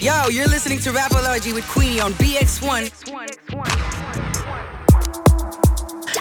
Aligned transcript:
Yo, 0.00 0.12
you're 0.30 0.46
listening 0.48 0.78
to 0.80 0.90
Rapology 0.92 1.52
with 1.52 1.64
Queenie 1.74 2.00
on 2.00 2.10
BX1. 2.12 2.90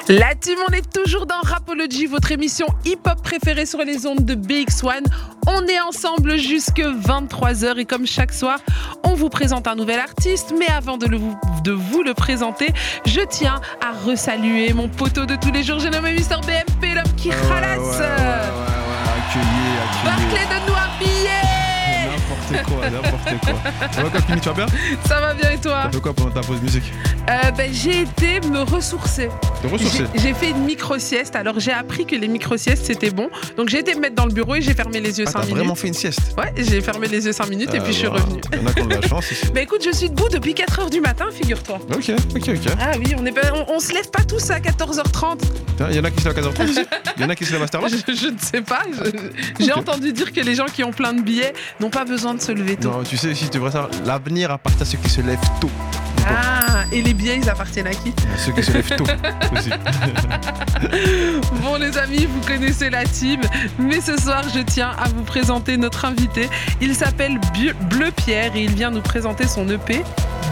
La 0.10 0.34
team, 0.36 0.58
on 0.68 0.74
est 0.74 0.92
toujours 0.92 1.26
dans 1.28 1.40
Rapology, 1.44 2.06
votre 2.08 2.32
émission 2.32 2.66
hip-hop 2.84 3.22
préférée 3.24 3.66
sur 3.66 3.80
les 3.80 4.06
ondes 4.08 4.26
de 4.26 4.36
BX1. 4.36 5.04
On 5.48 5.66
est 5.68 5.80
ensemble 5.80 6.38
jusque 6.38 6.80
23h 6.82 7.78
et 7.78 7.86
comme 7.86 8.06
chaque 8.08 8.34
soir, 8.34 8.60
on 9.04 9.14
vous 9.14 9.30
présente 9.30 9.68
un 9.68 9.76
nouvel 9.76 10.00
artiste. 10.00 10.54
Mais 10.58 10.68
avant 10.68 10.98
de, 10.98 11.06
le- 11.06 11.20
de 11.64 11.72
vous 11.72 12.02
le 12.04 12.14
présenter, 12.14 12.74
je 13.06 13.22
tiens 13.22 13.62
à 13.82 13.92
resaluer 14.06 14.74
mon 14.74 14.90
poteau 14.90 15.26
de 15.26 15.36
tous 15.36 15.52
les 15.52 15.64
jours. 15.64 15.80
J'ai 15.80 15.90
nommé 15.92 16.12
Mister 16.14 16.36
BMP, 16.46 16.96
l'homme 16.96 17.16
qui 17.16 17.32
ralasse. 17.32 18.02
Accueilli, 18.02 19.46
accueilli. 19.84 20.04
Barclay, 20.04 20.46
donne-nous 20.50 20.74
un 20.74 20.90
billet 21.00 21.09
N'importe 22.52 22.66
quoi, 22.80 22.90
n'importe 22.90 23.40
quoi. 23.42 23.90
Ça 23.92 24.04
va 24.04 24.10
quoi, 24.10 24.22
Kimi, 24.22 24.40
tu 24.42 24.50
vas 24.50 24.56
bien 24.56 24.66
Ça 25.06 25.20
va 25.22 25.34
bien 25.34 25.52
et 25.52 25.58
toi 25.58 25.82
T'as 25.84 25.92
fait 25.92 26.02
quoi 26.02 26.14
pendant 26.14 26.32
ta 26.32 26.42
pause 26.42 26.62
musique 26.62 26.84
Euh, 27.30 27.52
ben, 27.52 27.70
J'ai 27.74 28.02
été 28.02 28.40
me 28.48 28.62
ressourcer. 28.62 29.30
T'es 29.62 29.68
ressourcé 29.68 30.04
J'ai 30.16 30.34
fait 30.34 30.50
une 30.50 30.64
micro-sieste. 30.66 31.36
Alors 31.36 31.60
j'ai 31.60 31.72
appris 31.72 32.06
que 32.06 32.16
les 32.16 32.28
micro-siestes 32.28 32.86
c'était 32.86 33.12
bon. 33.12 33.30
Donc 33.58 33.70
j'ai 33.70 33.80
été 33.80 33.94
me 33.96 34.00
mettre 34.02 34.16
dans 34.16 34.26
le 34.26 34.34
bureau 34.34 34.56
et 34.56 34.62
j'ai 34.62 34.74
fermé 34.74 35.00
les 35.00 35.20
yeux 35.20 35.26
Ah, 35.28 35.32
5 35.32 35.40
t'as 35.40 35.46
minutes. 35.46 35.58
vraiment 35.58 35.76
fait 35.76 35.88
une 35.88 35.94
sieste 35.94 36.20
Ouais, 36.38 36.54
j'ai 36.58 36.82
fermé 36.82 37.08
les 37.08 37.26
yeux 37.26 37.34
5 37.34 37.50
minutes 37.50 37.74
et 37.74 37.78
Ah, 37.80 37.84
puis 37.84 37.94
je 37.94 38.00
suis 38.00 38.08
bah, 38.08 38.14
revenue. 38.16 38.42
Il 38.54 38.60
y 38.60 38.64
en 38.64 38.68
a 38.68 38.74
qui 38.74 38.82
ont 38.82 38.86
de 38.88 38.96
la 38.96 39.02
chance 39.08 39.32
ici. 39.32 39.46
Bah 39.54 39.62
écoute, 39.62 39.82
je 39.84 39.92
suis 39.96 40.10
debout 40.10 40.30
depuis 40.30 40.54
4h 40.54 40.90
du 40.90 41.02
matin, 41.02 41.26
figure-toi. 41.34 41.80
Ok, 41.94 42.12
ok, 42.36 42.50
ok. 42.50 42.74
Ah 42.80 42.92
oui, 43.00 43.14
on, 43.18 43.26
est 43.26 43.34
on, 43.54 43.76
on 43.76 43.80
se 43.80 43.94
lève 43.94 44.10
pas 44.10 44.24
tous 44.24 44.50
à 44.52 44.60
14h30. 44.60 45.40
Tiens, 45.78 45.88
Il 45.90 45.96
y 45.96 46.00
en 46.00 46.04
a 46.04 46.12
qui 46.12 46.22
se 46.22 46.30
lèvent 46.30 46.38
à 46.38 46.42
15h30 46.42 46.70
ici 46.70 46.86
Il 47.18 47.22
y 47.24 47.26
en 47.26 47.30
a 47.30 47.36
qui 47.36 47.46
se 47.46 47.52
lèvent 47.54 47.62
à 47.72 47.76
heure-là 47.76 47.88
Je, 47.90 48.14
je 48.14 48.28
ne 48.28 48.38
sais 48.40 48.62
pas. 48.62 48.82
J'ai 49.60 49.72
Ok. 49.72 49.78
entendu 49.78 50.14
dire 50.14 50.32
que 50.32 50.42
les 50.42 50.56
gens 50.56 50.66
qui 50.66 50.84
ont 50.84 50.92
plein 50.92 51.14
de 51.14 51.22
billets 51.22 51.54
n'ont 51.80 51.90
pas 51.90 52.06
besoin 52.06 52.34
de 52.34 52.39
se 52.42 52.52
lever 52.52 52.76
tôt. 52.78 52.92
Non, 52.92 53.04
tu 53.04 53.18
sais, 53.18 53.34
si 53.36 53.46
tu 53.50 53.58
devrais 53.58 53.72
savoir, 53.72 53.92
l'avenir 54.06 54.52
appartient 54.52 54.82
à 54.82 54.86
ceux 54.86 54.98
qui 54.98 55.10
se 55.10 55.22
lèvent 55.22 55.38
tôt. 55.60 55.70
Ah, 56.28 56.84
et 56.92 57.02
les 57.02 57.14
billets, 57.14 57.38
ils 57.38 57.50
appartiennent 57.50 57.88
à 57.88 57.92
qui 57.92 58.14
À 58.34 58.38
ceux 58.38 58.52
qui 58.52 58.64
se 58.64 58.72
lèvent 58.72 58.96
tôt 58.96 59.06
aussi. 59.56 59.70
Bon 61.62 61.76
les 61.76 61.98
amis, 61.98 62.26
vous 62.26 62.42
connaissez 62.48 62.90
la 62.90 63.04
team, 63.04 63.42
mais 63.78 64.00
ce 64.02 64.18
soir 64.18 64.44
je 64.54 64.60
tiens 64.62 64.92
à 64.98 65.08
vous 65.10 65.24
présenter 65.24 65.78
notre 65.78 66.06
invité. 66.06 66.50
Il 66.82 66.96
s'appelle 66.96 67.40
Bleu 67.90 68.12
Pierre 68.12 68.56
et 68.56 68.64
il 68.64 68.74
vient 68.74 68.92
nous 68.92 69.02
présenter 69.02 69.48
son 69.48 69.68
EP 69.70 70.04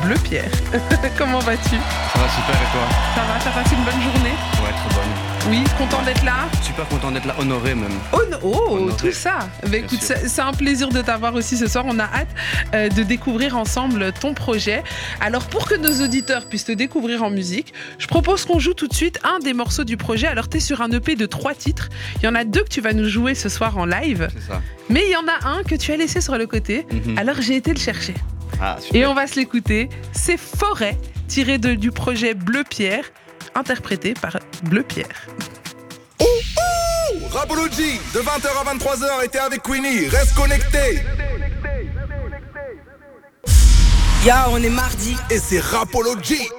Bleu 0.03 0.16
Pierre. 0.23 0.50
Comment 1.17 1.40
vas-tu? 1.40 1.69
Ça 1.69 2.19
va 2.19 2.30
super 2.30 2.56
et 2.56 2.72
toi? 2.72 2.88
Ça 3.16 3.22
va 3.22 3.40
T'as 3.44 3.52
passé 3.52 3.75
une 3.75 3.84
bonne 3.84 4.02
journée? 4.02 4.36
Ouais, 4.64 4.72
très 4.72 4.95
bonne. 4.95 5.37
Oui, 5.50 5.64
content 5.78 6.02
d'être 6.03 6.26
là 6.26 6.50
Super 6.62 6.86
content 6.90 7.09
d'être 7.12 7.26
là, 7.26 7.36
honoré 7.40 7.73
même. 7.73 7.90
Oh, 8.12 8.20
oh, 8.44 8.67
Honoré. 8.72 8.94
tout 8.98 9.12
ça 9.14 9.40
Bah, 9.64 9.78
écoute, 9.78 10.00
c'est 10.02 10.42
un 10.42 10.52
plaisir 10.52 10.90
de 10.90 11.02
t'avoir 11.02 11.34
aussi 11.36 11.56
ce 11.56 11.67
soir. 11.67 11.86
On 11.88 11.98
a 12.00 12.03
hâte 12.03 12.28
euh, 12.73 12.90
de 12.90 13.03
découvrir 13.03 13.56
ensemble 13.58 14.12
ton 14.20 14.34
projet. 14.34 14.84
Alors, 15.22 15.45
pour 15.48 15.68
que 15.70 15.75
nos 15.75 16.03
auditeurs 16.03 16.48
puissent 16.48 16.66
te 16.66 16.73
découvrir 16.73 17.23
en 17.23 17.30
musique, 17.30 17.73
je 17.98 18.08
propose 18.08 18.44
qu'on 18.45 18.59
joue 18.59 18.73
tout 18.73 18.88
de 18.90 18.94
suite 18.94 19.20
un 19.23 19.40
des 19.40 19.53
morceaux 19.53 19.86
du 19.86 19.95
projet. 19.95 20.28
Alors, 20.28 20.50
tu 20.50 20.58
es 20.58 20.59
sur 20.59 20.81
un 20.81 20.92
EP 20.92 21.16
de 21.16 21.25
trois 21.25 21.53
titres. 21.56 21.88
Il 22.18 22.25
y 22.25 22.28
en 22.28 22.36
a 22.36 22.44
deux 22.44 22.64
que 22.64 22.70
tu 22.70 22.81
vas 22.81 22.92
nous 22.94 23.08
jouer 23.08 23.34
ce 23.34 23.48
soir 23.48 23.78
en 23.78 23.86
live, 23.86 24.28
C'est 24.34 24.52
ça. 24.52 24.62
mais 24.90 25.03
il 25.08 25.12
y 25.12 25.16
en 25.16 25.28
a 25.28 25.48
un 25.58 25.64
que 25.64 25.75
tu 25.75 25.94
as 25.94 25.98
laissé 25.98 26.20
sur 26.20 26.38
le 26.38 26.45
côté. 26.45 26.86
Mhm. 26.92 27.18
Alors, 27.18 27.36
j'ai 27.42 27.56
été 27.56 27.73
le 27.73 27.80
chercher. 27.80 28.16
Ah, 28.62 28.75
super. 28.81 29.02
Et 29.02 29.06
on 29.06 29.14
va 29.14 29.28
se 29.28 29.36
l'écouter. 29.36 29.88
C'est 30.12 30.38
Forêt, 30.38 30.98
tiré 31.30 31.58
de- 31.58 31.75
du 31.75 31.92
projet 31.92 32.34
Bleu 32.34 32.64
Pierre, 32.70 33.06
interprété 33.58 34.13
par 34.13 34.38
Bleu 34.63 34.83
Pierre. 34.83 35.27
Rapology, 37.31 38.00
de 38.13 38.19
20h 38.19 38.47
à 38.47 38.73
23h, 38.75 39.25
était 39.25 39.39
avec 39.39 39.61
Queenie. 39.63 40.08
Reste 40.08 40.33
connecté. 40.36 41.02
Yo, 44.25 44.33
on 44.50 44.58
est 44.58 44.69
mardi. 44.69 45.16
Et 45.30 45.38
c'est 45.38 45.59
Rapology. 45.59 46.50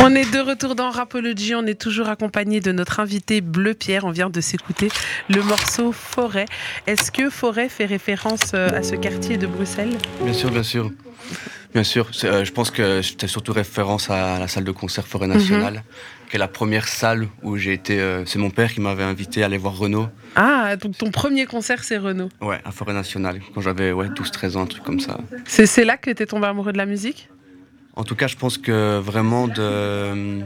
On 0.00 0.14
est 0.14 0.30
de 0.30 0.38
retour 0.38 0.74
dans 0.74 0.90
Rapology, 0.90 1.54
on 1.54 1.66
est 1.66 1.80
toujours 1.80 2.08
accompagné 2.08 2.60
de 2.60 2.70
notre 2.70 3.00
invité 3.00 3.40
Bleu 3.40 3.74
Pierre. 3.74 4.04
On 4.04 4.10
vient 4.10 4.30
de 4.30 4.40
s'écouter 4.40 4.88
le 5.28 5.42
morceau 5.42 5.90
Forêt. 5.90 6.44
Est-ce 6.86 7.10
que 7.10 7.30
Forêt 7.30 7.68
fait 7.68 7.86
référence 7.86 8.52
euh, 8.54 8.68
à 8.68 8.82
ce 8.82 8.94
quartier 8.94 9.36
de 9.36 9.46
Bruxelles? 9.46 9.96
Bien 10.22 10.32
sûr, 10.32 10.50
bien 10.50 10.62
sûr. 10.62 10.90
Bien 11.72 11.84
sûr. 11.84 12.10
Euh, 12.24 12.44
je 12.44 12.52
pense 12.52 12.70
que 12.70 13.02
c'était 13.02 13.28
surtout 13.28 13.52
référence 13.52 14.10
à 14.10 14.38
la 14.38 14.48
salle 14.48 14.64
de 14.64 14.70
concert 14.72 15.06
Forêt 15.06 15.26
Nationale, 15.26 15.82
qui 16.30 16.36
est 16.36 16.38
la 16.38 16.48
première 16.48 16.88
salle 16.88 17.28
où 17.42 17.56
j'ai 17.56 17.72
été. 17.72 18.00
euh, 18.00 18.24
c'est 18.24 18.38
mon 18.38 18.50
père 18.50 18.72
qui 18.72 18.80
m'avait 18.80 19.02
invité 19.02 19.42
à 19.42 19.46
aller 19.46 19.58
voir 19.58 19.76
Renault. 19.76 20.08
Ah, 20.36 20.76
donc 20.76 20.96
ton 20.96 21.10
premier 21.10 21.46
concert 21.46 21.84
c'est 21.84 21.98
Renault. 21.98 22.28
Ouais, 22.40 22.60
à 22.64 22.70
Forêt 22.72 22.94
Nationale, 22.94 23.40
quand 23.54 23.60
j'avais 23.60 23.92
ouais, 23.92 24.08
12-13 24.08 24.56
ans, 24.56 24.62
un 24.62 24.66
truc 24.66 24.82
comme 24.84 25.00
ça. 25.00 25.18
C'est 25.46 25.84
là 25.84 25.96
que 25.96 26.10
t'es 26.10 26.26
tombé 26.26 26.46
amoureux 26.46 26.72
de 26.72 26.78
la 26.78 26.86
musique? 26.86 27.28
En 27.94 28.04
tout 28.04 28.14
cas, 28.14 28.26
je 28.26 28.36
pense 28.36 28.58
que 28.58 28.98
vraiment 28.98 29.48
de, 29.48 30.40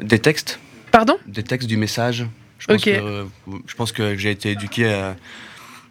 des 0.00 0.18
textes, 0.18 0.60
Pardon? 0.90 1.18
Des 1.26 1.42
textes 1.42 1.68
du 1.68 1.76
message. 1.76 2.26
Je 2.58 2.66
pense 2.66 2.76
Ok. 2.76 2.84
que, 2.84 2.90
euh, 2.90 3.24
je 3.66 3.74
pense 3.74 3.92
que 3.92 4.16
j'ai 4.16 4.30
été 4.30 4.52
éduqué 4.52 4.88
à, 4.92 5.16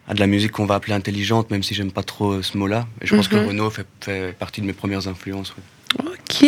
à 0.08 0.14
de 0.14 0.20
la 0.20 0.26
musique 0.26 0.52
qu'on 0.52 0.64
va 0.66 0.74
appeler 0.76 0.94
intelligente, 0.94 1.50
même 1.50 1.62
si 1.62 1.74
j'aime 1.74 1.92
pas 1.92 2.02
trop 2.02 2.32
euh, 2.32 2.42
ce 2.42 2.56
mot-là. 2.56 2.86
Et 3.02 3.06
je 3.06 3.14
pense 3.14 3.30
Mhm. 3.30 3.38
que 3.42 3.46
Renault 3.48 3.70
fait, 3.70 3.86
fait 4.00 4.32
partie 4.38 4.60
de 4.62 4.66
mes 4.66 4.72
premières 4.72 5.06
influences. 5.06 5.54
ouais. 5.54 5.62
Ok, 6.06 6.44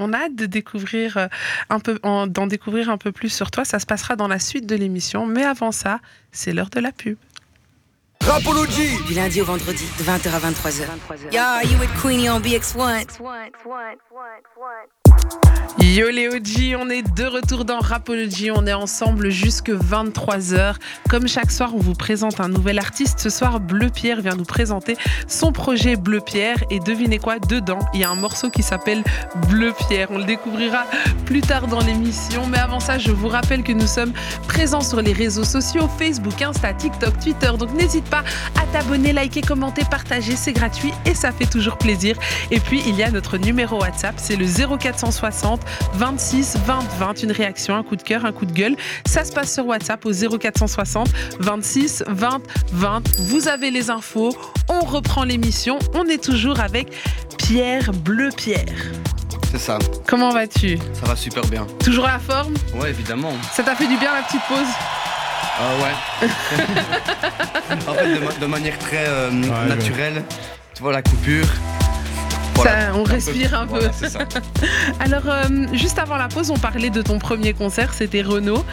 on 0.00 0.12
a 0.12 0.18
hâte 0.24 0.34
de 0.34 0.44
découvrir 0.46 1.16
euh, 1.16 1.26
un 1.70 1.78
peu, 1.80 1.98
en- 2.02 2.26
d'en 2.26 2.46
découvrir 2.46 2.90
un 2.90 2.98
peu 2.98 3.12
plus 3.12 3.30
sur 3.30 3.50
toi. 3.50 3.64
Ça 3.64 3.78
se 3.78 3.86
passera 3.86 4.16
dans 4.16 4.28
la 4.28 4.38
suite 4.38 4.66
de 4.66 4.74
l'émission, 4.76 5.24
mais 5.26 5.44
avant 5.44 5.72
ça, 5.72 6.00
c'est 6.32 6.52
l'heure 6.52 6.68
de 6.70 6.80
la 6.80 6.92
pub. 6.92 7.16
Rapology. 8.22 8.88
Du 9.08 9.14
lundi 9.14 9.40
au 9.40 9.44
vendredi, 9.46 9.84
de 9.98 10.04
20h 10.04 10.34
à 10.34 10.38
23h. 10.38 10.84
Yo, 11.32 11.68
you 11.70 11.78
with 11.80 11.90
Queenie 12.02 12.28
on 12.30 12.38
BX1. 12.40 13.06
Yo 15.78 16.08
les 16.08 16.28
on 16.76 16.88
est 16.88 17.02
de 17.02 17.24
retour 17.24 17.64
dans 17.64 17.78
Rapology, 17.78 18.50
on 18.50 18.66
est 18.66 18.72
ensemble 18.72 19.30
jusque 19.30 19.70
23h. 19.70 20.76
Comme 21.10 21.28
chaque 21.28 21.50
soir, 21.50 21.74
on 21.74 21.78
vous 21.78 21.94
présente 21.94 22.40
un 22.40 22.48
nouvel 22.48 22.78
artiste. 22.78 23.18
Ce 23.18 23.28
soir, 23.30 23.60
Bleu 23.60 23.90
Pierre 23.90 24.20
vient 24.20 24.34
nous 24.34 24.44
présenter 24.44 24.96
son 25.26 25.52
projet 25.52 25.96
Bleu 25.96 26.20
Pierre. 26.20 26.64
Et 26.70 26.78
devinez 26.78 27.18
quoi, 27.18 27.38
dedans, 27.38 27.80
il 27.92 28.00
y 28.00 28.04
a 28.04 28.10
un 28.10 28.14
morceau 28.14 28.48
qui 28.48 28.62
s'appelle 28.62 29.02
Bleu 29.48 29.72
Pierre. 29.88 30.08
On 30.10 30.18
le 30.18 30.24
découvrira 30.24 30.84
plus 31.26 31.40
tard 31.40 31.66
dans 31.66 31.80
l'émission. 31.80 32.46
Mais 32.46 32.58
avant 32.58 32.80
ça, 32.80 32.98
je 32.98 33.10
vous 33.10 33.28
rappelle 33.28 33.62
que 33.62 33.72
nous 33.72 33.86
sommes 33.86 34.12
présents 34.48 34.82
sur 34.82 35.02
les 35.02 35.12
réseaux 35.12 35.44
sociaux, 35.44 35.88
Facebook, 35.98 36.40
Insta, 36.40 36.72
TikTok, 36.72 37.18
Twitter. 37.18 37.50
Donc 37.58 37.74
n'hésite 37.74 38.04
pas 38.04 38.24
à 38.60 38.66
t'abonner, 38.72 39.12
liker, 39.12 39.42
commenter, 39.42 39.84
partager, 39.90 40.36
c'est 40.36 40.52
gratuit 40.52 40.92
et 41.04 41.14
ça 41.14 41.32
fait 41.32 41.46
toujours 41.46 41.76
plaisir. 41.76 42.16
Et 42.50 42.60
puis, 42.60 42.82
il 42.86 42.94
y 42.94 43.02
a 43.02 43.10
notre 43.10 43.36
numéro 43.36 43.80
WhatsApp, 43.80 44.14
c'est 44.16 44.36
le 44.36 44.46
0460 45.12 45.60
26 45.94 46.56
20 46.66 46.78
20. 46.98 47.22
Une 47.22 47.32
réaction, 47.32 47.76
un 47.76 47.82
coup 47.82 47.96
de 47.96 48.02
cœur, 48.02 48.24
un 48.24 48.32
coup 48.32 48.46
de 48.46 48.52
gueule. 48.52 48.76
Ça 49.06 49.24
se 49.24 49.32
passe 49.32 49.52
sur 49.54 49.66
WhatsApp 49.66 50.04
au 50.06 50.12
0460 50.12 51.08
26 51.40 52.04
20 52.08 52.40
20. 52.72 53.02
Vous 53.18 53.48
avez 53.48 53.70
les 53.70 53.90
infos. 53.90 54.34
On 54.68 54.80
reprend 54.80 55.24
l'émission. 55.24 55.78
On 55.94 56.06
est 56.06 56.22
toujours 56.22 56.60
avec 56.60 56.88
Pierre 57.38 57.92
Bleu 57.92 58.30
Pierre. 58.36 58.64
C'est 59.50 59.58
ça, 59.58 59.78
Comment 60.06 60.30
vas-tu? 60.30 60.78
Ça 60.94 61.06
va 61.06 61.14
super 61.14 61.44
bien. 61.46 61.66
Toujours 61.84 62.06
à 62.06 62.12
la 62.12 62.18
forme? 62.18 62.54
Ouais, 62.74 62.88
évidemment. 62.88 63.32
Ça 63.52 63.62
t'a 63.62 63.74
fait 63.74 63.86
du 63.86 63.98
bien 63.98 64.10
la 64.14 64.22
petite 64.22 64.40
pause? 64.48 64.66
Ah 65.60 65.74
ouais. 65.82 66.28
en 67.88 67.92
fait, 67.92 68.14
de, 68.14 68.18
ma- 68.24 68.32
de 68.32 68.46
manière 68.46 68.78
très 68.78 69.04
euh, 69.06 69.30
ouais. 69.30 69.68
naturelle, 69.68 70.24
tu 70.74 70.82
vois 70.82 70.92
la 70.92 71.02
coupure. 71.02 71.44
Ça, 72.62 72.94
on 72.94 73.02
respire 73.04 73.58
un 73.58 73.66
peu. 73.66 73.78
Voilà, 73.78 73.92
c'est 73.92 74.08
ça. 74.10 74.20
Alors, 75.00 75.22
euh, 75.26 75.66
juste 75.72 75.98
avant 75.98 76.16
la 76.16 76.28
pause, 76.28 76.50
on 76.50 76.58
parlait 76.58 76.90
de 76.90 77.02
ton 77.02 77.18
premier 77.18 77.52
concert, 77.52 77.94
c'était 77.94 78.22
Renault. 78.22 78.64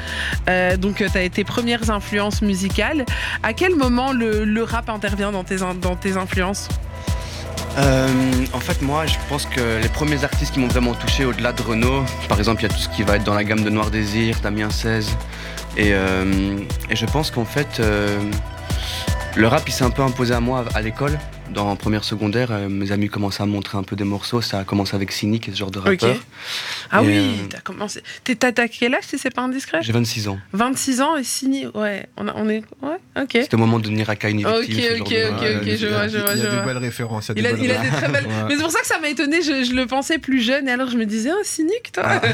Euh, 0.49 0.77
donc, 0.77 0.97
tu 0.97 1.17
as 1.17 1.29
tes 1.29 1.43
premières 1.43 1.89
influences 1.89 2.41
musicales. 2.41 3.05
À 3.43 3.53
quel 3.53 3.75
moment 3.75 4.11
le, 4.13 4.43
le 4.45 4.63
rap 4.63 4.89
intervient 4.89 5.31
dans 5.31 5.43
tes, 5.43 5.61
in- 5.61 5.75
dans 5.75 5.95
tes 5.95 6.17
influences? 6.17 6.67
Euh, 7.77 8.07
en 8.53 8.59
fait, 8.59 8.81
moi, 8.81 9.05
je 9.05 9.15
pense 9.29 9.45
que 9.45 9.79
les 9.81 9.89
premiers 9.89 10.23
artistes 10.23 10.53
qui 10.53 10.59
m'ont 10.59 10.67
vraiment 10.67 10.93
touché 10.95 11.23
au-delà 11.23 11.53
de 11.53 11.61
Renault, 11.61 12.03
par 12.27 12.37
exemple, 12.39 12.61
il 12.61 12.63
y 12.63 12.65
a 12.65 12.73
tout 12.73 12.79
ce 12.81 12.89
qui 12.89 13.03
va 13.03 13.15
être 13.15 13.23
dans 13.23 13.35
la 13.35 13.43
gamme 13.43 13.63
de 13.63 13.69
Noir 13.69 13.91
Désir, 13.91 14.37
Damien 14.41 14.69
16. 14.69 15.07
Et, 15.77 15.91
euh, 15.93 16.57
et 16.89 16.95
je 16.95 17.05
pense 17.05 17.29
qu'en 17.31 17.45
fait, 17.45 17.79
euh, 17.79 18.19
le 19.35 19.47
rap, 19.47 19.63
il 19.67 19.71
s'est 19.71 19.83
un 19.85 19.91
peu 19.91 20.01
imposé 20.01 20.33
à 20.33 20.39
moi 20.39 20.65
à 20.73 20.81
l'école. 20.81 21.17
Dans 21.53 21.75
première 21.75 22.03
secondaire, 22.03 22.49
euh, 22.51 22.69
mes 22.69 22.91
amis 22.91 23.09
commençaient 23.09 23.41
à 23.41 23.45
me 23.47 23.51
montrer 23.51 23.77
un 23.77 23.83
peu 23.83 23.95
des 23.95 24.03
morceaux. 24.03 24.39
Ça 24.39 24.59
a 24.59 24.63
commencé 24.63 24.95
avec 24.95 25.11
Cynic 25.11 25.49
et 25.49 25.51
ce 25.51 25.57
genre 25.57 25.71
de 25.71 25.79
rappeur. 25.79 26.15
Ah 26.91 27.01
Et, 27.01 27.05
oui, 27.07 27.17
euh, 27.17 27.47
t'as 27.49 27.59
commencé. 27.59 28.03
T'es 28.23 28.35
quel 28.35 28.93
âge 28.93 29.03
si 29.07 29.17
c'est 29.17 29.33
pas 29.33 29.41
indiscret? 29.41 29.79
J'ai 29.81 29.91
26 29.91 30.27
ans. 30.27 30.37
26 30.53 31.01
ans 31.01 31.17
et 31.17 31.23
signé. 31.23 31.67
Ouais, 31.73 32.07
on, 32.17 32.27
a- 32.27 32.33
on 32.35 32.47
est. 32.49 32.63
Ouais, 32.83 32.97
ok. 33.19 33.29
C'était 33.31 33.55
au 33.55 33.57
moment 33.57 33.79
de 33.79 33.89
Niraka 33.89 34.27
Victime. 34.29 34.47
Ok, 34.47 34.65
ce 34.67 34.71
genre 34.97 35.07
ok, 35.07 35.09
de- 35.09 35.25
ok, 35.25 35.33
ok, 35.33 35.41
il 35.63 35.67
y 35.67 35.71
a 35.71 35.75
je 35.75 35.85
des- 35.85 35.91
vois, 35.91 36.07
je 36.07 36.17
vois, 36.19 36.31
Il 36.33 36.37
y 36.37 36.41
je 36.41 36.45
a 36.47 36.49
des 36.51 36.55
vois. 36.57 36.65
belles 36.65 36.77
références. 36.77 37.31
Il 37.35 37.45
a, 37.47 37.53
des 37.53 37.63
il 37.63 37.71
a 37.71 37.77
des 37.81 37.89
très 37.89 38.07
belles. 38.09 38.25
Ouais. 38.29 38.45
Mais 38.47 38.55
c'est 38.55 38.61
pour 38.61 38.71
ça 38.71 38.81
que 38.81 38.87
ça 38.87 38.99
m'a 38.99 39.09
étonné. 39.09 39.41
Je, 39.41 39.63
je 39.63 39.73
le 39.73 39.87
pensais 39.87 40.19
plus 40.19 40.41
jeune 40.41 40.67
et 40.67 40.71
alors 40.71 40.89
je 40.91 40.97
me 40.97 41.05
disais, 41.05 41.31
ah, 41.31 41.43
cynique, 41.43 41.91
toi. 41.93 42.03
Ah. 42.05 42.21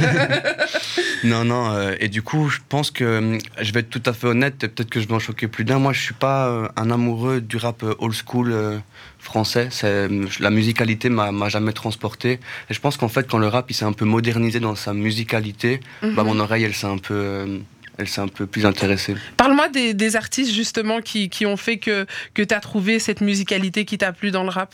Non, 1.24 1.44
non, 1.44 1.72
euh, 1.72 1.96
et 2.00 2.08
du 2.10 2.22
coup, 2.22 2.50
je 2.50 2.60
pense 2.70 2.92
que 2.92 3.40
je 3.60 3.72
vais 3.72 3.80
être 3.80 3.90
tout 3.90 4.02
à 4.06 4.14
fait 4.14 4.28
honnête, 4.28 4.64
et 4.64 4.68
peut-être 4.68 4.90
que 4.90 5.00
je 5.00 5.08
vais 5.08 5.14
en 5.16 5.20
choquer 5.20 5.48
plus 5.48 5.64
d'un. 5.64 5.80
Moi, 5.80 5.92
je 5.94 6.02
suis 6.02 6.14
pas 6.14 6.72
un 6.76 6.92
amoureux 6.92 7.42
du 7.42 7.58
rap 7.58 7.84
old 8.00 8.14
school, 8.14 8.52
euh, 8.52 8.78
français. 9.25 9.68
C'est, 9.72 10.07
la 10.39 10.50
musicalité 10.50 11.10
m'a, 11.10 11.31
m'a 11.31 11.50
jamais 11.50 11.74
transporté. 11.74 12.39
Et 12.69 12.74
je 12.74 12.80
pense 12.80 12.95
qu'en 12.98 13.10
fait, 13.10 13.27
quand 13.30 13.38
le 13.39 13.48
rap 13.48 13.69
il 13.69 13.74
s'est 13.74 13.86
un 13.86 13.92
peu 13.94 14.06
modernisé 14.06 14.60
dans 14.60 14.75
sa 14.75 14.94
musicalité, 14.94 15.80
bah, 16.01 16.24
Mhm. 16.24 16.27
mon 16.27 16.39
oreille, 16.39 16.63
elle 16.63 16.74
s'est 16.75 16.88
un 16.88 16.98
peu, 16.98 17.13
euh, 17.13 17.57
elle 17.98 18.07
s'est 18.07 18.22
un 18.22 18.27
peu 18.27 18.45
plus 18.45 18.66
intéressée. 18.66 19.16
Parle-moi 19.38 19.68
des, 19.69 19.94
des 19.94 20.16
artistes 20.16 20.54
justement 20.54 21.01
qui, 21.01 21.30
qui 21.30 21.45
ont 21.45 21.57
fait 21.57 21.77
que, 21.77 22.06
que 22.33 22.42
tu 22.44 22.54
as 22.54 22.60
trouvé 22.60 23.00
cette 23.00 23.22
musicalité 23.22 23.83
qui 23.86 23.98
t'a 23.98 24.13
plu 24.13 24.31
dans 24.31 24.44
le 24.44 24.50
rap. 24.50 24.74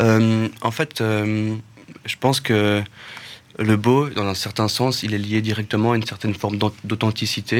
Euh, 0.00 0.48
en 0.62 0.70
fait, 0.70 1.00
euh, 1.00 1.54
je 2.06 2.16
pense 2.18 2.40
que 2.40 2.82
le 3.58 3.76
beau, 3.76 4.08
dans 4.08 4.24
un 4.26 4.34
certain 4.34 4.68
sens, 4.68 5.02
il 5.02 5.12
est 5.12 5.18
lié 5.18 5.42
directement 5.42 5.92
à 5.92 5.96
une 5.96 6.04
certaine 6.06 6.34
forme 6.34 6.56
d'aut- 6.56 6.74
d'authenticité. 6.84 7.58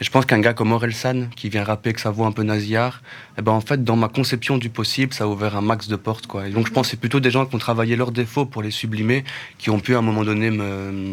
Et 0.00 0.04
je 0.04 0.10
pense 0.10 0.24
qu'un 0.24 0.40
gars 0.40 0.54
comme 0.54 0.72
Orelsan, 0.72 1.28
qui 1.36 1.48
vient 1.48 1.64
rapper 1.64 1.90
avec 1.90 1.98
sa 1.98 2.10
voix 2.10 2.26
un 2.26 2.32
peu 2.32 2.42
nasillard, 2.42 3.02
eh 3.38 3.42
ben 3.42 3.52
en 3.52 3.60
fait, 3.60 3.82
dans 3.84 3.96
ma 3.96 4.08
conception 4.08 4.56
du 4.58 4.70
possible, 4.70 5.12
ça 5.12 5.24
a 5.24 5.26
ouvert 5.26 5.56
un 5.56 5.60
max 5.60 5.88
de 5.88 5.96
portes. 5.96 6.26
Quoi. 6.26 6.48
Et 6.48 6.50
donc 6.50 6.66
je 6.68 6.72
pense 6.72 6.86
que 6.86 6.90
c'est 6.92 6.96
plutôt 7.00 7.20
des 7.20 7.30
gens 7.30 7.44
qui 7.46 7.54
ont 7.54 7.58
travaillé 7.58 7.96
leurs 7.96 8.12
défauts 8.12 8.46
pour 8.46 8.62
les 8.62 8.70
sublimer, 8.70 9.24
qui 9.58 9.68
ont 9.70 9.80
pu 9.80 9.94
à 9.94 9.98
un 9.98 10.02
moment 10.02 10.24
donné 10.24 10.50
me 10.50 11.12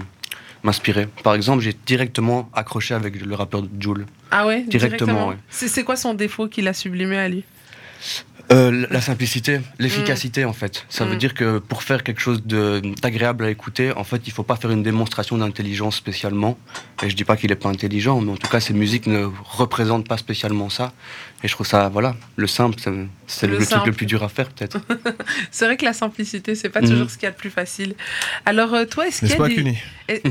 m'inspirer. 0.63 1.07
Par 1.23 1.35
exemple, 1.35 1.63
j'ai 1.63 1.73
directement 1.85 2.49
accroché 2.53 2.93
avec 2.93 3.21
le 3.21 3.33
rappeur 3.35 3.63
Joule. 3.79 4.05
Ah 4.29 4.45
ouais 4.45 4.63
Directement, 4.67 5.29
ouais. 5.29 5.37
C'est, 5.49 5.69
c'est 5.69 5.83
quoi 5.85 5.95
son 5.95 6.13
défaut 6.13 6.47
qu'il 6.49 6.67
a 6.67 6.73
sublimé 6.73 7.17
à 7.17 7.29
lui? 7.29 7.43
Euh, 8.51 8.87
la- 8.89 8.99
simplicité, 9.01 9.61
l'efficacité 9.77 10.43
en 10.43 10.53
fait. 10.53 10.85
Ça 10.89 11.05
Mm. 11.05 11.09
veut 11.09 11.15
dire 11.17 11.33
que 11.35 11.59
pour 11.59 11.83
faire 11.83 12.03
quelque 12.03 12.19
chose 12.19 12.41
d'agréable 12.43 13.43
à 13.45 13.49
écouter, 13.51 13.91
en 13.95 14.03
fait, 14.03 14.21
il 14.25 14.33
faut 14.33 14.41
pas 14.43 14.55
faire 14.55 14.71
une 14.71 14.81
démonstration 14.81 15.37
d'intelligence 15.37 15.95
spécialement. 15.95 16.57
Et 17.03 17.09
je 17.11 17.15
dis 17.15 17.23
pas 17.25 17.37
qu'il 17.37 17.51
est 17.51 17.55
pas 17.55 17.69
intelligent, 17.69 18.19
mais 18.21 18.31
en 18.31 18.37
tout 18.37 18.47
cas, 18.47 18.59
ses 18.59 18.73
musiques 18.73 19.05
ne 19.05 19.25
représentent 19.43 20.07
pas 20.07 20.17
spécialement 20.17 20.69
ça. 20.69 20.93
Et 21.41 21.47
je 21.47 21.53
trouve 21.53 21.65
ça, 21.65 21.87
voilà, 21.87 22.17
le 22.35 22.47
simple, 22.47 22.75
c'est- 23.27 23.47
Le 23.47 23.57
le, 23.59 23.65
truc 23.65 23.85
le 23.85 23.93
plus 23.93 24.05
dur 24.05 24.23
à 24.23 24.27
faire 24.29 24.49
peut-être. 24.49 24.77
C'est 25.51 25.63
vrai 25.65 25.77
que 25.77 25.85
la 25.85 25.93
simplicité, 25.93 26.53
c'est 26.53 26.67
pas 26.69 26.81
toujours 26.81 27.09
ce 27.09 27.15
qu'il 27.17 27.23
y 27.23 27.27
a 27.27 27.31
de 27.31 27.37
plus 27.37 27.49
facile. 27.49 27.95
Alors 28.45 28.73
euh, 28.73 28.83
toi, 28.83 29.07
est-ce 29.07 29.19
qu'il 29.21 29.29
y 29.29 29.33
a 29.33 29.37
pas, 29.37 29.47
des... 29.47 29.55
Cuny 29.55 29.77
Eh, 30.09 30.21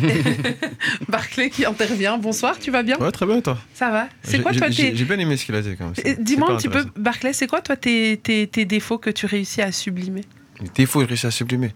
Barclay 1.08 1.48
qui 1.50 1.64
intervient. 1.64 2.18
Bonsoir, 2.18 2.58
tu 2.58 2.70
vas 2.70 2.82
bien? 2.82 2.98
Ouais, 2.98 3.10
très 3.10 3.24
bien, 3.26 3.40
toi? 3.40 3.56
Ça 3.74 3.90
va? 3.90 4.08
C'est 4.22 4.36
J'ai- 4.36 4.42
quoi 4.42 4.52
toi 4.52 4.68
j'ai- 4.70 4.90
tes... 4.90 4.96
J'ai 4.96 5.04
bien 5.06 5.18
aimé 5.18 5.36
ce 5.38 5.46
qu'il 5.46 5.54
a 5.54 5.62
dit 5.62 5.74
quand 5.78 5.84
même. 5.86 5.94
Eh, 6.04 6.14
Dis-moi 6.18 6.52
un 6.52 6.56
petit 6.56 6.68
peu. 6.68 6.84
Barclay, 6.96 7.32
c'est 7.32 7.46
quoi 7.46 7.60
toi 7.62 7.76
tes, 7.76 8.18
tes, 8.22 8.46
tes 8.46 8.64
défauts 8.66 8.98
que 8.98 9.10
tu 9.10 9.26
réussis 9.26 9.62
à 9.62 9.72
sublimer? 9.72 10.22
Les 10.60 10.68
défauts, 10.74 11.00
il 11.02 11.06
réussit 11.06 11.26
à 11.26 11.30
sublimer. 11.30 11.72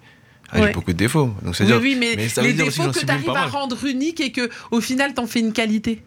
Ah, 0.51 0.61
Ouais. 0.61 0.67
J'ai 0.69 0.73
beaucoup 0.75 0.93
de 0.93 0.99
défauts. 0.99 1.27
Donc, 1.27 1.37
Oui, 1.47 1.55
c'est-à-dire, 1.55 1.81
oui, 1.81 1.97
mais, 1.99 2.15
mais 2.17 2.29
ça 2.29 2.43
les 2.43 2.49
veut 2.49 2.55
dire 2.55 2.65
défauts 2.67 2.83
que 2.83 2.89
que 2.89 2.93
tu 2.93 2.99
sublime 3.01 3.17
arrives 3.31 3.31
à 3.31 3.47
rendre 3.47 3.83
uniques 3.87 4.21
et 4.21 4.31
que 4.33 4.51
au 4.71 4.83
final 4.83 5.15
t'en 5.15 5.27
fais 5.27 5.41
une 5.41 5.55
qualité. 5.55 6.03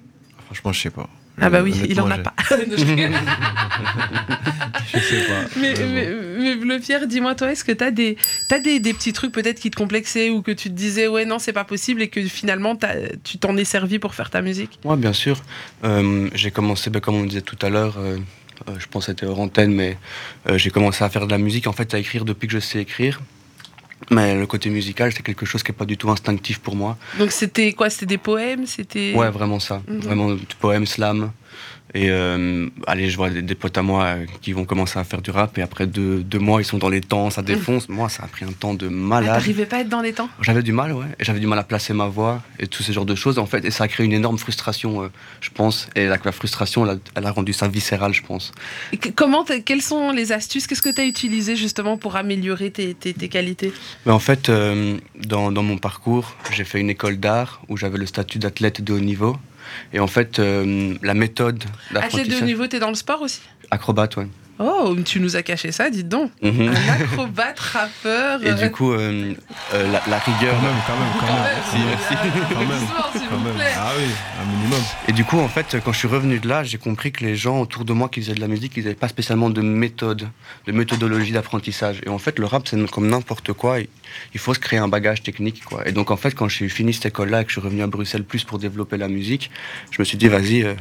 franchement, 0.46 0.72
je 0.72 0.82
sais 0.82 0.90
pas. 0.92 1.10
Ah 1.42 1.50
bah 1.50 1.62
oui, 1.62 1.72
Honnêtement, 1.74 1.88
il 1.90 2.02
en 2.02 2.12
a 2.12 2.18
pas. 2.20 2.34
Je 4.94 5.00
sais 5.00 5.26
pas. 5.26 5.46
mais, 5.60 5.74
Mais 5.74 6.10
mais, 6.40 6.56
mais 6.56 6.80
Pierre, 6.80 7.08
dis-moi 7.08 7.36
toi, 7.36 7.52
est-ce 7.52 7.64
que 7.64 7.72
t'as 7.72 7.92
des 7.92 8.18
t'as 8.48 8.60
des, 8.60 8.80
des 8.80 8.94
petits 8.94 9.14
trucs 9.14 9.32
peut-être 9.32 9.60
qui 9.60 9.70
te 9.72 9.76
complexaient 9.76 10.30
ou 10.30 10.42
que 10.42 10.52
tu 10.52 10.70
te 10.70 10.74
disais 10.76 11.08
ouais 11.08 11.26
non 11.26 11.40
c'est 11.40 11.54
pas 11.54 11.64
possible 11.64 12.02
et 12.02 12.08
que 12.08 12.22
finalement 12.24 12.76
t'as- 12.76 12.96
tu 13.24 13.38
t'en 13.38 13.58
es 13.58 13.66
servi 13.66 14.00
pour 14.00 14.16
faire 14.16 14.30
ta 14.30 14.42
musique? 14.42 14.80
Moi, 14.86 14.96
bien 14.96 15.14
sûr. 15.14 15.42
Euh, 15.84 16.30
j'ai 16.34 16.52
commencé, 16.52 16.90
ben, 16.90 17.00
comme 17.02 17.16
on 17.16 17.26
disait 17.26 17.42
tout 17.42 17.58
à 17.62 17.70
l'heure, 17.70 17.96
euh, 17.98 18.18
euh, 18.70 18.74
je 18.80 18.88
pense 18.88 19.06
que 19.08 19.12
c'était 19.12 19.26
hors 19.26 19.40
antenne, 19.40 19.74
mais 19.74 19.98
euh, 20.50 20.58
j'ai 20.58 20.70
commencé 20.70 21.04
à 21.04 21.10
faire 21.10 21.26
de 21.28 21.32
la 21.32 21.38
musique, 21.38 21.68
en 21.68 21.74
fait, 21.74 21.94
à 21.94 22.00
écrire 22.00 22.24
depuis 22.26 22.48
que 22.48 22.54
je 22.54 22.60
sais 22.60 22.80
écrire. 22.80 23.20
Mais 24.12 24.36
le 24.36 24.46
côté 24.46 24.70
musical, 24.70 25.12
c'est 25.14 25.24
quelque 25.24 25.46
chose 25.46 25.64
qui 25.64 25.72
n'est 25.72 25.78
pas 25.78 25.86
du 25.86 25.98
tout 25.98 26.10
instinctif 26.10 26.60
pour 26.60 26.76
moi. 26.76 26.98
Donc 27.18 27.32
c'était 27.32 27.74
quoi? 27.74 27.90
C'était 27.90 28.06
des 28.06 28.18
poèmes? 28.18 28.66
C'était 28.68 29.14
Ouais, 29.16 29.30
vraiment 29.30 29.60
ça. 29.60 29.82
Vraiment 29.88 30.34
du 30.34 30.46
poème, 30.60 30.86
slam. 30.86 31.32
Et 31.96 32.10
euh, 32.10 32.68
allez, 32.88 33.10
je 33.10 33.16
vois 33.16 33.30
des, 33.30 33.42
des 33.42 33.56
potes 33.56 33.78
à 33.78 33.82
moi 33.82 34.04
euh, 34.04 34.26
qui 34.42 34.52
vont 34.52 34.66
commencer 34.66 35.00
à 35.00 35.06
faire 35.06 35.22
du 35.22 35.32
rap 35.32 35.58
et 35.58 35.62
après 35.62 35.88
deux, 35.88 36.22
deux 36.24 36.40
mois, 36.40 36.62
ils 36.62 36.66
sont 36.66 36.78
dans 36.78 36.90
les 36.90 37.00
temps, 37.00 37.30
ça 37.30 37.42
défonce. 37.42 37.88
Moi, 37.88 38.10
ça 38.10 38.24
a 38.24 38.28
pris 38.28 38.44
un 38.44 38.52
temps 38.52 38.74
de 38.74 38.88
Ah, 38.88 38.92
malade. 38.92 39.34
T'arrivais 39.40 39.66
pas 39.66 39.78
à 39.78 39.80
être 39.80 39.88
dans 39.90 40.02
les 40.02 40.12
temps? 40.12 40.28
J'avais 40.42 40.62
du 40.62 40.74
mal, 40.74 40.92
ouais. 40.92 41.06
J'avais 41.22 41.40
du 41.40 41.48
mal 41.48 41.58
à 41.58 41.64
placer 41.64 41.94
ma 41.94 42.08
voix 42.08 42.44
et 42.60 42.68
tout 42.68 42.84
ce 42.84 42.92
genre 42.92 43.06
de 43.06 43.16
choses, 43.16 43.40
en 43.40 43.46
fait. 43.46 43.64
Et 43.64 43.72
ça 43.72 43.86
a 43.86 43.88
créé 43.88 44.06
une 44.06 44.12
énorme 44.12 44.38
frustration, 44.38 45.04
euh, 45.04 45.08
je 45.40 45.50
pense. 45.52 45.88
Et 45.96 46.06
la, 46.08 46.18
la 46.24 46.32
frustration, 46.34 46.86
elle 46.86 46.98
a, 46.98 47.00
elle 47.16 47.26
a 47.26 47.32
rendu 47.32 47.54
ça 47.54 47.70
viscéral, 47.70 48.14
je 48.14 48.24
pense. 48.24 48.52
Et 48.92 48.98
que- 48.98 49.10
Comment 49.10 49.46
Quelles 49.66 49.82
sont 49.82 50.12
les 50.12 50.34
astuces? 50.34 50.68
Qu'est-ce 50.68 50.82
que 50.82 50.90
tu 50.94 51.00
as 51.00 51.06
utilisé 51.06 51.56
justement 51.56 51.98
pour 51.98 52.18
améliorer 52.18 52.72
tes, 52.72 52.94
tes, 52.94 53.14
tes 53.14 53.30
qualités? 53.30 53.72
Mais 54.06 54.12
en 54.12 54.20
fait, 54.20 54.50
euh, 54.50 54.98
dans, 55.24 55.50
dans 55.50 55.64
mon 55.64 55.78
parcours, 55.78 56.36
j'ai 56.52 56.66
fait 56.66 56.82
une 56.82 56.90
école 56.90 57.18
d'art 57.22 57.62
où 57.70 57.78
j'avais 57.78 57.98
le 57.98 58.06
statut 58.06 58.38
d'athlète 58.38 58.84
de 58.84 58.92
haut 58.92 59.00
niveau. 59.00 59.38
Et 59.94 60.00
en 60.00 60.08
fait, 60.08 60.40
euh, 60.40 60.96
la 61.02 61.14
méthode 61.14 61.64
Athlète 61.96 62.30
de 62.30 62.36
haut 62.38 62.46
niveau, 62.46 62.68
t'es 62.68 62.80
dans 62.80 62.90
le 62.90 62.96
sport 62.96 63.22
aussi? 63.22 63.42
Acrobate, 63.72 64.18
ouais. 64.18 64.28
Oh, 64.58 64.96
tu 65.04 65.20
nous 65.20 65.36
as 65.36 65.44
caché 65.44 65.72
ça, 65.72 65.90
dites 65.90 66.08
donc. 66.08 66.32
Un 66.42 66.70
acrobate, 66.88 67.60
rappeur. 67.60 68.42
Et 68.46 68.54
du 68.54 68.72
coup, 68.72 68.94
euh, 68.94 69.34
euh, 69.74 69.92
la, 69.92 70.02
la 70.08 70.20
rigueur... 70.20 70.56
Quand 70.56 70.62
même, 70.62 70.76
quand 70.88 70.98
même, 70.98 71.14
quand 71.20 71.26
même. 71.26 71.44
Merci, 71.44 71.78
merci. 71.90 72.30
Quand 72.54 72.60
même. 72.60 73.28
Quand 73.30 73.38
vous 73.38 73.54
plaît. 73.54 73.74
Ah 73.76 73.92
oui, 73.98 74.06
un 74.42 74.46
minimum. 74.56 74.80
Et 75.08 75.12
du 75.12 75.26
coup, 75.26 75.40
en 75.40 75.50
fait, 75.50 75.78
quand 75.84 75.92
je 75.92 75.98
suis 75.98 76.08
revenu 76.08 76.40
de 76.40 76.48
là, 76.48 76.64
j'ai 76.64 76.78
compris 76.78 77.12
que 77.12 77.26
les 77.26 77.36
gens 77.36 77.60
autour 77.60 77.84
de 77.84 77.94
moi 77.94 78.08
qui 78.08 78.22
faisaient 78.22 78.36
de 78.36 78.42
la 78.42 78.48
musique, 78.48 78.74
ils 78.78 78.84
n'avaient 78.84 78.96
pas 78.96 79.10
spécialement 79.10 79.50
de 79.50 79.62
méthode, 79.62 80.30
de 80.68 80.72
méthodologie 80.72 81.34
d'apprentissage. 81.34 82.02
Et 82.06 82.10
en 82.10 82.18
fait, 82.20 82.40
le 82.40 82.46
rap, 82.46 82.68
c'est 82.68 82.90
comme 82.90 83.08
n'importe 83.08 83.52
quoi. 83.52 83.80
Il 83.80 83.88
il 84.34 84.40
faut 84.40 84.54
se 84.54 84.60
créer 84.60 84.80
un 84.80 84.88
bagage 84.88 85.24
technique, 85.24 85.64
quoi. 85.66 85.88
Et 85.88 85.92
donc, 85.92 86.12
en 86.12 86.18
fait, 86.18 86.32
quand 86.32 86.48
j'ai 86.48 86.70
fini 86.70 86.94
cette 86.94 87.08
école-là 87.08 87.42
et 87.42 87.44
que 87.44 87.50
je 87.50 87.56
suis 87.56 87.62
revenu 87.62 87.82
à 87.82 87.88
Bruxelles 87.88 88.24
plus 88.24 88.44
pour 88.44 88.60
développer 88.60 88.98
la 88.98 89.08
musique, 89.08 89.52
je 89.92 90.02
me 90.02 90.06
suis 90.06 90.18
dit, 90.18 90.28
vas-y, 90.28 90.76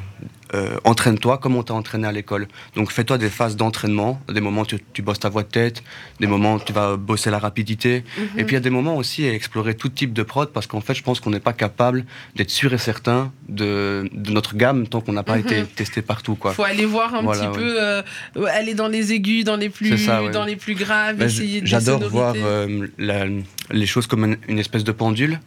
euh, 0.55 0.77
entraîne-toi 0.85 1.39
comme 1.39 1.57
on 1.57 1.63
t'a 1.63 1.75
entraîné 1.75 2.07
à 2.07 2.13
l'école. 2.13 2.47
Donc, 2.77 2.93
fais-toi 2.93 3.19
des 3.19 3.29
phases 3.29 3.57
d'entraînement, 3.57 4.21
des 4.33 4.41
moments 4.41 4.63
où 4.63 4.67
tu, 4.67 4.79
tu 4.93 5.03
bosses 5.03 5.19
ta 5.21 5.29
voix 5.29 5.43
de 5.43 5.49
tête, 5.49 5.83
des 6.21 6.27
moments 6.27 6.55
où 6.55 6.61
tu 6.61 6.73
vas 6.73 6.97
bosser 6.97 7.31
la 7.31 7.39
rapidité. 7.39 8.05
Mhm. 8.17 8.25
Et 8.39 8.45
puis, 8.45 8.53
il 8.55 8.55
y 8.55 8.57
a 8.57 8.61
des 8.61 8.71
moments 8.71 8.97
aussi 8.97 9.27
à 9.27 9.33
explorer 9.35 9.75
tout 9.75 9.89
type 9.89 10.13
de 10.13 10.23
prod 10.23 10.49
parce 10.53 10.67
qu'en 10.67 10.81
fait, 10.81 10.95
je 10.95 11.03
pense 11.03 11.19
qu'on 11.21 11.31
n'est 11.31 11.41
pas 11.41 11.53
capable 11.53 12.05
d'être 12.37 12.51
sûr 12.51 12.73
et 12.73 12.79
certain 12.79 13.33
de, 13.49 14.09
de 14.13 14.31
notre 14.31 14.55
gamme 14.57 14.87
tant 14.87 15.01
qu'on 15.01 15.13
n'a 15.13 15.23
pas 15.25 15.35
Mhm. 15.37 15.41
été 15.47 15.65
testé 15.65 16.03
partout, 16.03 16.37
quoi. 16.37 16.53
Faut 16.53 16.63
aller 16.65 16.87
voir 16.87 17.15
un 17.15 17.23
Voilà, 17.23 17.49
petit 17.49 17.59
ouais. 17.59 17.65
peu, 17.65 17.83
euh, 17.83 18.03
aller 18.53 18.75
dans 18.75 18.89
les 18.89 19.13
aigus, 19.13 19.45
dans 19.45 19.57
les 19.57 19.71
plus, 19.71 19.99
ça, 19.99 20.23
ouais. 20.23 20.31
dans 20.31 20.45
les 20.45 20.57
plus 20.57 20.75
graves, 20.75 21.17
Ben, 21.17 21.27
essayer 21.27 21.61
de 21.63 21.67
J'adore 21.67 22.09
voir 22.09 22.35
euh, 22.37 22.87
la- 22.99 23.27
les 23.71 23.87
choses 23.87 24.07
comme 24.07 24.25
une, 24.25 24.37
une 24.49 24.59
espèce 24.59 24.85
de 24.85 24.93
pendule. 24.93 25.41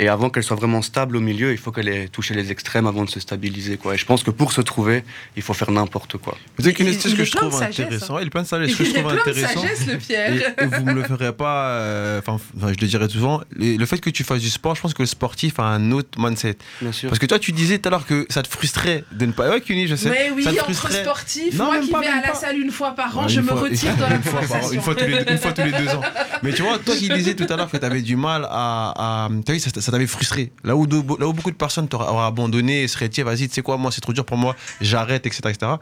Et 0.00 0.08
avant 0.08 0.30
qu'elle 0.30 0.44
soit 0.44 0.56
vraiment 0.56 0.80
stable 0.80 1.16
au 1.16 1.20
milieu, 1.20 1.50
il 1.50 1.58
faut 1.58 1.72
qu'elle 1.72 1.88
ait 1.88 2.06
touché 2.08 2.32
les 2.34 2.52
extrêmes 2.52 2.86
avant 2.86 3.04
de 3.04 3.10
se 3.10 3.18
stabiliser. 3.18 3.76
Quoi. 3.78 3.94
Et 3.94 3.98
je 3.98 4.06
pense 4.06 4.22
que 4.22 4.30
pour 4.30 4.52
se 4.52 4.60
trouver, 4.60 5.02
il 5.36 5.42
faut 5.42 5.54
faire 5.54 5.70
n'importe 5.72 6.16
quoi. 6.18 6.36
Peut-être 6.56 6.76
qu'une 6.76 6.86
il 6.86 6.96
que 7.16 7.24
je 7.24 7.30
trouve 7.32 7.60
intéressant. 7.62 8.16
hein. 8.16 8.20
Il 8.22 8.28
est 8.28 8.30
plein 8.30 8.42
de 8.42 8.46
sagesse. 8.46 8.76
Ce 8.76 8.82
Il 8.82 8.92
que 8.92 8.94
je 8.96 9.00
trouve 9.02 9.12
intéressant. 9.12 9.60
sagesse, 9.62 9.86
le 9.86 9.94
Et, 9.94 9.96
Pierre. 9.96 10.32
et 10.62 10.66
vous 10.66 10.84
me 10.84 10.92
le 10.92 11.02
ferez 11.02 11.32
pas, 11.32 11.68
euh, 11.70 12.20
enfin, 12.20 12.34
enfin, 12.56 12.72
je 12.72 12.80
le 12.80 12.86
dirai 12.86 13.08
souvent, 13.08 13.40
le 13.50 13.76
le 13.76 13.86
fait 13.86 13.98
que 13.98 14.10
tu 14.10 14.22
fasses 14.24 14.40
du 14.40 14.50
sport, 14.50 14.74
je 14.76 14.80
pense 14.82 14.94
que 14.94 15.02
le 15.02 15.06
sportif 15.06 15.58
a 15.58 15.64
un 15.64 15.90
autre 15.92 16.18
mindset. 16.18 16.56
Bien 16.80 16.92
sûr. 16.92 17.08
Parce 17.08 17.18
que 17.18 17.26
toi, 17.26 17.38
tu 17.38 17.52
disais 17.52 17.78
tout 17.78 17.88
à 17.88 17.90
l'heure 17.90 18.06
que 18.06 18.26
ça 18.28 18.42
te 18.42 18.48
frustrait 18.48 19.04
de 19.12 19.26
ne 19.26 19.32
pas. 19.32 19.48
Ouais, 19.50 19.60
Cuny, 19.60 19.86
je 19.88 19.94
sais. 19.96 20.10
Mais 20.10 20.30
oui, 20.34 20.42
ça 20.44 20.50
te 20.52 20.56
entre 20.60 20.64
frustrait. 20.74 21.02
sportifs, 21.02 21.54
Non, 21.54 21.66
moi 21.66 21.78
qui 21.80 21.90
pas, 21.90 22.00
vais 22.00 22.06
à 22.06 22.16
la 22.20 22.28
pas. 22.28 22.34
salle 22.34 22.58
une 22.58 22.70
fois 22.70 22.92
par 22.92 23.16
an, 23.18 23.22
Ouais, 23.24 23.28
je 23.28 23.40
me 23.40 23.46
fois- 23.48 23.60
retire 23.62 23.96
de 23.96 24.02
la 24.02 24.14
une 24.16 24.22
fois 24.22 24.32
par 24.40 24.42
an, 24.42 24.46
conversation. 24.46 24.72
une 24.74 24.80
fois, 24.80 24.94
tous 24.94 25.04
les, 25.06 25.32
une 25.32 25.38
fois 25.38 25.52
tous 25.52 25.62
les 25.62 25.72
deux 25.72 25.88
ans. 25.88 26.00
Mais 26.42 26.52
tu 26.52 26.62
vois, 26.62 26.78
toi 26.78 26.94
qui 26.96 27.08
disais 27.08 27.34
tout 27.34 27.46
à 27.52 27.56
l'heure 27.56 27.70
que 27.70 27.76
tu 27.76 27.84
avais 27.84 28.02
du 28.02 28.16
mal 28.16 28.46
à. 28.48 29.26
à 29.26 29.28
vu, 29.52 29.58
ça, 29.60 29.70
ça 29.88 29.92
t'avait 29.92 30.06
frustré. 30.06 30.52
Là 30.64 30.76
où, 30.76 30.84
là 30.84 31.26
où 31.26 31.32
beaucoup 31.32 31.50
de 31.50 31.56
personnes 31.56 31.88
t'auraient 31.88 32.08
auraient 32.08 32.26
abandonné 32.26 32.82
et 32.82 32.88
seraient 32.88 33.08
dit, 33.08 33.22
vas-y, 33.22 33.48
tu 33.48 33.54
sais 33.54 33.62
quoi, 33.62 33.78
moi 33.78 33.90
c'est 33.90 34.02
trop 34.02 34.12
dur 34.12 34.26
pour 34.26 34.36
moi, 34.36 34.54
j'arrête, 34.82 35.24
etc. 35.24 35.40
etc. 35.46 35.72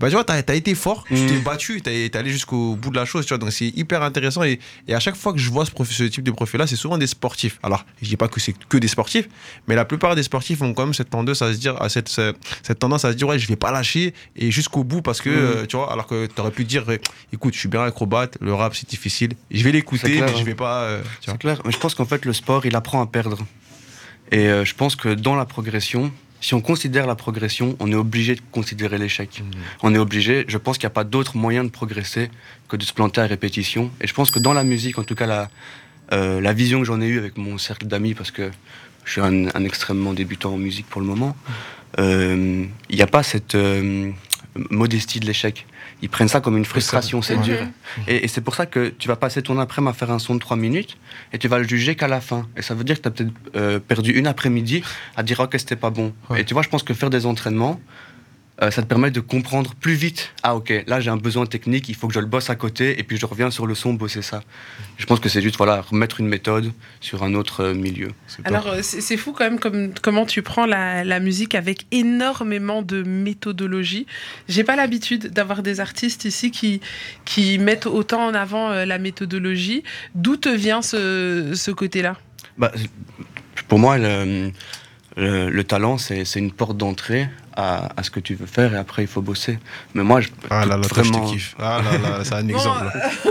Bah, 0.00 0.08
tu 0.08 0.14
vois, 0.14 0.24
t'as 0.24 0.34
as 0.48 0.54
été 0.54 0.74
fort, 0.74 1.04
tu 1.06 1.14
t'es 1.26 1.38
battu, 1.40 1.82
t'es 1.82 2.10
allé 2.16 2.30
jusqu'au 2.30 2.74
bout 2.74 2.88
de 2.90 2.96
la 2.96 3.04
chose, 3.04 3.26
tu 3.26 3.28
vois. 3.34 3.38
Donc 3.38 3.52
c'est 3.52 3.68
hyper 3.68 4.02
intéressant. 4.02 4.42
Et, 4.42 4.58
et 4.88 4.94
à 4.94 4.98
chaque 5.00 5.14
fois 5.14 5.32
que 5.34 5.38
je 5.38 5.50
vois 5.50 5.66
ce, 5.66 5.70
profil, 5.70 5.94
ce 5.94 6.04
type 6.04 6.24
de 6.24 6.30
profil-là, 6.30 6.66
c'est 6.66 6.76
souvent 6.76 6.96
des 6.96 7.06
sportifs. 7.06 7.58
Alors, 7.62 7.84
je 8.00 8.08
dis 8.08 8.16
pas 8.16 8.26
que 8.28 8.40
c'est 8.40 8.54
que 8.68 8.78
des 8.78 8.88
sportifs, 8.88 9.28
mais 9.68 9.74
la 9.74 9.84
plupart 9.84 10.14
des 10.16 10.22
sportifs 10.22 10.62
ont 10.62 10.72
quand 10.72 10.86
même 10.86 10.94
cette 10.94 11.10
tendance 11.10 11.42
à 11.42 11.52
se 11.52 11.58
dire, 11.58 11.80
à 11.82 11.88
cette, 11.90 12.18
tendance 12.78 13.04
à 13.04 13.12
se 13.12 13.16
dire, 13.16 13.28
ouais, 13.28 13.38
je 13.38 13.46
vais 13.46 13.56
pas 13.56 13.70
lâcher 13.70 14.14
et 14.36 14.50
jusqu'au 14.50 14.84
bout 14.84 15.02
parce 15.02 15.20
que, 15.20 15.28
Mhm. 15.28 15.36
euh, 15.36 15.66
tu 15.66 15.76
vois, 15.76 15.92
alors 15.92 16.06
que 16.06 16.26
t'aurais 16.26 16.50
pu 16.50 16.64
dire, 16.64 16.88
ouais, 16.88 17.00
écoute, 17.32 17.52
je 17.54 17.58
suis 17.58 17.68
bien 17.68 17.82
acrobate, 17.82 18.38
le 18.40 18.54
rap 18.54 18.74
c'est 18.74 18.88
difficile, 18.88 19.32
je 19.50 19.62
vais 19.62 19.72
l'écouter, 19.72 20.20
mais 20.20 20.28
je 20.28 20.40
hein. 20.40 20.44
vais 20.44 20.54
pas. 20.54 20.82
euh, 20.84 21.02
vois. 21.02 21.10
C'est 21.34 21.38
clair. 21.38 21.60
Mais 21.66 21.72
je 21.72 21.78
pense 21.78 21.94
qu'en 21.94 22.06
fait, 22.06 22.24
le 22.24 22.32
sport, 22.32 22.64
il 22.64 22.74
apprend 22.74 23.02
à 23.02 23.06
perdre. 23.06 23.38
Et 24.32 24.46
euh, 24.48 24.64
je 24.64 24.74
pense 24.74 24.96
que 24.96 25.08
dans 25.12 25.34
la 25.34 25.44
progression, 25.44 26.12
si 26.40 26.54
on 26.54 26.60
considère 26.60 27.06
la 27.06 27.14
progression, 27.14 27.76
on 27.80 27.90
est 27.92 27.96
obligé 27.96 28.34
de 28.34 28.40
considérer 28.50 28.98
l'échec. 28.98 29.42
On 29.82 29.94
est 29.94 29.98
obligé, 29.98 30.44
je 30.48 30.58
pense 30.58 30.78
qu'il 30.78 30.86
n'y 30.86 30.92
a 30.92 30.94
pas 30.94 31.04
d'autre 31.04 31.36
moyen 31.36 31.64
de 31.64 31.68
progresser 31.68 32.30
que 32.68 32.76
de 32.76 32.82
se 32.82 32.92
planter 32.92 33.20
à 33.20 33.26
répétition. 33.26 33.90
Et 34.00 34.06
je 34.06 34.14
pense 34.14 34.30
que 34.30 34.38
dans 34.38 34.52
la 34.52 34.64
musique, 34.64 34.98
en 34.98 35.04
tout 35.04 35.14
cas, 35.14 35.26
la, 35.26 35.50
euh, 36.12 36.40
la 36.40 36.52
vision 36.52 36.80
que 36.80 36.86
j'en 36.86 37.00
ai 37.00 37.06
eue 37.06 37.18
avec 37.18 37.36
mon 37.36 37.58
cercle 37.58 37.86
d'amis, 37.86 38.14
parce 38.14 38.30
que 38.30 38.50
je 39.04 39.12
suis 39.12 39.20
un, 39.20 39.48
un 39.54 39.64
extrêmement 39.64 40.14
débutant 40.14 40.54
en 40.54 40.58
musique 40.58 40.86
pour 40.86 41.00
le 41.00 41.06
moment, 41.06 41.36
euh, 41.98 42.64
il 42.88 42.96
n'y 42.96 43.02
a 43.02 43.06
pas 43.06 43.22
cette 43.22 43.54
euh, 43.54 44.10
modestie 44.70 45.20
de 45.20 45.26
l'échec. 45.26 45.66
Ils 46.02 46.08
prennent 46.08 46.28
ça 46.28 46.40
comme 46.40 46.56
une 46.56 46.64
frustration, 46.64 47.22
c'est 47.22 47.36
dur. 47.38 47.58
Et, 48.06 48.24
et 48.24 48.28
c'est 48.28 48.40
pour 48.40 48.54
ça 48.54 48.66
que 48.66 48.88
tu 48.98 49.08
vas 49.08 49.16
passer 49.16 49.42
ton 49.42 49.58
après-midi 49.58 49.90
à 49.90 49.92
faire 49.92 50.10
un 50.10 50.18
son 50.18 50.34
de 50.34 50.40
3 50.40 50.56
minutes 50.56 50.96
et 51.32 51.38
tu 51.38 51.48
vas 51.48 51.58
le 51.58 51.66
juger 51.66 51.94
qu'à 51.94 52.08
la 52.08 52.20
fin. 52.20 52.46
Et 52.56 52.62
ça 52.62 52.74
veut 52.74 52.84
dire 52.84 52.96
que 52.96 53.02
tu 53.02 53.08
as 53.08 53.10
peut-être 53.10 53.32
euh, 53.56 53.78
perdu 53.80 54.12
une 54.12 54.26
après-midi 54.26 54.82
à 55.16 55.22
dire 55.22 55.40
ok, 55.40 55.54
c'était 55.58 55.76
pas 55.76 55.90
bon. 55.90 56.12
Ouais. 56.28 56.40
Et 56.40 56.44
tu 56.44 56.54
vois, 56.54 56.62
je 56.62 56.68
pense 56.68 56.82
que 56.82 56.94
faire 56.94 57.10
des 57.10 57.26
entraînements, 57.26 57.80
euh, 58.62 58.70
ça 58.70 58.82
te 58.82 58.86
permet 58.86 59.10
de 59.10 59.20
comprendre 59.20 59.74
plus 59.74 59.94
vite. 59.94 60.32
Ah 60.42 60.54
ok, 60.56 60.84
là 60.86 61.00
j'ai 61.00 61.10
un 61.10 61.16
besoin 61.16 61.46
technique, 61.46 61.88
il 61.88 61.94
faut 61.94 62.08
que 62.08 62.14
je 62.14 62.20
le 62.20 62.26
bosse 62.26 62.50
à 62.50 62.56
côté, 62.56 62.98
et 62.98 63.02
puis 63.02 63.16
je 63.16 63.26
reviens 63.26 63.50
sur 63.50 63.66
le 63.66 63.74
son, 63.74 63.94
bosser 63.94 64.22
ça. 64.22 64.42
Je 64.98 65.06
pense 65.06 65.20
que 65.20 65.28
c'est 65.28 65.42
juste 65.42 65.56
voilà 65.56 65.80
remettre 65.80 66.20
une 66.20 66.28
méthode 66.28 66.72
sur 67.00 67.22
un 67.22 67.34
autre 67.34 67.64
euh, 67.64 67.74
milieu. 67.74 68.10
Alors, 68.44 68.68
euh, 68.68 68.80
c'est 68.82 69.16
fou 69.16 69.32
quand 69.32 69.44
même 69.44 69.58
comme, 69.58 69.92
comment 70.02 70.26
tu 70.26 70.42
prends 70.42 70.66
la, 70.66 71.04
la 71.04 71.20
musique 71.20 71.54
avec 71.54 71.86
énormément 71.90 72.82
de 72.82 73.02
méthodologie. 73.02 74.06
J'ai 74.48 74.64
pas 74.64 74.76
l'habitude 74.76 75.28
d'avoir 75.32 75.62
des 75.62 75.80
artistes 75.80 76.24
ici 76.24 76.50
qui, 76.50 76.80
qui 77.24 77.58
mettent 77.58 77.86
autant 77.86 78.26
en 78.26 78.34
avant 78.34 78.70
la 78.70 78.98
méthodologie. 78.98 79.82
D'où 80.14 80.36
te 80.36 80.48
vient 80.48 80.82
ce, 80.82 81.52
ce 81.54 81.70
côté-là? 81.70 82.16
Bah, 82.58 82.72
pour 83.68 83.78
moi, 83.78 83.96
le, 83.96 84.50
le- 85.16 85.50
le 85.50 85.64
talent, 85.64 85.98
c'est 85.98 86.24
une 86.36 86.52
porte 86.52 86.76
d'entrée 86.76 87.28
à, 87.56 87.88
à 87.96 88.02
ce 88.02 88.10
que 88.10 88.20
tu 88.20 88.34
veux 88.34 88.46
faire, 88.46 88.74
et 88.74 88.78
après, 88.78 89.02
il 89.02 89.08
faut 89.08 89.22
bosser. 89.22 89.58
Mais 89.94 90.02
moi, 90.02 90.20
je, 90.20 90.28
Ah 90.50 90.64
là 90.66 90.76
là, 90.76 90.86
toi, 90.88 91.02
je 91.02 91.08
vraiment. 91.10 91.26
te 91.26 91.32
kiffe. 91.32 91.54
Ah 91.58 91.80
là 91.84 91.98
là, 91.98 92.24
c'est 92.24 92.34
un 92.34 92.46
exemple. 92.48 92.86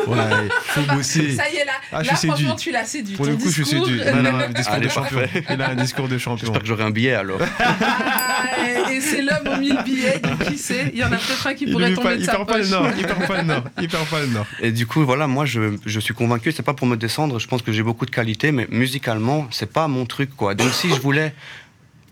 Ouais, 0.08 0.18
faut 0.66 0.82
bosser. 0.94 1.36
Ça 1.36 1.50
y 1.50 1.56
est, 1.58 1.66
là, 1.66 1.72
Ah, 1.92 2.04
je 2.04 2.10
là 2.10 2.16
suis 2.16 2.28
franchement, 2.28 2.50
séduit. 2.50 2.64
tu 2.64 2.72
l'as 2.72 2.86
séduit. 2.86 3.16
Pour 3.16 3.26
Ton 3.26 3.32
le 3.32 3.38
coup, 3.38 3.46
je 3.50 3.52
suis 3.64 3.66
séduit. 3.66 4.00
Il 4.02 4.08
a 4.08 4.46
un 4.46 4.50
discours 4.50 4.74
Allez, 4.76 4.86
de 4.88 4.92
champion. 4.92 5.20
parfait. 5.20 5.44
Il 5.50 5.62
a 5.62 5.70
un 5.70 5.76
discours 5.76 6.08
de 6.08 6.18
champion. 6.18 6.46
J'espère 6.46 6.62
que 6.62 6.68
j'aurai 6.68 6.84
un 6.84 6.92
billet 6.92 7.14
alors. 7.14 7.40
Ah, 7.60 8.92
et 8.92 9.02
c'est 9.02 9.22
l'homme 9.22 9.54
aux 9.56 9.58
mille 9.60 9.80
billets, 9.86 10.20
donc 10.20 10.40
qui 10.50 10.58
sait 10.58 10.92
Il 10.94 11.00
y 11.00 11.04
en 11.04 11.08
a 11.08 11.18
peut-être 11.18 11.48
un 11.48 11.54
qui 11.54 11.66
Il, 11.66 11.72
pourrait 11.72 11.94
tomber 11.94 12.10
pas- 12.10 12.16
de 12.16 12.20
il 12.22 12.26
sa 12.26 12.32
perd 12.34 12.48
pas 12.48 12.58
le 12.58 12.68
nord. 12.68 12.88
Il 12.98 13.06
perd 13.06 13.28
pas 13.28 13.38
le 13.38 13.44
nord. 13.48 13.64
Il 13.82 13.88
perd 13.88 14.06
pas 14.08 14.20
le 14.22 14.28
nord. 14.28 14.46
Et 14.62 14.72
du 14.72 14.86
coup, 14.88 15.06
voilà, 15.06 15.28
moi, 15.28 15.46
je, 15.46 15.78
je 15.86 16.00
suis 16.00 16.14
convaincu, 16.14 16.52
c'est 16.52 16.64
pas 16.64 16.74
pour 16.74 16.88
me 16.88 16.96
descendre, 16.98 17.40
je 17.40 17.48
pense 17.48 17.62
que 17.62 17.72
j'ai 17.72 17.84
beaucoup 17.84 18.06
de 18.06 18.12
qualités, 18.12 18.52
mais 18.52 18.68
musicalement, 18.70 19.48
c'est 19.52 19.72
pas 19.72 19.88
mon 19.88 20.06
truc, 20.06 20.36
quoi. 20.36 20.56
Donc, 20.56 20.70
si 20.74 20.90
je 20.90 21.00
voulais 21.00 21.34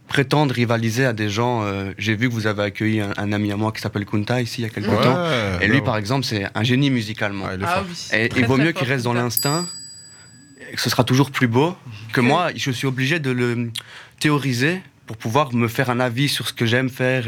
prétendre 0.07 0.53
rivaliser 0.53 1.05
à 1.05 1.13
des 1.13 1.29
gens, 1.29 1.63
euh, 1.63 1.91
j'ai 1.97 2.15
vu 2.15 2.29
que 2.29 2.33
vous 2.33 2.47
avez 2.47 2.63
accueilli 2.63 3.01
un, 3.01 3.13
un 3.17 3.31
ami 3.33 3.51
à 3.51 3.57
moi 3.57 3.71
qui 3.71 3.81
s'appelle 3.81 4.05
Kunta 4.05 4.41
ici 4.41 4.61
il 4.61 4.63
y 4.63 4.67
a 4.67 4.69
quelques 4.69 4.87
temps. 5.01 5.17
Et 5.61 5.67
lui, 5.67 5.81
par 5.81 5.97
exemple, 5.97 6.25
c'est 6.25 6.45
un 6.55 6.63
génie 6.63 6.89
musicalement. 6.89 7.45
Ouais, 7.45 7.57
Ah 7.63 7.83
oui. 7.87 8.17
Et 8.17 8.29
il 8.37 8.45
vaut 8.45 8.57
mieux 8.57 8.71
qu'il 8.71 8.87
reste 8.87 9.03
dans 9.03 9.13
l'instinct, 9.13 9.67
que 10.73 10.81
ce 10.81 10.89
sera 10.89 11.03
toujours 11.03 11.31
plus 11.31 11.47
beau, 11.47 11.75
que 12.13 12.21
moi, 12.21 12.49
je 12.55 12.71
suis 12.71 12.87
obligé 12.87 13.19
de 13.19 13.31
le 13.31 13.71
théoriser 14.19 14.81
pour 15.05 15.17
pouvoir 15.17 15.53
me 15.53 15.67
faire 15.67 15.89
un 15.89 15.99
avis 15.99 16.27
sur 16.29 16.47
ce 16.47 16.53
que 16.53 16.65
j'aime 16.65 16.89
faire 16.89 17.25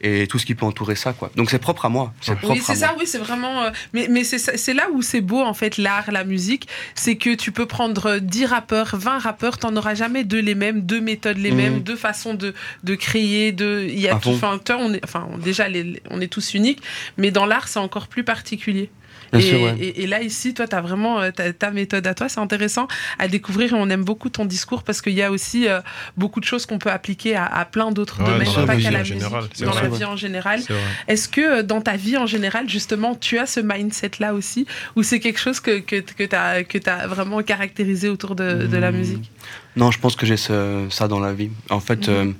et 0.00 0.26
tout 0.26 0.38
ce 0.38 0.46
qui 0.46 0.54
peut 0.54 0.64
entourer 0.66 0.94
ça, 0.94 1.12
quoi. 1.12 1.30
Donc 1.36 1.50
c'est 1.50 1.58
propre 1.58 1.84
à 1.86 1.88
moi. 1.88 2.12
C'est 2.20 2.36
propre 2.36 2.54
Oui, 2.54 2.62
c'est 2.64 2.74
ça, 2.76 2.88
moi. 2.88 2.96
oui, 3.00 3.06
c'est 3.06 3.18
vraiment. 3.18 3.62
euh, 3.64 3.70
mais 3.92 4.06
mais 4.08 4.24
c'est 4.24 4.74
là 4.74 4.88
où 4.92 5.02
c'est 5.02 5.20
beau, 5.20 5.40
en 5.42 5.54
fait, 5.54 5.76
l'art, 5.76 6.10
la 6.12 6.24
musique. 6.24 6.68
C'est 6.94 7.16
que 7.16 7.34
tu 7.34 7.50
peux 7.52 7.66
prendre 7.66 8.18
10 8.18 8.46
rappeurs, 8.46 8.90
20 8.94 9.18
rappeurs, 9.18 9.58
t'en 9.58 9.74
auras 9.76 9.94
jamais 9.94 10.24
deux 10.24 10.40
les 10.40 10.54
mêmes, 10.54 10.82
deux 10.82 11.00
méthodes 11.00 11.38
les 11.38 11.50
Mhm. 11.50 11.56
mêmes, 11.56 11.80
deux 11.80 11.96
façons 11.96 12.34
de, 12.34 12.54
de 12.84 12.94
créer. 12.94 13.52
De, 13.52 13.86
il 13.88 13.98
y 13.98 14.08
a 14.08 14.14
tout, 14.14 14.30
fond. 14.30 14.34
enfin, 14.36 14.58
toi, 14.58 14.76
on 14.80 14.92
est, 14.94 15.00
enfin, 15.04 15.28
déjà, 15.42 15.68
les- 15.68 16.00
on 16.10 16.20
est 16.20 16.28
tous 16.28 16.54
uniques, 16.54 16.82
mais 17.16 17.30
dans 17.30 17.46
l'art, 17.46 17.68
c'est 17.68 17.78
encore 17.80 18.08
plus 18.08 18.24
particulier. 18.24 18.90
Et, 19.32 19.40
sûr, 19.40 19.60
ouais. 19.62 19.76
et- 19.78 20.02
et 20.02 20.06
là, 20.06 20.22
ici, 20.22 20.54
toi, 20.54 20.66
tu 20.66 20.74
as 20.74 20.80
vraiment 20.80 21.20
euh, 21.20 21.30
ta, 21.30 21.52
ta 21.52 21.70
méthode 21.70 22.06
à 22.06 22.14
toi. 22.14 22.28
C'est 22.28 22.40
intéressant 22.40 22.88
à 23.18 23.28
découvrir 23.28 23.72
et 23.72 23.76
on 23.76 23.88
aime 23.90 24.04
beaucoup 24.04 24.28
ton 24.30 24.44
discours 24.44 24.82
parce 24.82 25.02
qu'il 25.02 25.12
y 25.14 25.22
a 25.22 25.30
aussi 25.30 25.68
euh, 25.68 25.80
beaucoup 26.16 26.40
de 26.40 26.44
choses 26.44 26.64
qu'on 26.66 26.78
peut 26.78 26.90
appliquer 26.90 27.36
à, 27.36 27.44
à 27.44 27.64
plein 27.64 27.90
d'autres 27.92 28.20
Ouais, 28.20 28.26
domaines, 28.30 28.46
dans 28.46 28.60
la 28.60 28.66
pas 28.66 28.74
vie 28.76 28.82
qu'à 28.84 28.88
en 28.88 28.92
la 28.92 29.04
général, 29.04 29.42
musique, 29.44 29.64
dans 29.64 29.70
vrai. 29.72 29.82
la 29.90 29.96
vie 29.96 30.04
en 30.04 30.16
général. 30.16 30.60
Est-ce 31.08 31.28
que 31.28 31.40
euh, 31.58 31.62
dans 31.62 31.80
ta 31.80 31.96
vie 31.96 32.16
en 32.16 32.26
général, 32.26 32.68
justement, 32.68 33.14
tu 33.14 33.38
as 33.38 33.46
ce 33.46 33.60
mindset-là 33.60 34.34
aussi 34.34 34.66
Ou 34.96 35.02
c'est 35.02 35.20
quelque 35.20 35.40
chose 35.40 35.60
que, 35.60 35.78
que, 35.80 35.96
que 36.00 36.22
tu 36.24 36.34
as, 36.36 36.64
que 36.64 36.78
as 36.88 37.06
vraiment 37.06 37.42
caractérisé 37.42 38.08
autour 38.08 38.34
de, 38.34 38.66
de 38.66 38.76
la 38.76 38.90
Hmm. 38.92 38.96
musique? 38.96 39.30
Non, 39.76 39.90
je 39.90 39.98
pense 39.98 40.16
que 40.16 40.26
j'ai 40.26 40.36
ce- 40.36 40.86
ça 40.90 41.06
dans 41.08 41.20
la 41.20 41.32
vie. 41.32 41.50
En 41.70 41.80
fait, 41.80 42.08
Mhm. 42.08 42.14
euh, 42.14 42.32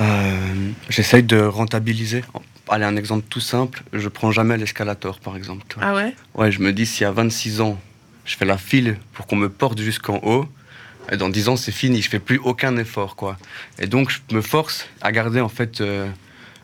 euh, 0.00 0.70
j'essaye 0.88 1.22
de 1.22 1.40
rentabiliser. 1.40 2.22
Allez, 2.70 2.84
un 2.84 2.96
exemple 2.96 3.24
tout 3.28 3.40
simple, 3.40 3.82
je 3.92 4.08
prends 4.08 4.30
jamais 4.30 4.56
l'escalator, 4.56 5.20
par 5.20 5.36
exemple. 5.36 5.64
tu 5.68 5.76
vois. 5.78 5.88
Ah 5.88 5.94
ouais? 5.94 6.14
Ouais, 6.34 6.52
je 6.52 6.60
me 6.60 6.72
dis, 6.72 6.86
si 6.86 7.04
à 7.04 7.10
26 7.12 7.60
ans, 7.60 7.78
je 8.24 8.36
fais 8.36 8.44
la 8.44 8.58
file 8.58 8.98
pour 9.12 9.26
qu'on 9.26 9.36
me 9.36 9.48
porte 9.48 9.80
jusqu'en 9.80 10.20
haut, 10.22 10.46
et 11.10 11.16
dans 11.16 11.30
10 11.30 11.48
ans, 11.48 11.56
c'est 11.56 11.72
fini, 11.72 12.02
je 12.02 12.08
fais 12.10 12.18
plus 12.18 12.38
aucun 12.38 12.76
effort, 12.76 13.16
quoi. 13.16 13.38
Et 13.78 13.86
donc, 13.86 14.10
je 14.10 14.34
me 14.34 14.42
force 14.42 14.86
à 15.00 15.12
garder, 15.12 15.40
en 15.40 15.48
fait, 15.48 15.80
euh, 15.80 16.06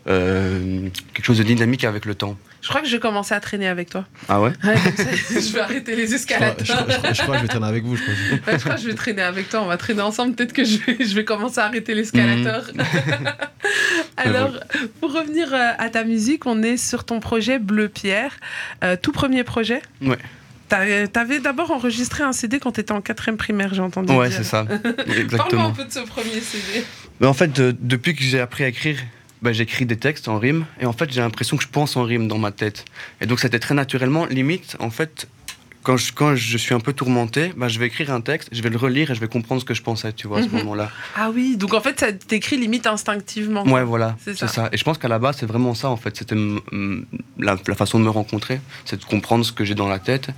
euh, 0.09 0.89
quelque 1.15 1.25
chose 1.25 1.39
de 1.39 1.43
dynamique 1.45 1.85
avec 1.85 2.05
le 2.05 2.15
temps. 2.15 2.37
Je 2.65 2.69
crois 2.71 2.81
que 2.81 2.87
je 2.89 2.93
vais 2.97 3.01
commencer 3.01 3.35
à 3.35 3.41
traîner 3.41 3.69
avec 3.69 3.91
toi. 3.91 4.07
Ah 4.27 4.41
ouais 4.41 4.51
Ouais, 4.65 4.75
comme 4.83 4.97
ça, 4.97 5.11
je 5.41 5.53
vais 5.53 5.61
arrêter 5.61 5.95
les 5.97 6.07
Je 6.07 6.07
crois, 6.07 6.09
je, 6.09 6.15
escalators. 6.15 6.67
crois, 6.67 6.87
je 6.89 6.97
crois- 6.97 7.13
je 7.13 7.23
crois 7.23 7.35
que 7.35 7.39
je 7.39 7.43
vais 7.43 7.49
traîner 7.49 7.67
avec 7.67 7.85
vous, 7.85 7.97
je 7.97 8.03
pense. 8.05 8.15
Ouais, 8.47 8.53
je 8.55 8.59
crois 8.65 8.75
que 8.77 8.81
je 8.81 8.87
vais 8.87 8.95
traîner 8.95 9.23
avec 9.23 9.49
toi. 9.51 9.61
On 9.63 9.67
va 9.67 9.77
traîner 9.77 10.01
ensemble. 10.01 10.35
Peut-être 10.35 10.55
que 10.55 10.65
je 10.65 10.79
vais, 10.79 11.05
je 11.05 11.15
vais 11.15 11.25
commencer 11.27 11.59
à 11.61 11.67
arrêter 11.67 11.95
l'escalator. 11.95 12.63
Alors, 14.17 14.59
pour 15.01 15.13
revenir 15.13 15.53
euh, 15.53 15.73
à 15.79 15.91
ta 15.91 16.05
musique, 16.05 16.47
on 16.47 16.63
est 16.63 16.77
sur 16.77 17.05
ton 17.05 17.21
projet 17.21 17.59
Bleu 17.59 17.89
Pierre. 17.89 18.33
Euh, 18.83 18.97
tout 19.01 19.13
premier 19.13 19.45
projet 19.45 19.83
Ouais. 20.01 20.17
T'as- 20.69 21.07
T'avais 21.09 21.41
d'abord 21.41 21.71
enregistré 21.71 22.25
un 22.25 22.33
CD 22.33 22.59
quand 22.61 22.73
t'étais 22.73 22.93
en 22.93 23.01
quatrième 23.03 23.37
primaire, 23.37 23.75
j'ai 23.75 23.83
entendu. 23.83 24.13
Ouais, 24.15 24.31
c'est 24.31 24.45
ça. 24.45 24.65
Parle-moi 25.37 25.65
un 25.67 25.71
peu 25.73 25.85
de 25.85 25.93
ce 25.93 26.01
premier 26.01 26.41
CD. 26.41 26.85
Mais 27.21 27.27
en 27.27 27.35
fait, 27.35 27.53
de- 27.53 27.77
depuis 27.79 28.15
que 28.15 28.23
j'ai 28.23 28.41
appris 28.41 28.65
à 28.65 28.69
écrire, 28.69 28.97
bah, 29.45 29.53
j'écris 29.53 29.85
des 29.87 29.97
textes 29.99 30.27
en 30.29 30.39
rime. 30.39 30.65
Et 30.81 30.87
en 30.87 30.93
fait, 30.93 31.13
j'ai 31.13 31.21
l'impression 31.21 31.57
que 31.57 31.63
je 31.63 31.69
pense 31.69 31.97
en 31.97 32.03
rime 32.03 32.27
dans 32.29 32.39
ma 32.39 32.51
tête. 32.51 32.85
Et 33.21 33.27
donc, 33.27 33.39
c'était 33.41 33.59
très 33.61 33.75
naturellement. 33.75 34.25
Limite, 34.27 34.77
en 34.81 34.89
fait, 34.91 35.29
quand 35.83 35.99
je, 35.99 36.13
quand 36.15 36.35
je 36.35 36.57
suis 36.57 36.75
un 36.75 36.81
peu 36.81 36.95
tourmenté, 36.95 37.53
bah, 37.55 37.69
je 37.69 37.79
vais 37.79 37.87
écrire 37.87 38.11
un 38.11 38.23
texte, 38.23 38.49
je 38.53 38.63
vais 38.63 38.71
le 38.71 38.79
relire 38.79 39.11
et 39.11 39.15
je 39.15 39.21
vais 39.21 39.29
comprendre 39.29 39.61
ce 39.61 39.67
que 39.67 39.75
je 39.75 39.83
pensais, 39.83 40.15
tu 40.15 40.27
vois, 40.27 40.39
à 40.39 40.43
ce 40.43 40.49
Mhm. 40.49 40.55
moment-là. 40.61 40.91
Ah 41.15 41.31
oui, 41.31 41.59
donc 41.59 41.75
en 41.75 41.81
fait, 41.83 42.01
ça 42.01 42.11
t'écrit 42.11 42.57
limite 42.57 42.87
instinctivement. 42.87 43.65
Ouais, 43.65 43.85
voilà, 43.85 44.17
C'est 44.25 44.35
ça. 44.35 44.49
ça. 44.49 44.69
Et 44.73 44.79
je 44.79 44.83
pense 44.85 44.97
qu'à 44.97 45.09
la 45.09 45.19
base, 45.19 45.37
c'est 45.39 45.47
vraiment 45.47 45.75
ça, 45.75 45.91
en 45.91 45.99
fait. 45.99 46.17
C'était 46.17 46.37
la, 47.39 47.57
la 47.69 47.75
façon 47.75 47.99
de 47.99 48.05
me 48.05 48.11
rencontrer, 48.11 48.61
c'est 48.87 48.99
de 48.99 49.05
comprendre 49.05 49.45
ce 49.45 49.53
que 49.53 49.65
j'ai 49.67 49.75
dans 49.75 49.89
la 49.89 49.99
tête. 49.99 50.29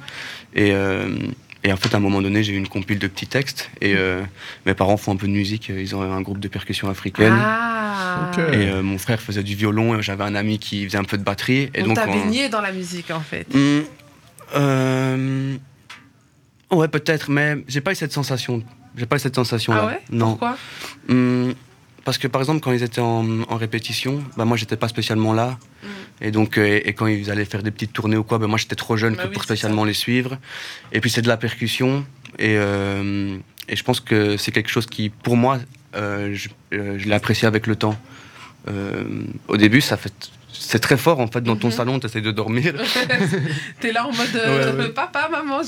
Et, 0.55 0.73
euh, 0.73 1.17
et 1.65 1.73
en 1.73 1.77
fait, 1.77 1.93
à 1.95 1.97
un 1.97 2.01
moment 2.01 2.23
donné, 2.23 2.43
j'ai 2.45 2.53
eu 2.53 2.57
une 2.57 2.69
compile 2.69 2.99
de 2.99 3.07
petits 3.09 3.27
textes. 3.27 3.71
Et 3.81 3.95
euh, 3.97 4.23
mes 4.67 4.75
parents 4.75 4.97
font 4.97 5.13
un 5.13 5.17
peu 5.17 5.27
de 5.27 5.33
musique. 5.33 5.69
Ils 5.69 5.97
ont 5.97 6.03
un 6.03 6.21
groupe 6.21 6.39
de 6.39 6.49
percussion 6.49 6.89
africaine. 6.89 7.35
Ah. 7.37 8.31
Et 8.53 8.69
euh, 8.69 8.83
mon 8.83 8.99
frère 8.99 9.21
faisait 9.21 9.43
du 9.43 9.55
violon 9.57 9.99
et 9.99 10.03
j'avais 10.03 10.25
un 10.25 10.35
ami 10.35 10.59
qui 10.59 10.85
faisait 10.85 10.99
un 10.99 11.05
peu 11.05 11.19
de 11.19 11.25
batterie. 11.25 11.71
Et 11.75 11.83
On 11.83 11.87
donc, 11.89 11.97
t'a 11.97 12.09
on- 12.09 12.13
baigné 12.13 12.49
dans 12.49 12.61
la 12.61 12.73
musique 12.73 13.11
en 13.11 13.21
fait. 13.21 13.47
Euh, 14.55 15.57
Ouais, 16.71 16.89
peut-être, 16.89 17.31
mais 17.31 17.59
j'ai 17.69 17.81
pas 17.81 17.93
eu 17.93 17.95
cette 17.95 18.13
sensation. 18.13 18.61
J'ai 18.97 19.07
pas 19.07 19.17
eu 19.17 19.21
cette 19.21 19.37
sensation-là. 19.37 19.81
Ah 19.83 19.87
ouais? 19.87 20.01
Non. 20.11 20.31
Pourquoi? 20.31 20.57
Hmm, 21.09 21.53
parce 22.05 22.19
que 22.19 22.27
par 22.27 22.41
exemple, 22.41 22.61
quand 22.61 22.73
ils 22.73 22.83
étaient 22.83 23.01
en, 23.01 23.43
en 23.43 23.57
répétition, 23.57 24.23
bah, 24.37 24.45
moi 24.45 24.57
j'étais 24.57 24.77
pas 24.77 24.89
spécialement 24.89 25.33
là. 25.33 25.59
Mm. 25.83 25.87
Et 26.21 26.31
donc, 26.31 26.57
euh, 26.59 26.81
et 26.85 26.93
quand 26.95 27.07
ils 27.07 27.31
allaient 27.31 27.45
faire 27.45 27.63
des 27.63 27.71
petites 27.71 27.93
tournées 27.93 28.17
ou 28.17 28.25
quoi, 28.25 28.39
bah, 28.39 28.47
moi 28.47 28.59
j'étais 28.59 28.75
trop 28.77 28.97
jeune 28.97 29.15
Bah 29.15 29.23
que 29.25 29.29
oui, 29.29 29.35
pour 29.35 29.45
spécialement 29.45 29.85
les 29.85 29.93
suivre. 29.95 30.39
Et 30.93 31.01
puis 31.01 31.11
c'est 31.11 31.23
de 31.23 31.29
la 31.29 31.37
percussion. 31.37 32.05
Et, 32.39 32.57
euh, 32.57 33.37
et 33.69 33.77
je 33.77 33.83
pense 33.83 34.01
que 34.01 34.37
c'est 34.37 34.53
quelque 34.53 34.71
chose 34.71 34.87
qui, 34.87 35.11
pour 35.11 35.37
moi, 35.37 35.59
euh, 35.95 36.35
je, 36.35 36.49
euh, 36.73 36.99
je 36.99 37.07
l'ai 37.07 37.15
apprécié 37.15 37.47
avec 37.47 37.67
le 37.67 37.77
temps. 37.77 37.99
Au 39.49 39.57
début, 39.57 39.81
ça 39.81 39.97
fait. 39.97 40.13
C'est 40.59 40.79
très 40.81 40.97
fort 40.97 41.21
en 41.21 41.27
fait 41.29 41.43
dans 41.43 41.55
ton 41.55 41.69
Mhm. 41.69 41.73
salon, 41.75 42.01
tu 42.01 42.07
essaies 42.07 42.23
de 42.23 42.31
dormir. 42.33 42.73
T'es 43.81 43.93
là 43.93 44.07
en 44.07 44.11
mode 44.13 44.35
Ouais, 44.35 44.85
ouais. 44.85 44.89
papa, 44.89 45.29
maman, 45.31 45.61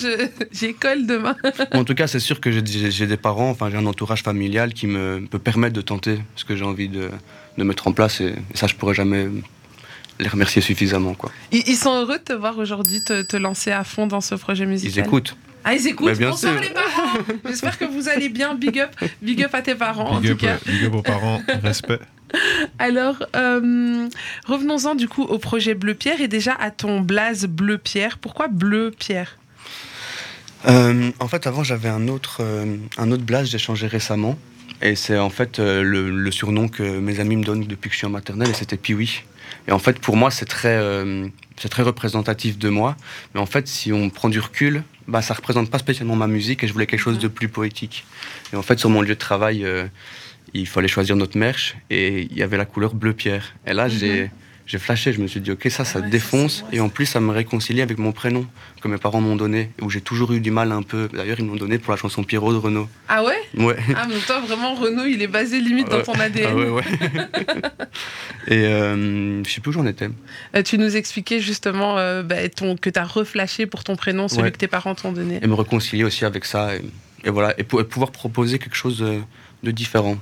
j'école 0.50 1.06
demain. 1.06 1.36
en 1.72 1.84
tout 1.84 1.94
cas, 1.94 2.06
c'est 2.06 2.18
sûr 2.20 2.40
que 2.40 2.50
j'ai- 2.50 3.06
des 3.06 3.16
parents, 3.18 3.50
enfin 3.50 3.68
j'ai 3.70 3.76
un 3.76 3.84
entourage 3.86 4.22
familial 4.22 4.72
qui 4.72 4.86
me 4.86 5.20
peut 5.30 5.38
permettre 5.38 5.74
de 5.74 5.82
tenter 5.82 6.18
ce 6.36 6.44
que 6.46 6.56
j'ai 6.56 6.64
envie 6.64 6.88
de, 6.88 7.10
de 7.58 7.64
mettre 7.64 7.86
en 7.86 7.92
place 7.92 8.20
et, 8.22 8.34
ça, 8.54 8.66
je 8.66 8.74
pourrais 8.74 8.94
jamais 8.94 9.28
les 10.20 10.28
remercier 10.28 10.60
suffisamment. 10.62 11.14
Quoi. 11.14 11.30
Ils, 11.52 11.62
ils 11.66 11.76
sont 11.76 11.94
heureux 11.94 12.18
de 12.18 12.24
te 12.24 12.32
voir 12.32 12.58
aujourd'hui, 12.58 13.02
te, 13.04 13.22
te 13.22 13.36
lancer 13.36 13.70
à 13.70 13.84
fond 13.84 14.06
dans 14.06 14.20
ce 14.20 14.34
projet 14.34 14.66
musical. 14.66 14.92
Ils 15.04 15.06
écoutent. 15.06 15.36
Ah, 15.64 15.74
ils 15.74 15.86
écoutent. 15.86 16.16
Bien 16.16 16.30
Bonsoir 16.30 16.52
sûr. 16.54 16.62
les 16.62 16.70
parents. 16.70 17.18
J'espère 17.46 17.78
que 17.78 17.84
vous 17.84 18.08
allez 18.08 18.28
bien. 18.28 18.54
Big 18.54 18.78
up, 18.80 18.90
big 19.22 19.42
up 19.42 19.54
à 19.54 19.60
tes 19.62 19.74
parents 19.74 20.08
en 20.12 20.20
Big 20.20 20.36
tout 20.38 20.46
up, 20.46 20.62
cas. 20.64 20.70
big 20.70 20.84
up 20.84 20.94
aux 20.94 21.02
parents, 21.02 21.42
respect. 21.62 21.98
Alors, 22.78 23.16
euh, 23.36 24.08
revenons-en 24.46 24.94
du 24.94 25.08
coup 25.08 25.22
au 25.24 25.38
projet 25.38 25.74
Bleu 25.74 25.94
Pierre 25.94 26.20
et 26.20 26.28
déjà 26.28 26.52
à 26.54 26.70
ton 26.70 27.00
blaze 27.00 27.46
Bleu 27.46 27.78
Pierre. 27.78 28.18
Pourquoi 28.18 28.48
Bleu 28.48 28.92
Pierre? 28.96 29.36
Euh, 30.66 31.10
en 31.20 31.28
fait, 31.28 31.46
avant, 31.46 31.62
j'avais 31.64 31.88
un 31.88 32.08
autre, 32.08 32.38
euh, 32.40 32.76
un 32.98 33.10
autre 33.12 33.22
blaze, 33.24 33.48
j'ai 33.50 33.58
changé 33.58 33.86
récemment. 33.86 34.38
Et 34.82 34.94
c'est 34.94 35.18
en 35.18 35.30
fait 35.30 35.58
euh, 35.58 35.82
le, 35.82 36.10
le 36.10 36.30
surnom 36.30 36.68
que 36.68 36.82
mes 37.00 37.20
amis 37.20 37.36
me 37.36 37.44
donnent 37.44 37.64
depuis 37.64 37.88
que 37.88 37.94
je 37.94 37.98
suis 37.98 38.06
en 38.06 38.10
maternelle, 38.10 38.50
et 38.50 38.54
c'était 38.54 38.76
Piwi. 38.76 39.22
Et 39.66 39.72
en 39.72 39.78
fait, 39.78 39.98
pour 39.98 40.16
moi, 40.16 40.30
c'est 40.30 40.46
très, 40.46 40.76
euh, 40.76 41.26
c'est 41.56 41.68
très 41.68 41.82
représentatif 41.82 42.58
de 42.58 42.68
moi. 42.68 42.96
Mais 43.34 43.40
en 43.40 43.46
fait, 43.46 43.68
si 43.68 43.92
on 43.92 44.10
prend 44.10 44.28
du 44.28 44.40
recul, 44.40 44.82
bah, 45.06 45.22
ça 45.22 45.34
représente 45.34 45.70
pas 45.70 45.78
spécialement 45.78 46.16
ma 46.16 46.26
musique, 46.26 46.64
et 46.64 46.68
je 46.68 46.72
voulais 46.72 46.86
quelque 46.86 47.00
chose 47.00 47.18
de 47.18 47.28
plus 47.28 47.48
poétique. 47.48 48.04
Et 48.52 48.56
en 48.56 48.62
fait, 48.62 48.78
sur 48.78 48.90
mon 48.90 49.02
lieu 49.02 49.14
de 49.14 49.14
travail, 49.14 49.64
euh, 49.64 49.86
il 50.54 50.66
fallait 50.66 50.88
choisir 50.88 51.16
notre 51.16 51.36
merch, 51.36 51.76
et 51.90 52.22
il 52.30 52.36
y 52.36 52.42
avait 52.42 52.56
la 52.56 52.66
couleur 52.66 52.94
bleu 52.94 53.12
pierre. 53.12 53.54
Et 53.66 53.72
là, 53.72 53.88
j'ai, 53.88 54.30
j'ai 54.68 54.78
flashé, 54.78 55.12
je 55.14 55.20
me 55.20 55.26
suis 55.26 55.40
dit, 55.40 55.50
ok, 55.50 55.66
ça, 55.70 55.84
ça 55.84 56.00
défonce. 56.02 56.62
Et 56.72 56.80
en 56.80 56.90
plus, 56.90 57.06
ça 57.06 57.18
me 57.20 57.32
réconcilie 57.32 57.80
avec 57.80 57.96
mon 57.98 58.12
prénom 58.12 58.46
que 58.82 58.86
mes 58.88 58.98
parents 58.98 59.20
m'ont 59.22 59.34
donné, 59.34 59.70
où 59.80 59.88
j'ai 59.90 60.02
toujours 60.02 60.32
eu 60.34 60.40
du 60.40 60.50
mal 60.50 60.70
un 60.72 60.82
peu. 60.82 61.08
D'ailleurs, 61.12 61.38
ils 61.40 61.44
m'ont 61.46 61.56
donné 61.56 61.78
pour 61.78 61.90
la 61.92 61.96
chanson 61.96 62.22
Pierrot 62.22 62.52
de 62.52 62.58
Renault. 62.58 62.86
Ah 63.08 63.24
ouais? 63.24 63.38
Ouais. 63.56 63.76
Ah, 63.96 64.06
mais 64.08 64.18
toi, 64.26 64.40
vraiment, 64.46 64.74
Renault, 64.74 65.06
il 65.06 65.22
est 65.22 65.26
basé 65.26 65.58
limite 65.60 65.88
dans 65.88 66.02
ton 66.02 66.12
ADN. 66.20 66.46
Ah 66.50 66.54
ouais, 66.54 66.68
ouais. 66.68 66.82
et 68.48 68.66
euh, 68.66 69.42
je 69.44 69.50
sais 69.50 69.60
plus 69.60 69.70
où 69.70 69.72
j'en 69.72 69.86
étais. 69.86 70.08
Euh, 70.54 70.62
tu 70.62 70.78
nous 70.78 70.96
expliquais 70.96 71.40
justement 71.40 71.96
euh, 71.98 72.22
bah, 72.22 72.48
ton, 72.48 72.76
que 72.76 72.90
tu 72.90 72.98
as 72.98 73.04
reflashé 73.04 73.66
pour 73.66 73.84
ton 73.84 73.96
prénom, 73.96 74.28
celui 74.28 74.42
Ouais. 74.42 74.52
que 74.52 74.58
tes 74.58 74.68
parents 74.68 74.94
t'ont 74.94 75.12
donné. 75.12 75.40
Et 75.42 75.46
me 75.46 75.54
réconcilier 75.54 76.04
aussi 76.04 76.24
avec 76.24 76.44
ça. 76.44 76.74
Et, 76.76 76.82
et 77.24 77.30
voilà. 77.30 77.54
Et, 77.58 77.64
pou- 77.64 77.80
et 77.80 77.84
pouvoir 77.84 78.10
proposer 78.12 78.58
quelque 78.58 78.76
chose 78.76 78.98
de, 78.98 79.18
de 79.62 79.70
différent. 79.70 80.18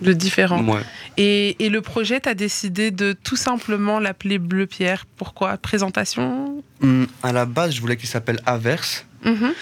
Le 0.00 0.14
différent. 0.14 0.62
Ouais. 0.62 0.80
Et, 1.16 1.64
et 1.64 1.68
le 1.68 1.80
projet, 1.80 2.20
tu 2.20 2.28
as 2.28 2.34
décidé 2.34 2.90
de 2.90 3.12
tout 3.12 3.36
simplement 3.36 3.98
l'appeler 3.98 4.38
Bleu 4.38 4.66
Pierre. 4.66 5.06
Pourquoi? 5.16 5.56
Présentation? 5.56 6.62
Hum, 6.82 7.06
à 7.22 7.32
la 7.32 7.46
base, 7.46 7.74
je 7.74 7.80
voulais 7.80 7.96
qu'il 7.96 8.08
s'appelle 8.08 8.40
Averse. 8.46 9.04
Mhm. 9.24 9.52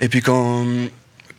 Et 0.00 0.08
puis 0.08 0.22
quand, 0.22 0.66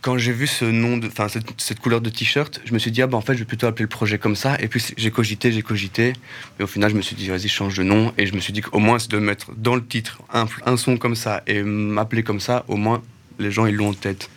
quand 0.02 0.18
j'ai 0.18 0.32
vu 0.32 0.46
ce 0.46 0.66
nom, 0.66 0.98
de, 0.98 1.08
enfin 1.08 1.28
cette, 1.28 1.46
cette 1.60 1.80
couleur 1.80 2.02
de 2.02 2.10
t-shirt, 2.10 2.62
je 2.66 2.74
me 2.74 2.80
suis 2.80 2.92
dit 2.92 3.02
ah 3.02 3.08
bah 3.08 3.18
en 3.18 3.22
fait 3.22 3.34
je 3.34 3.40
vais 3.40 3.46
plutôt 3.46 3.68
appeler 3.68 3.84
le 3.84 3.90
projet 3.90 4.18
comme 4.20 4.36
ça. 4.36 4.56
Et 4.60 4.68
puis 4.68 4.84
j'ai 4.96 5.12
cogité, 5.12 5.52
j'ai 5.52 5.64
cogité. 5.64 6.14
Et 6.60 6.64
au 6.64 6.68
final 6.68 6.92
je 6.92 6.96
me 6.96 7.02
suis 7.02 7.16
dit 7.16 7.28
vas-y 7.28 7.48
change 7.48 7.76
de 7.78 7.84
nom. 7.84 8.14
Et 8.18 8.28
je 8.28 8.34
me 8.36 8.40
suis 8.40 8.54
dit 8.54 8.62
qu'au 8.62 8.80
moins 8.80 9.00
c'est 9.00 9.12
de 9.12 9.18
mettre 9.18 9.52
dans 9.56 9.76
le 9.76 9.86
titre 9.86 10.20
un, 10.32 10.46
un 10.66 10.78
son 10.78 10.98
comme 10.98 11.16
ça 11.16 11.42
et 11.48 11.64
m'appeler 11.64 12.24
comme 12.24 12.40
ça, 12.40 12.64
au 12.68 12.78
moins 12.78 13.02
les 13.40 13.52
gens 13.52 13.66
ils 13.66 13.76
l'ont 13.76 13.90
en 13.90 13.94
tête. 13.94 14.30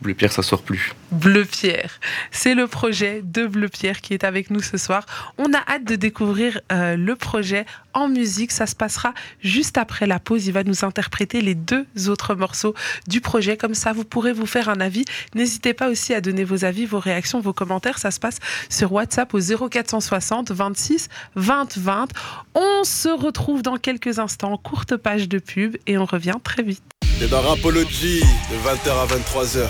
Bleu 0.00 0.14
Pierre 0.14 0.32
ça 0.32 0.42
sort 0.42 0.62
plus. 0.62 0.92
Bleu 1.10 1.44
Pierre. 1.44 2.00
C'est 2.30 2.54
le 2.54 2.66
projet 2.66 3.20
de 3.22 3.46
Bleu 3.46 3.68
Pierre 3.68 4.00
qui 4.00 4.14
est 4.14 4.24
avec 4.24 4.50
nous 4.50 4.62
ce 4.62 4.78
soir. 4.78 5.04
On 5.38 5.52
a 5.52 5.58
hâte 5.68 5.84
de 5.84 5.96
découvrir 5.96 6.60
euh, 6.72 6.96
le 6.96 7.16
projet 7.16 7.66
en 7.94 8.08
musique. 8.08 8.52
Ça 8.52 8.66
se 8.66 8.74
passera 8.74 9.14
juste 9.40 9.78
après 9.78 10.06
la 10.06 10.18
pause. 10.18 10.46
Il 10.46 10.52
va 10.52 10.64
nous 10.64 10.84
interpréter 10.84 11.40
les 11.40 11.54
deux 11.54 11.86
autres 12.08 12.34
morceaux 12.34 12.74
du 13.08 13.20
projet. 13.20 13.56
Comme 13.56 13.74
ça, 13.74 13.92
vous 13.92 14.04
pourrez 14.04 14.32
vous 14.32 14.46
faire 14.46 14.68
un 14.68 14.80
avis. 14.80 15.04
N'hésitez 15.34 15.74
pas 15.74 15.88
aussi 15.88 16.14
à 16.14 16.20
donner 16.20 16.44
vos 16.44 16.64
avis, 16.64 16.86
vos 16.86 17.00
réactions, 17.00 17.40
vos 17.40 17.52
commentaires. 17.52 17.98
Ça 17.98 18.10
se 18.10 18.20
passe 18.20 18.38
sur 18.68 18.92
WhatsApp 18.92 19.32
au 19.34 19.40
0460 19.40 20.50
26 20.50 21.08
20 21.36 21.78
20. 21.78 22.08
On 22.54 22.84
se 22.84 23.08
retrouve 23.08 23.62
dans 23.62 23.76
quelques 23.76 24.18
instants. 24.18 24.56
Courte 24.56 24.96
page 24.96 25.28
de 25.28 25.38
pub 25.38 25.76
et 25.86 25.98
on 25.98 26.04
revient 26.04 26.36
très 26.42 26.62
vite. 26.62 26.82
T'es 27.18 27.28
dans 27.28 27.42
Rapology 27.42 28.20
de 28.20 28.56
20h 28.56 28.90
à 28.90 29.06
23h. 29.06 29.68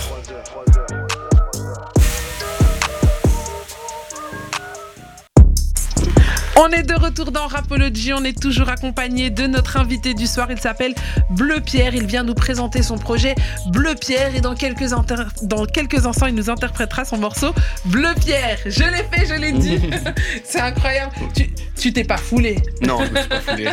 On 6.63 6.69
est 6.73 6.83
de 6.83 6.93
retour 6.95 7.33
dans 7.33 7.47
Rapology, 7.47 8.13
on 8.13 8.23
est 8.23 8.39
toujours 8.39 8.69
accompagné 8.69 9.31
de 9.31 9.47
notre 9.47 9.79
invité 9.79 10.13
du 10.13 10.27
soir, 10.27 10.49
il 10.51 10.59
s'appelle 10.61 10.95
Bleu 11.31 11.61
Pierre, 11.65 11.95
il 11.95 12.05
vient 12.07 12.23
nous 12.23 12.35
présenter 12.35 12.83
son 12.83 12.99
projet 12.99 13.35
Bleu 13.69 13.95
Pierre 13.99 14.35
et 14.37 14.41
dans 14.43 14.55
quelques, 14.55 14.93
inter- 14.93 15.25
dans 15.43 15.65
quelques 15.65 16.05
instants 16.05 16.27
il 16.27 16.35
nous 16.35 16.51
interprétera 16.51 17.07
son 17.07 17.17
morceau 17.17 17.55
Bleu 17.87 18.11
Pierre. 18.21 18.59
Je 18.67 18.83
l'ai 18.83 19.05
fait, 19.11 19.27
je 19.27 19.41
l'ai 19.41 19.53
dit. 19.53 19.79
C'est 20.45 20.61
incroyable. 20.61 21.13
Tu- 21.35 21.51
Tu 21.79 21.93
t'es 21.95 22.05
pas 22.05 22.19
foulé. 22.19 22.57
Non, 22.83 22.99
je 23.07 23.11
me 23.11 23.19
suis 23.21 23.29
pas 23.29 23.41
foulé. 23.41 23.69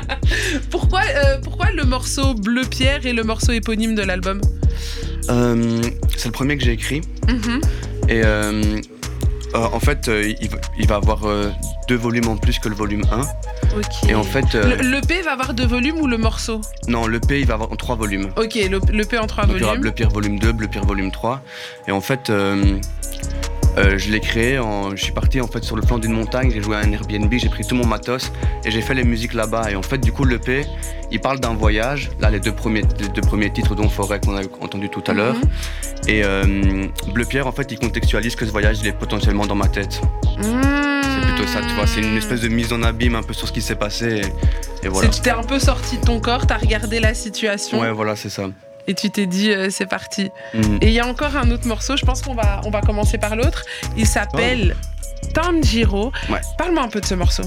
Pourquoi, 0.70 1.02
euh, 1.02 1.38
pourquoi 1.42 1.70
le 1.70 1.84
morceau 1.84 2.34
Bleu 2.34 2.62
Pierre 2.68 3.06
et 3.06 3.12
le 3.12 3.22
morceau 3.22 3.52
éponyme 3.52 3.94
de 3.94 4.02
l'album? 4.02 4.40
Euh, 5.30 5.80
c'est 6.16 6.26
le 6.26 6.32
premier 6.32 6.56
que 6.58 6.64
j'ai 6.64 6.72
écrit. 6.72 7.02
Mhm. 7.28 7.60
Et 8.08 8.22
euh, 8.24 8.80
en 9.60 9.80
fait, 9.80 10.08
euh, 10.08 10.32
il, 10.40 10.48
va- 10.48 10.58
il 10.78 10.86
va 10.86 10.96
avoir 10.96 11.24
euh, 11.24 11.50
deux 11.88 11.96
volumes 11.96 12.28
en 12.28 12.36
plus 12.36 12.58
que 12.58 12.68
le 12.68 12.74
volume 12.74 13.02
1. 13.10 13.20
Ok. 13.78 14.08
Et 14.10 14.14
en 14.14 14.22
fait, 14.22 14.54
euh, 14.54 14.76
Le, 14.76 15.00
P 15.06 15.22
va 15.22 15.32
avoir 15.32 15.54
deux 15.54 15.66
volumes 15.66 15.98
ou 16.00 16.06
le 16.06 16.18
morceau? 16.18 16.60
Non, 16.88 17.06
le 17.06 17.20
P, 17.20 17.40
il 17.40 17.46
va 17.46 17.54
avoir 17.54 17.72
en 17.72 17.76
trois 17.76 17.96
volumes. 17.96 18.30
Ok, 18.36 18.54
le, 18.54 18.80
le 18.92 19.04
P 19.04 19.18
en 19.18 19.26
trois 19.26 19.44
Donc 19.46 19.56
il 19.56 19.60
y 19.60 19.62
aura 19.64 19.72
volumes. 19.72 19.82
Bleu 19.82 19.92
Pierre 19.92 20.10
volume 20.10 20.38
2, 20.38 20.52
Bleu 20.52 20.68
Pierre 20.68 20.84
volume 20.84 21.10
3. 21.10 21.40
Et 21.88 21.92
en 21.92 22.00
fait, 22.00 22.30
euh, 22.30 22.78
euh, 23.78 23.98
je 23.98 24.10
l'ai 24.10 24.20
créé, 24.20 24.58
en, 24.58 24.96
je 24.96 25.02
suis 25.02 25.12
parti 25.12 25.40
en 25.40 25.46
fait 25.46 25.62
sur 25.64 25.76
le 25.76 25.82
flanc 25.82 25.98
d'une 25.98 26.12
montagne, 26.12 26.50
j'ai 26.52 26.62
joué 26.62 26.76
à 26.76 26.80
un 26.80 26.90
Airbnb, 26.92 27.32
j'ai 27.32 27.48
pris 27.48 27.64
tout 27.66 27.74
mon 27.74 27.86
matos 27.86 28.32
et 28.64 28.70
j'ai 28.70 28.80
fait 28.80 28.94
les 28.94 29.04
musiques 29.04 29.34
là-bas. 29.34 29.70
Et 29.70 29.76
en 29.76 29.82
fait, 29.82 29.98
du 29.98 30.12
coup, 30.12 30.24
le 30.24 30.38
P, 30.38 30.64
il 31.10 31.20
parle 31.20 31.40
d'un 31.40 31.54
voyage. 31.54 32.10
Là, 32.20 32.30
les 32.30 32.40
deux 32.40 32.52
premiers, 32.52 32.82
les 33.00 33.08
deux 33.08 33.20
premiers 33.20 33.52
titres 33.52 33.74
dont 33.74 33.88
Forêt 33.88 34.20
qu'on 34.20 34.36
a 34.36 34.42
entendu 34.60 34.88
tout 34.88 35.02
à 35.06 35.12
l'heure. 35.12 35.34
Mhm. 35.34 35.42
Et 36.08 36.22
euh, 36.24 36.86
Bleu 37.12 37.24
Pierre, 37.24 37.46
en 37.46 37.52
fait, 37.52 37.70
il 37.72 37.78
contextualise 37.78 38.34
que 38.36 38.46
ce 38.46 38.50
voyage, 38.50 38.78
il 38.80 38.86
est 38.86 38.92
potentiellement 38.92 39.46
dans 39.46 39.54
ma 39.56 39.68
tête. 39.68 40.00
C'est 40.40 41.26
plutôt 41.26 41.46
ça, 41.46 41.60
tu 41.66 41.74
vois. 41.74 41.86
C'est 41.86 42.00
une 42.00 42.16
espèce 42.16 42.40
de 42.40 42.48
mise 42.48 42.72
en 42.72 42.82
abîme 42.82 43.14
un 43.16 43.22
peu 43.22 43.32
sur 43.34 43.46
ce 43.48 43.52
qui 43.52 43.62
s'est 43.62 43.74
passé. 43.76 44.22
Et, 44.82 44.86
et 44.86 44.88
voilà. 44.88 45.08
C'est- 45.10 45.16
Tu 45.16 45.22
t'es 45.22 45.30
un 45.30 45.42
peu 45.42 45.58
sorti 45.58 45.98
de 45.98 46.04
ton 46.04 46.20
corps, 46.20 46.46
t'as 46.46 46.58
regardé 46.58 47.00
la 47.00 47.14
situation 47.14 47.80
Ouais, 47.80 47.90
voilà, 47.92 48.16
c'est 48.16 48.28
ça. 48.30 48.48
Et 48.86 48.94
tu 48.94 49.10
t'es 49.10 49.26
dit 49.26 49.50
euh, 49.50 49.68
c'est 49.70 49.86
parti. 49.86 50.30
Mhm. 50.54 50.78
Et 50.82 50.86
il 50.88 50.92
y 50.92 51.00
a 51.00 51.06
encore 51.06 51.36
un 51.36 51.50
autre 51.50 51.66
morceau, 51.66 51.96
je 51.96 52.04
pense 52.04 52.22
qu'on 52.22 52.34
va, 52.34 52.60
on 52.64 52.70
va 52.70 52.80
commencer 52.80 53.18
par 53.18 53.36
l'autre. 53.36 53.64
Il 53.96 54.06
s'appelle 54.06 54.76
Tanjiro. 55.34 56.12
Ouais. 56.30 56.40
Parle-moi 56.58 56.82
un 56.82 56.88
peu 56.88 57.00
de 57.00 57.06
ce 57.06 57.14
morceau. 57.14 57.44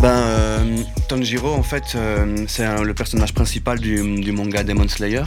Ben, 0.00 0.08
euh, 0.08 0.76
Tanjiro, 1.08 1.52
en 1.52 1.62
fait, 1.62 1.82
euh, 1.94 2.44
c'est 2.48 2.66
le 2.82 2.94
personnage 2.94 3.34
principal 3.34 3.78
du, 3.78 4.20
du 4.22 4.32
manga 4.32 4.62
Demon 4.62 4.88
Slayer. 4.88 5.24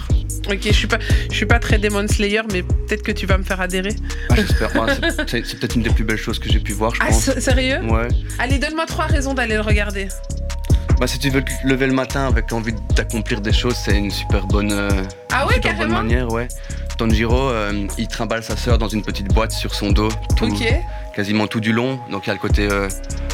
Ok, 0.50 0.60
je 0.66 0.72
suis 0.72 0.88
pas, 0.88 0.98
je 1.30 1.36
suis 1.36 1.46
pas 1.46 1.60
très 1.60 1.78
Demon 1.78 2.08
Slayer, 2.08 2.42
mais 2.52 2.64
peut-être 2.64 3.04
que 3.04 3.12
tu 3.12 3.28
vas 3.28 3.38
me 3.38 3.44
faire 3.44 3.62
adhérer. 3.62 3.96
Ah, 4.32 4.36
j'espère. 4.36 4.72
C'est- 5.28 5.60
peut-être 5.60 5.76
une 5.76 5.84
des 5.84 5.92
plus 5.92 6.04
belles 6.04 6.18
choses 6.18 6.40
que 6.40 6.50
j'ai 6.52 6.60
pu 6.60 6.74
voir, 6.74 6.96
je 6.96 7.02
Ah, 7.04 7.08
pense. 7.10 7.38
sérieux? 7.40 7.82
Ouais. 7.84 8.08
Allez, 8.40 8.58
donne-moi 8.58 8.88
trois 8.88 9.06
raisons 9.06 9.36
d'aller 9.36 9.54
le 9.56 9.62
regarder. 9.62 10.08
Bah, 11.04 11.08
si 11.08 11.20
tu 11.20 11.30
veux 11.30 11.44
te 11.44 11.52
lever 11.66 11.88
le 11.88 11.92
matin 11.92 12.28
avec 12.28 12.54
envie 12.54 12.72
d'accomplir 12.96 13.42
des 13.42 13.52
choses, 13.52 13.76
c'est 13.76 13.98
une 13.98 14.10
super 14.10 14.48
bonne, 14.48 14.72
euh, 14.72 14.90
Ah 15.34 15.46
ouais, 15.46 15.56
super 15.56 15.76
bonne 15.76 15.92
manière, 15.92 16.32
ouais. 16.32 16.48
Tanjiro, 16.98 17.50
euh, 17.50 17.88
il 17.98 18.08
trimballe 18.08 18.42
sa 18.42 18.56
sœur 18.56 18.78
dans 18.78 18.88
une 18.88 19.02
petite 19.02 19.28
boîte 19.34 19.52
sur 19.52 19.76
son 19.76 19.92
dos, 19.92 20.08
tout, 20.38 20.48
quasiment 21.14 21.48
tout 21.48 21.60
du 21.60 21.74
long. 21.74 22.00
Donc 22.10 22.26
il 22.26 22.28
y 22.28 22.32
a 22.32 22.34
le 22.36 22.40
côté 22.40 22.70
euh, 22.72 22.88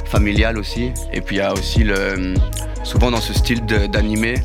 familial 0.05 0.57
aussi. 0.57 0.93
Et 1.13 1.21
puis 1.21 1.35
il 1.35 1.39
y 1.39 1.41
a 1.43 1.53
aussi 1.53 1.83
le. 1.83 2.33
Souvent 2.83 3.11
dans 3.11 3.21
ce 3.21 3.35
style 3.35 3.63
d'animé, 3.63 4.41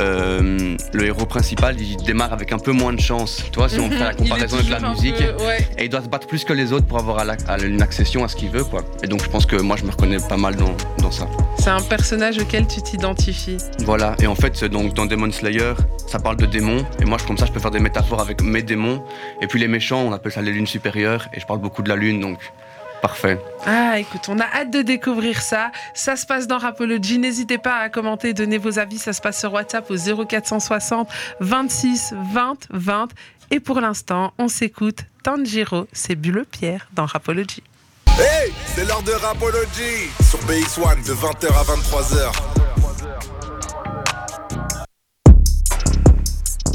euh, 0.00 0.76
le 0.92 1.04
héros 1.06 1.26
principal 1.26 1.80
il 1.80 1.96
démarre 1.98 2.32
avec 2.32 2.52
un 2.52 2.58
peu 2.58 2.72
moins 2.72 2.92
de 2.92 3.00
chance. 3.00 3.42
Tu 3.52 3.58
vois, 3.58 3.68
si 3.68 3.78
on 3.78 3.90
fait 3.90 3.98
la 3.98 4.14
comparaison 4.14 4.56
avec 4.58 4.70
la 4.70 4.88
musique. 4.90 5.16
peu- 5.16 5.44
ouais. 5.44 5.58
Et 5.78 5.84
il 5.84 5.88
doit 5.88 6.02
se 6.02 6.08
battre 6.08 6.26
plus 6.26 6.44
que 6.44 6.52
les 6.52 6.72
autres 6.72 6.86
pour 6.86 6.98
avoir 6.98 7.18
à 7.18 7.24
la- 7.24 7.36
à 7.48 7.58
une 7.60 7.82
accession 7.82 8.24
à 8.24 8.28
ce 8.28 8.36
qu'il 8.36 8.50
veut, 8.50 8.64
quoi. 8.64 8.82
Et 9.02 9.06
donc 9.06 9.22
je 9.22 9.28
pense 9.28 9.46
que 9.46 9.56
moi 9.56 9.76
je 9.76 9.84
me 9.84 9.90
reconnais 9.90 10.18
pas 10.28 10.36
mal 10.36 10.56
dans, 10.56 10.74
dans 10.98 11.10
ça. 11.10 11.26
C'est 11.58 11.70
un 11.70 11.80
personnage 11.80 12.38
auquel 12.38 12.66
tu 12.66 12.80
t'identifies. 12.82 13.58
Voilà, 13.80 14.16
et 14.20 14.26
en 14.26 14.34
fait, 14.34 14.64
donc 14.64 14.94
dans 14.94 15.06
Demon 15.06 15.30
Slayer, 15.30 15.74
ça 16.06 16.18
parle 16.18 16.36
de 16.36 16.46
démons, 16.46 16.84
et 17.00 17.04
moi, 17.04 17.18
je- 17.20 17.26
comme 17.26 17.38
ça, 17.38 17.46
je 17.46 17.52
peux 17.52 17.60
faire 17.60 17.70
des 17.70 17.78
métaphores 17.80 18.20
avec 18.20 18.42
mes 18.42 18.62
démons. 18.62 19.02
Et 19.40 19.46
puis 19.46 19.60
les 19.60 19.68
méchants, 19.68 20.02
on 20.02 20.12
appelle 20.12 20.32
ça 20.32 20.42
les 20.42 20.52
lunes 20.52 20.66
supérieures, 20.66 21.28
et 21.34 21.40
je 21.40 21.46
parle 21.46 21.60
beaucoup 21.60 21.82
de 21.82 21.88
la 21.88 21.96
lune, 21.96 22.20
donc 22.20 22.38
parfait. 23.02 23.38
Ah, 23.66 23.98
écoute, 23.98 24.22
on 24.28 24.38
a 24.38 24.44
hâte 24.44 24.70
de 24.70 24.80
découvrir 24.80 25.42
ça. 25.42 25.70
Ça 25.92 26.16
se 26.16 26.24
passe 26.24 26.46
dans 26.46 26.58
Rapology. 26.58 27.18
N'hésitez 27.18 27.58
pas 27.58 27.76
à 27.76 27.88
commenter, 27.90 28.32
donner 28.32 28.56
vos 28.56 28.78
avis. 28.78 28.98
Ça 28.98 29.12
se 29.12 29.20
passe 29.20 29.40
sur 29.40 29.52
WhatsApp 29.52 29.90
au 29.90 29.96
0460 30.24 31.08
26 31.40 32.14
20 32.32 32.68
20. 32.70 33.08
Et 33.50 33.60
pour 33.60 33.80
l'instant, 33.80 34.32
on 34.38 34.48
s'écoute 34.48 35.00
Tanjiro, 35.22 35.86
c'est 35.92 36.14
Bulle 36.14 36.46
Pierre 36.50 36.88
dans 36.94 37.04
Rapology. 37.04 37.62
Hey, 38.18 38.52
c'est 38.66 38.86
l'heure 38.86 39.02
de 39.02 39.12
Rapology 39.12 40.10
sur 40.22 40.38
BX1 40.40 41.06
de 41.06 41.12
20h 41.12 41.46
à 41.48 41.64
23h. 41.64 42.51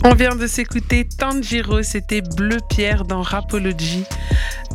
On 0.04 0.14
vient 0.14 0.36
de 0.36 0.48
s'écouter 0.48 1.06
Tanjiro, 1.18 1.82
c'était 1.84 2.22
Bleu 2.22 2.58
Pierre 2.70 3.04
dans 3.04 3.22
Rapology. 3.22 4.04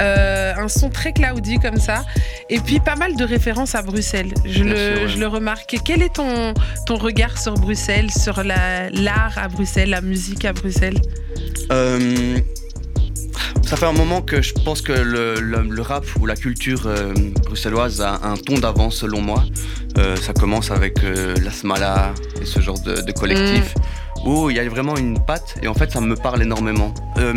Euh, 0.01 0.53
un 0.57 0.69
son 0.69 0.91
très 0.91 1.13
cloudy 1.13 1.59
comme 1.59 1.77
ça. 1.79 2.05
Et 2.51 2.59
puis 2.59 2.81
pas 2.81 2.97
mal 2.97 3.17
de 3.17 3.25
références 3.25 3.75
à 3.75 3.83
Bruxelles. 3.83 4.33
Je, 4.45 4.63
le, 4.65 4.77
sûr, 4.77 5.03
ouais. 5.05 5.09
je 5.09 5.19
le 5.19 5.27
remarque. 5.29 5.77
Quel 5.85 6.03
est 6.03 6.15
ton, 6.15 6.53
ton 6.87 6.97
regard 6.97 7.39
sur 7.41 7.55
Bruxelles, 7.55 8.11
sur 8.11 8.43
la- 8.43 8.91
l'art 8.91 9.37
à 9.39 9.49
Bruxelles, 9.49 9.91
la 9.91 10.01
musique 10.01 10.45
à 10.45 10.53
Bruxelles? 10.53 11.01
Euh, 11.71 12.39
ça 13.63 13.77
fait 13.77 13.87
un 13.87 13.93
moment 13.93 14.21
que 14.23 14.43
je 14.43 14.53
pense 14.65 14.83
que 14.83 14.93
le, 14.93 15.41
le- 15.41 15.63
le 15.63 15.83
rap 15.83 16.05
ou 16.21 16.27
la 16.27 16.37
culture 16.37 16.83
euh, 16.87 17.13
bruxelloise 17.45 18.01
a 18.01 18.21
un 18.25 18.37
ton 18.37 18.59
d'avance, 18.59 18.97
selon 18.97 19.21
moi. 19.21 19.45
Euh, 19.99 20.17
ça 20.17 20.33
commence 20.33 20.71
avec 20.71 21.03
euh, 21.05 21.35
la 21.43 21.51
Smala 21.51 22.13
et 22.41 22.45
ce 22.47 22.61
genre 22.61 22.79
de, 22.81 23.01
de 23.01 23.13
collectif. 23.13 23.75
Où 24.25 24.51
il 24.51 24.57
y 24.57 24.61
a 24.61 24.69
vraiment 24.69 24.97
une 24.97 25.19
patte 25.19 25.57
et 25.63 25.69
en 25.69 25.75
fait 25.75 25.91
ça 25.91 26.01
me 26.01 26.15
parle 26.15 26.43
énormément. 26.43 26.95
Euh, 27.19 27.35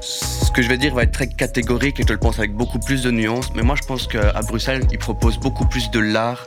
ce 0.00 0.50
que 0.52 0.60
je 0.62 0.68
vais 0.68 0.76
dire 0.76 0.94
va 0.94 1.04
être 1.04 1.12
très 1.12 1.26
catégorique 1.28 2.00
et 2.00 2.04
je 2.06 2.12
le 2.12 2.18
pense 2.18 2.38
avec 2.38 2.52
beaucoup 2.54 2.78
plus 2.78 3.02
de 3.02 3.10
nuances, 3.10 3.50
mais 3.54 3.62
moi 3.62 3.76
je 3.80 3.86
pense 3.86 4.06
qu'à 4.06 4.32
Bruxelles 4.46 4.86
ils 4.92 4.98
proposent 4.98 5.38
beaucoup 5.38 5.64
plus 5.66 5.90
de 5.90 6.00
l'art. 6.00 6.46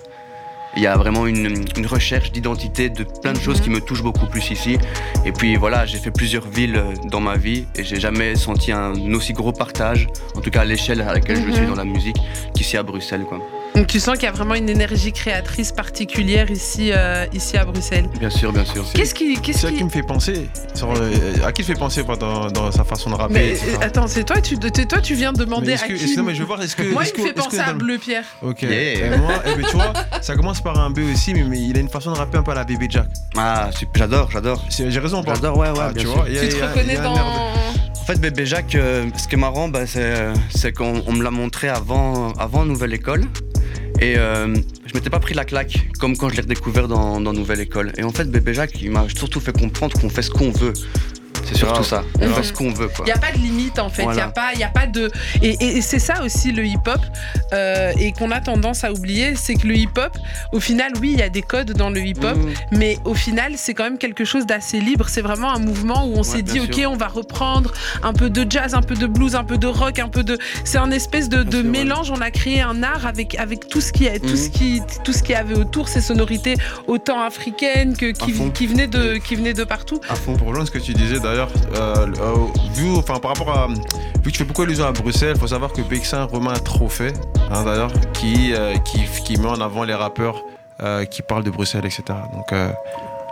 Il 0.78 0.82
y 0.84 0.88
a 0.88 0.96
vraiment 0.96 1.28
une, 1.28 1.66
une 1.76 1.86
recherche 1.86 2.32
d'identité, 2.32 2.90
de 2.90 3.04
plein 3.04 3.34
de 3.34 3.40
choses 3.40 3.60
qui 3.60 3.70
me 3.70 3.82
touchent 3.82 4.04
beaucoup 4.04 4.26
plus 4.26 4.52
ici. 4.52 4.78
Et 5.26 5.32
puis 5.34 5.56
voilà, 5.58 5.86
j'ai 5.86 5.98
fait 5.98 6.12
plusieurs 6.12 6.48
villes 6.48 6.78
euh, 6.78 6.94
dans 7.10 7.20
ma 7.20 7.36
vie 7.36 7.66
et 7.76 7.84
j'ai 7.84 8.00
jamais 8.00 8.36
senti 8.36 8.72
un 8.72 8.94
aussi 9.14 9.34
gros 9.34 9.52
partage, 9.52 10.08
en 10.36 10.40
tout 10.42 10.50
cas 10.50 10.62
à 10.62 10.66
l'échelle 10.66 11.02
à 11.02 11.14
laquelle 11.14 11.38
je 11.42 11.48
Mhm. 11.48 11.54
suis 11.56 11.66
dans 11.66 11.76
la 11.76 11.84
musique, 11.86 12.18
qu'ici 12.56 12.78
à 12.78 12.84
Bruxelles. 12.84 13.26
Quoi. 13.28 13.40
Donc 13.74 13.88
tu 13.88 14.02
sens 14.02 14.16
qu'il 14.16 14.24
y 14.24 14.28
a 14.28 14.32
vraiment 14.34 14.56
une 14.56 14.68
énergie 14.70 15.14
créatrice 15.14 15.72
particulière 15.72 16.52
ici, 16.52 16.92
euh, 16.94 17.26
ici 17.34 17.56
à 17.56 17.64
Bruxelles. 17.64 18.06
Bien 18.20 18.30
sûr, 18.30 18.52
bien 18.52 18.66
sûr. 18.66 18.84
Qu'est-ce 18.94 19.16
qui, 19.16 19.40
qu'est-ce 19.40 19.60
C'est 19.60 19.68
ça 19.68 19.72
qui... 19.72 19.78
qui 19.78 19.84
me 19.86 19.90
fait 19.90 20.04
penser. 20.04 20.50
sur, 20.74 20.92
euh, 20.92 21.10
à 21.46 21.54
qui 21.54 21.62
te 21.62 21.68
fait 21.68 21.80
penser 21.80 22.04
quoi, 22.04 22.18
dans, 22.18 22.52
dans 22.52 22.70
sa 22.74 22.84
façon 22.84 23.10
de 23.12 23.16
rapper 23.16 23.34
Mais 23.34 23.50
etc. 23.52 23.72
euh, 23.82 23.86
attends, 23.86 24.08
c'est 24.08 24.26
toi, 24.26 24.42
tu, 24.42 24.58
toi, 24.60 25.00
tu 25.00 25.16
viens 25.16 25.32
demander 25.32 25.74
à 25.74 25.78
que- 25.78 25.94
qui 25.94 26.18
non, 26.18 26.24
mais 26.24 26.36
je 26.36 26.42
veux 26.42 26.48
voir, 26.48 26.62
est-ce 26.62 26.76
que. 26.76 26.84
Moi, 26.84 27.04
est-ce 27.04 27.14
il 27.16 27.22
me 27.24 27.24
que- 27.24 27.28
fait 27.30 27.34
penser 27.34 27.60
à 27.60 27.72
dans- 27.72 27.78
Bleu 27.78 27.98
Pierre. 27.98 28.26
Ok. 28.42 28.62
Yeah. 28.64 29.06
Et 29.14 29.18
moi, 29.18 29.32
eh 29.46 29.56
ben, 29.56 29.66
tu 29.70 29.76
vois, 29.78 29.94
ça 30.22 30.36
commence 30.36 30.60
par 30.62 30.78
un 30.78 30.90
B 30.90 31.00
aussi, 31.14 31.34
mais, 31.34 31.44
mais 31.44 31.60
il 31.62 31.78
a 31.78 31.80
une 31.80 31.90
façon 31.90 32.12
de 32.12 32.18
rapper 32.18 32.38
un 32.40 32.44
peu 32.44 32.52
à 32.52 32.56
la 32.56 32.66
Baby 32.66 32.88
Jack. 32.90 33.08
Ah, 33.38 33.70
j'adore, 33.96 34.30
j'adore. 34.32 34.66
C'est- 34.70 34.92
J'ai 34.92 35.00
raison 35.00 35.24
J'adore, 35.26 35.58
ouais, 35.58 35.70
ouais, 35.70 35.78
Ah, 35.80 35.92
bien 35.94 36.04
tu 36.04 36.10
sûr. 36.10 36.18
vois, 36.18 36.26
il 36.28 36.36
y 36.36 36.40
a- 36.40 36.42
Tu 36.42 36.48
il 36.48 36.52
y 36.56 36.60
te 36.60 36.64
a- 36.64 36.68
reconnais 36.68 36.96
dans. 36.98 37.14
En 37.14 38.04
fait, 38.06 38.20
bébé 38.20 38.46
Jacques, 38.46 38.76
euh, 38.76 39.06
ce 39.16 39.28
qui 39.30 39.36
est 39.36 39.38
marrant, 39.38 39.70
bah, 39.70 39.88
c'est, 39.88 40.34
c'est 40.54 40.74
qu'on 40.74 41.02
on 41.08 41.14
me 41.14 41.24
l'a 41.24 41.32
montré 41.32 41.70
avant, 41.70 42.34
avant 42.34 42.66
Nouvelle 42.66 42.94
École. 42.94 43.24
Et 44.02 44.18
euh, 44.18 44.56
je 44.88 44.94
m'étais 44.96 45.12
pas 45.12 45.20
pris 45.20 45.36
la 45.36 45.46
claque, 45.46 45.88
comme 46.00 46.18
quand 46.18 46.28
je 46.30 46.36
l'ai 46.36 46.42
redécouvert 46.42 46.88
dans, 46.88 47.22
dans 47.22 47.34
Nouvelle 47.34 47.60
École. 47.60 47.94
Et 47.98 48.04
en 48.04 48.10
fait, 48.10 48.26
bébé 48.26 48.56
Jacques, 48.56 48.82
il 48.82 48.90
m'a 48.90 49.06
surtout 49.16 49.40
fait 49.40 49.56
comprendre 49.56 50.00
qu'on 50.00 50.10
fait 50.10 50.24
ce 50.24 50.32
qu'on 50.32 50.50
veut. 50.50 50.74
C'est 51.52 51.58
surtout 51.58 51.84
ça. 51.84 52.04
On 52.22 52.28
fait 52.30 52.44
ce 52.44 52.54
qu'on 52.54 52.72
veut. 52.72 52.90
Il 53.00 53.06
n'y 53.06 53.12
a 53.12 53.18
pas 53.18 53.32
de 53.32 53.38
limite 53.38 53.78
en 53.80 53.90
fait, 53.90 54.04
il 54.04 54.06
Voilà. 54.06 54.22
n'y 54.24 54.28
a, 54.30 54.32
pas- 54.32 54.54
y 54.56 54.64
a 54.64 54.70
pas 54.70 54.88
de... 54.88 55.12
Et, 55.42 55.50
et- 55.50 55.78
et 55.78 55.82
c'est 55.82 56.00
ça 56.00 56.24
aussi 56.24 56.52
le 56.52 56.66
hip-hop, 56.66 57.00
euh, 57.54 57.92
et 58.00 58.12
qu'on 58.14 58.32
a 58.32 58.40
tendance 58.40 58.84
à 58.84 58.92
oublier, 58.92 59.36
c'est 59.36 59.56
que 59.56 59.68
le 59.68 59.76
hip-hop, 59.76 60.18
au 60.54 60.60
final, 60.60 60.94
oui, 61.02 61.12
il 61.14 61.20
y 61.20 61.24
a 61.24 61.30
des 61.30 61.42
codes 61.42 61.74
dans 61.74 61.90
le 61.90 62.00
hip-hop, 62.02 62.38
Mhm. 62.38 62.54
mais 62.72 62.98
au 63.06 63.14
final, 63.14 63.54
c'est 63.58 63.74
quand 63.74 63.84
même 63.84 63.98
quelque 63.98 64.24
chose 64.26 64.46
d'assez 64.46 64.80
libre. 64.80 65.10
C'est 65.10 65.22
vraiment 65.22 65.52
un 65.54 65.60
mouvement 65.60 66.06
où 66.06 66.14
on 66.16 66.24
s'est 66.24 66.42
dit, 66.42 66.60
ok, 66.60 66.82
on 66.88 66.96
va 66.96 67.08
reprendre 67.08 67.72
un 68.04 68.14
peu 68.14 68.30
de 68.30 68.50
jazz, 68.50 68.74
un 68.74 68.82
peu 68.82 68.96
de 68.96 69.08
blues, 69.08 69.36
un 69.36 69.44
peu 69.44 69.58
de 69.58 69.68
rock, 69.68 70.00
un 70.00 70.08
peu 70.10 70.24
de... 70.24 70.38
C'est 70.64 70.78
un 70.78 70.92
espèce 70.92 71.28
de, 71.30 71.62
mélange, 71.62 72.12
on 72.12 72.22
a 72.22 72.32
créé 72.32 72.62
un 72.62 72.82
art 72.84 73.06
avec, 73.06 73.36
avec 73.36 73.68
tout 73.68 73.82
ce 73.82 73.92
qui 73.92 74.08
tout 74.20 74.36
ce 74.38 74.50
qui 74.50 74.82
tout 75.04 75.14
ce 75.14 75.22
qui 75.24 75.34
avait 75.34 75.56
autour, 75.56 75.88
ces 75.90 76.02
sonorités 76.02 76.56
autant 76.88 77.22
africaines 77.22 77.96
que 77.96 78.12
qui, 78.12 78.34
qui 78.54 78.68
venaient 78.68 78.88
de 78.88 79.18
qui 79.18 79.36
venaient 79.36 79.54
de 79.54 79.64
partout. 79.64 80.00
À 80.10 80.16
fond. 80.16 80.36
Pour 80.36 80.48
rejoindre 80.48 80.68
ce 80.68 80.72
que 80.72 80.80
tu 80.84 80.94
disais 80.94 81.20
d'ailleurs, 81.20 81.41
euh, 81.50 82.08
euh, 82.20 82.36
vu, 82.74 83.02
par 83.04 83.22
rapport 83.24 83.50
à. 83.50 83.68
Vu 83.68 84.26
que 84.26 84.30
tu 84.30 84.38
fais 84.38 84.44
beaucoup 84.44 84.62
allusion 84.62 84.86
à 84.86 84.92
Bruxelles, 84.92 85.38
faut 85.38 85.48
savoir 85.48 85.74
que 85.74 85.82
Bexin 85.82 86.26
remet 86.26 86.50
un 86.50 86.60
trophée, 86.60 87.14
hein, 87.50 87.64
d'ailleurs, 87.64 87.92
qui, 88.14 88.54
euh, 88.54 88.76
qui, 88.78 89.04
qui 89.24 89.38
met 89.40 89.48
en 89.48 89.62
avant 89.62 89.84
les 89.84 89.96
rappeurs 89.96 90.44
qui 91.12 91.22
parlent 91.22 91.44
de 91.44 91.52
Bruxelles, 91.52 91.86
etc. 91.86 92.04
Donc. 92.34 92.52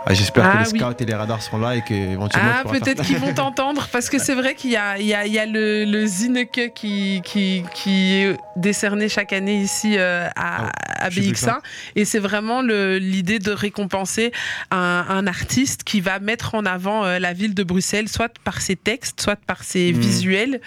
Ah, 0.06 0.14
J'espère 0.14 0.44
Ah 0.44 0.52
que 0.52 0.64
les 0.64 0.72
oui. 0.72 0.78
scouts 0.78 1.02
et 1.02 1.04
les 1.04 1.14
radars 1.14 1.42
sont 1.42 1.58
là 1.58 1.76
et 1.76 1.82
qu'éventuellement. 1.82 2.52
Ah, 2.56 2.64
peut-être 2.68 3.02
qu'ils 3.02 3.18
vont 3.18 3.32
t'entendre 3.34 3.88
parce 3.92 4.08
que 4.10 4.18
c'est 4.18 4.34
vrai 4.34 4.54
qu'il 4.54 4.70
y 4.70 4.76
a, 4.76 4.98
il 4.98 5.06
y 5.06 5.14
a, 5.14 5.26
il 5.26 5.32
y 5.32 5.38
a 5.38 5.46
le, 5.46 5.84
le 5.84 6.06
Zineke 6.06 6.72
qui, 6.74 7.20
qui, 7.24 7.62
qui 7.74 8.14
est 8.14 8.36
décerné 8.56 9.08
chaque 9.08 9.32
année 9.32 9.56
ici 9.60 9.96
euh, 9.98 10.26
à, 10.36 10.66
Ah, 10.66 10.70
à 11.06 11.10
je 11.10 11.20
sais 11.20 11.26
plus 11.28 11.32
BX1 11.32 11.58
et 11.96 12.04
c'est 12.04 12.18
vraiment 12.18 12.62
l'idée 12.62 13.38
de 13.38 13.50
récompenser 13.52 14.32
un, 14.70 15.04
un 15.08 15.26
artiste 15.26 15.84
qui 15.84 16.00
va 16.00 16.18
mettre 16.18 16.54
en 16.54 16.64
avant 16.66 17.04
euh, 17.04 17.18
la 17.18 17.32
ville 17.32 17.54
de 17.54 17.62
Bruxelles, 17.62 18.08
soit 18.08 18.32
par 18.44 18.60
ses 18.60 18.76
textes, 18.76 19.20
soit 19.20 19.36
par 19.36 19.62
ses 19.64 19.92
Mhm. 19.92 20.00
visuels. 20.00 20.60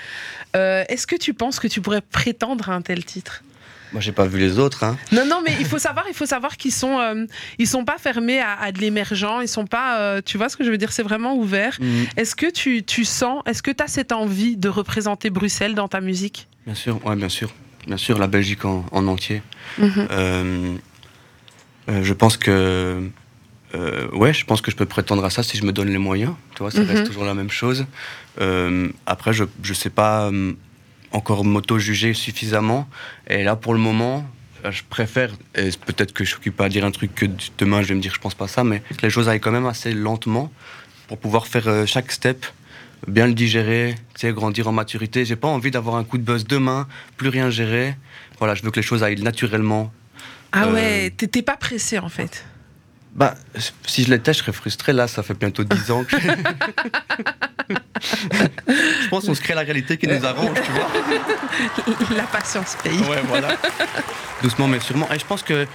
Euh, 0.56 0.84
Est-ce 0.90 1.08
que 1.08 1.16
tu 1.16 1.34
penses 1.34 1.60
que 1.60 1.68
tu 1.68 1.82
pourrais 1.82 2.02
prétendre 2.02 2.70
à 2.70 2.74
un 2.74 2.82
tel 2.82 3.04
titre? 3.06 3.44
Moi, 3.94 4.02
j'ai 4.02 4.12
pas 4.12 4.26
vu 4.26 4.40
les 4.40 4.58
autres. 4.60 4.84
Hein. 4.84 4.98
non, 5.12 5.26
non, 5.26 5.42
mais 5.46 5.54
il 5.60 5.66
faut 5.66 5.78
savoir, 5.78 6.06
il 6.10 6.16
faut 6.16 6.26
savoir 6.26 6.58
qu'ils 6.58 6.72
sont, 6.74 7.00
euh, 7.00 7.26
ils 7.60 7.68
sont 7.68 7.86
pas 7.86 7.98
fermés 8.00 8.40
à, 8.40 8.54
à 8.60 8.72
de 8.72 8.80
l'émergent. 8.80 9.40
Ils 9.42 9.48
sont 9.48 9.68
pas, 9.68 10.00
euh, 10.00 10.22
tu 10.26 10.38
vois 10.38 10.50
ce 10.50 10.58
que 10.58 10.64
je 10.64 10.72
veux 10.72 10.78
dire, 10.80 10.92
c'est 10.92 11.04
vraiment 11.04 11.36
ouvert. 11.36 11.78
Mhm. 11.80 12.06
Est-ce 12.18 12.36
que 12.36 12.50
tu, 12.50 12.84
tu 12.84 13.06
sens, 13.06 13.44
est-ce 13.46 13.62
que 13.62 13.70
tu 13.72 13.84
as 13.84 13.88
cette 13.88 14.12
envie 14.12 14.58
de 14.58 14.68
représenter 14.68 15.30
Bruxelles 15.30 15.76
dans 15.76 15.88
ta 15.88 16.02
musique? 16.02 16.48
Bien 16.66 16.76
sûr, 16.76 17.06
ouais, 17.06 17.16
bien 17.16 17.30
sûr. 17.30 17.52
Bien 17.86 17.98
sûr, 17.98 18.18
la 18.18 18.28
Belgique 18.28 18.66
en, 18.66 18.86
en 18.92 19.08
entier. 19.08 19.42
Mhm. 19.78 20.08
Euh, 20.12 20.78
je 22.02 22.14
pense 22.14 22.38
que. 22.38 23.02
ouais, 24.14 24.34
je 24.34 24.46
pense 24.46 24.62
que 24.62 24.72
je 24.72 24.76
peux 24.76 24.86
prétendre 24.86 25.24
à 25.26 25.30
ça 25.30 25.44
si 25.44 25.58
je 25.58 25.66
me 25.66 25.72
donne 25.74 25.90
les 25.90 25.98
moyens. 25.98 26.34
Tu 26.56 26.60
vois, 26.64 26.72
ça 26.72 26.82
Mhm. 26.82 26.88
reste 26.88 27.06
toujours 27.08 27.26
la 27.26 27.34
même 27.34 27.50
chose. 27.52 27.86
Après, 29.06 29.34
je 29.34 29.44
ne 29.44 29.74
sais 29.74 29.90
pas 29.90 30.30
euh, 30.32 30.54
encore 31.14 31.46
m'auto-juger 31.46 32.14
suffisamment. 32.14 32.88
Et 33.30 33.44
là, 33.44 33.56
pour 33.56 33.74
le 33.74 33.80
moment, 33.80 34.26
euh, 34.66 34.72
je 34.72 34.84
préfère, 34.88 35.32
et 35.56 35.70
peut-être 35.86 36.14
que 36.14 36.24
je 36.26 36.36
suis 36.36 36.52
pas 36.52 36.66
à 36.66 36.70
dire 36.70 36.84
un 36.84 36.92
truc 36.92 37.16
que 37.16 37.26
demain 37.58 37.82
je 37.82 37.88
vais 37.90 37.96
me 37.96 38.02
dire 38.02 38.14
je 38.14 38.20
pense 38.20 38.36
pas 38.36 38.48
ça, 38.48 38.64
mais 38.64 38.82
que 38.82 39.02
les 39.02 39.10
choses 39.10 39.30
aillent 39.30 39.40
quand 39.40 39.52
même 39.52 39.66
assez 39.66 39.94
lentement 39.94 40.52
pour 41.08 41.18
pouvoir 41.18 41.48
faire 41.48 41.68
euh, 41.68 41.86
chaque 41.86 42.12
step, 42.12 42.46
bien 43.08 43.28
le 43.28 43.34
digérer, 43.34 43.96
grandir 44.24 44.68
en 44.68 44.72
maturité. 44.72 45.26
J'ai 45.26 45.36
pas 45.36 45.48
envie 45.50 45.72
d'avoir 45.72 45.96
un 45.96 46.04
coup 46.04 46.18
de 46.18 46.24
buzz 46.24 46.46
demain, 46.46 46.88
plus 47.18 47.30
rien 47.30 47.50
gérer. 47.50 47.96
Voilà, 48.40 48.56
je 48.56 48.64
veux 48.64 48.72
que 48.72 48.80
les 48.80 48.86
choses 48.86 49.04
aillent 49.04 49.22
naturellement. 49.22 49.92
Ah 50.52 50.66
Euh, 50.66 50.74
ouais, 50.74 51.10
t'es 51.10 51.42
pas 51.42 51.58
pressé 51.58 52.00
en 52.00 52.10
fait. 52.10 52.46
Bah, 53.16 53.36
si 53.86 54.04
je 54.04 54.10
l'étais, 54.10 54.34
je 54.34 54.40
serais 54.40 54.52
frustré. 54.54 54.92
Là, 54.94 55.08
ça 55.08 55.22
fait 55.24 55.36
bientôt 55.38 55.64
10 55.64 55.92
ans 55.92 56.04
que. 56.04 56.16
je 58.80 59.08
pense 59.10 59.26
qu'on 59.26 59.36
se 59.36 59.42
crée 59.42 59.54
la 59.54 59.62
réalité 59.62 59.98
qui 59.98 60.08
nous 60.08 60.26
arrange, 60.26 60.58
tu 60.64 60.72
vois. 60.72 60.90
La 62.18 62.24
patience 62.24 62.76
paye. 62.84 62.98
Ouais, 63.02 63.22
voilà. 63.28 63.56
Doucement, 64.42 64.68
mais 64.68 64.80
sûrement. 64.80 65.08
Et 65.12 65.20
je 65.20 65.26
pense 65.26 65.44
que 65.44 65.68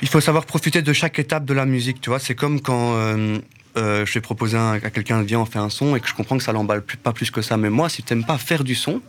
il 0.00 0.08
faut 0.08 0.20
savoir 0.20 0.46
profiter 0.46 0.80
de 0.80 0.92
chaque 0.92 1.18
étape 1.18 1.44
de 1.44 1.52
la 1.54 1.66
musique, 1.66 2.00
tu 2.00 2.08
vois. 2.10 2.18
C'est 2.18 2.34
comme 2.34 2.60
quand 2.60 2.94
euh, 2.94 3.38
euh, 3.76 4.06
je 4.06 4.14
vais 4.14 4.20
proposer 4.20 4.56
un- 4.56 4.74
à 4.74 4.90
quelqu'un, 4.90 5.22
viens, 5.22 5.40
on 5.40 5.44
fait 5.44 5.58
un 5.58 5.70
son, 5.70 5.96
et 5.96 6.00
que 6.00 6.08
je 6.08 6.14
comprends 6.14 6.38
que 6.38 6.44
ça 6.44 6.52
l'emballe 6.52 6.82
pas 6.82 7.12
plus 7.12 7.30
que 7.30 7.42
ça. 7.42 7.56
Mais 7.56 7.68
moi, 7.68 7.88
si 7.88 8.02
tu 8.02 8.14
n'aimes 8.14 8.24
pas 8.24 8.38
faire 8.38 8.64
du 8.64 8.74
son, 8.74 9.02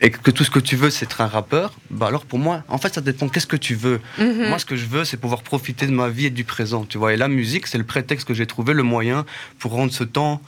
et 0.00 0.10
que 0.10 0.30
tout 0.30 0.44
ce 0.44 0.50
que 0.50 0.60
tu 0.60 0.76
veux, 0.76 0.90
c'est 0.90 1.04
être 1.06 1.20
un 1.20 1.26
rappeur, 1.26 1.74
bah 1.90 2.06
alors 2.06 2.24
pour 2.24 2.38
moi, 2.38 2.62
en 2.68 2.78
fait, 2.78 2.94
ça 2.94 3.00
dépend 3.00 3.28
qu'est-ce 3.28 3.46
que 3.46 3.56
tu 3.56 3.74
veux? 3.74 4.00
Mhm. 4.18 4.48
Moi, 4.48 4.58
ce 4.58 4.64
que 4.64 4.76
je 4.76 4.86
veux, 4.86 5.04
c'est 5.04 5.16
pouvoir 5.16 5.42
profiter 5.42 5.86
de 5.86 5.92
ma 5.92 6.08
vie 6.08 6.26
et 6.26 6.30
du 6.30 6.44
présent, 6.44 6.84
tu 6.84 6.98
vois. 6.98 7.12
Et 7.14 7.16
la 7.16 7.28
musique, 7.28 7.66
c'est 7.66 7.78
le 7.78 7.84
prétexte 7.84 8.26
que 8.26 8.34
j'ai 8.34 8.46
trouvé, 8.46 8.74
le 8.74 8.84
moyen 8.84 9.26
pour 9.58 9.72
rendre 9.72 9.92
ce 9.92 10.04
temps 10.04 10.40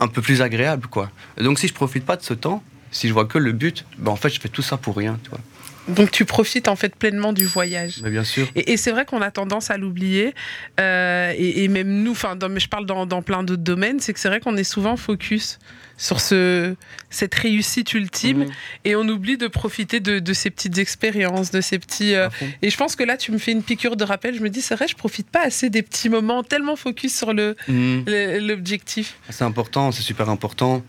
un 0.00 0.08
peu 0.08 0.20
plus 0.20 0.42
agréable, 0.42 0.88
quoi. 0.88 1.10
Et 1.38 1.42
donc, 1.42 1.58
si 1.58 1.68
je 1.68 1.74
profite 1.74 2.04
pas 2.04 2.16
de 2.16 2.22
ce 2.22 2.34
temps, 2.34 2.62
si 2.90 3.08
je 3.08 3.12
vois 3.12 3.24
que 3.24 3.38
le 3.38 3.52
but, 3.52 3.86
bah 3.98 4.10
en 4.10 4.16
fait, 4.16 4.28
je 4.28 4.40
fais 4.40 4.48
tout 4.48 4.62
ça 4.62 4.76
pour 4.76 4.96
rien, 4.96 5.18
tu 5.22 5.30
vois. 5.30 5.40
Donc 5.88 6.12
tu 6.12 6.24
profites 6.24 6.68
en 6.68 6.76
fait 6.76 6.94
pleinement 6.94 7.32
du 7.32 7.44
voyage. 7.44 8.00
Mais 8.04 8.10
bien 8.10 8.22
sûr. 8.22 8.46
Et, 8.54 8.72
et 8.72 8.76
c'est 8.76 8.92
vrai 8.92 9.04
qu'on 9.04 9.20
a 9.20 9.32
tendance 9.32 9.70
à 9.70 9.76
l'oublier, 9.76 10.34
euh, 10.78 11.32
et, 11.36 11.64
et 11.64 11.68
même 11.68 12.02
nous, 12.04 12.12
enfin, 12.12 12.38
je 12.56 12.68
parle 12.68 12.86
dans, 12.86 13.04
dans 13.04 13.22
plein 13.22 13.42
d'autres 13.42 13.62
domaines, 13.62 13.98
c'est 13.98 14.12
que 14.12 14.20
c'est 14.20 14.28
vrai 14.28 14.38
qu'on 14.38 14.56
est 14.56 14.64
souvent 14.64 14.96
focus 14.96 15.58
sur 16.02 16.20
ce, 16.20 16.74
cette 17.10 17.32
réussite 17.36 17.94
ultime, 17.94 18.46
et 18.84 18.96
on 18.96 19.06
oublie 19.06 19.36
de 19.36 19.46
profiter 19.46 20.00
de, 20.00 20.18
de 20.18 20.32
ces 20.32 20.50
petites 20.50 20.76
expériences, 20.78 21.52
de 21.52 21.60
ces 21.60 21.78
petits. 21.78 22.14
euh. 22.16 22.28
Et 22.60 22.70
je 22.70 22.76
pense 22.76 22.96
que 22.96 23.04
là, 23.04 23.16
tu 23.16 23.30
me 23.30 23.38
fais 23.38 23.52
une 23.52 23.62
piqûre 23.62 23.94
de 23.94 24.02
rappel. 24.02 24.34
Je 24.34 24.42
me 24.42 24.50
dis, 24.50 24.62
c'est 24.62 24.74
vrai, 24.74 24.88
je 24.88 24.96
profite 24.96 25.28
pas 25.30 25.44
assez 25.44 25.70
des 25.70 25.82
petits 25.82 26.08
moments, 26.08 26.42
tellement 26.42 26.74
focus 26.74 27.16
sur 27.16 27.32
le 27.32 27.54
le- 27.68 28.40
l'objectif. 28.40 29.14
C'est 29.30 29.44
important, 29.44 29.92
c'est 29.92 30.02
super 30.02 30.28
important. 30.28 30.82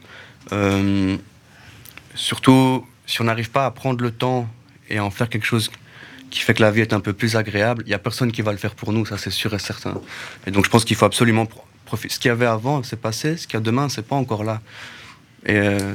Euh, 0.52 1.16
surtout, 2.16 2.86
si 3.06 3.22
on 3.22 3.26
n'arrive 3.26 3.52
pas 3.52 3.66
à 3.68 3.72
prendre 3.72 4.02
le 4.04 4.12
temps 4.12 4.50
et 4.90 4.98
à 4.98 5.06
en 5.06 5.12
faire 5.12 5.30
quelque 5.30 5.46
chose 5.46 5.70
qui 6.32 6.40
fait 6.40 6.56
que 6.56 6.62
la 6.64 6.72
vie 6.72 6.82
est 6.82 6.94
un 6.94 7.00
peu 7.00 7.14
plus 7.14 7.36
agréable, 7.36 7.84
il 7.86 7.90
n'y 7.90 7.94
a 7.94 8.00
personne 8.00 8.32
qui 8.32 8.42
va 8.42 8.52
le 8.52 8.58
faire 8.58 8.74
pour 8.74 8.92
nous, 8.92 9.06
ça 9.06 9.18
c'est 9.20 9.30
sûr 9.30 9.54
et 9.54 9.60
certain. 9.60 10.02
Et 10.48 10.52
donc 10.52 10.66
je 10.66 10.70
pense 10.72 10.84
qu'il 10.86 10.96
faut 10.96 11.06
absolument 11.06 11.46
pro- 11.46 11.64
profiter. 11.86 12.14
Ce 12.16 12.20
qu'il 12.20 12.30
y 12.30 12.32
avait 12.32 12.48
avant, 12.48 12.82
c'est 12.82 13.00
passé, 13.00 13.38
ce 13.38 13.46
qu'il 13.46 13.54
y 13.56 13.58
a 13.58 13.60
demain, 13.62 13.88
c'est 13.90 14.08
pas 14.08 14.16
encore 14.16 14.44
là. 14.44 14.60
Et 15.46 15.58
euh, 15.58 15.94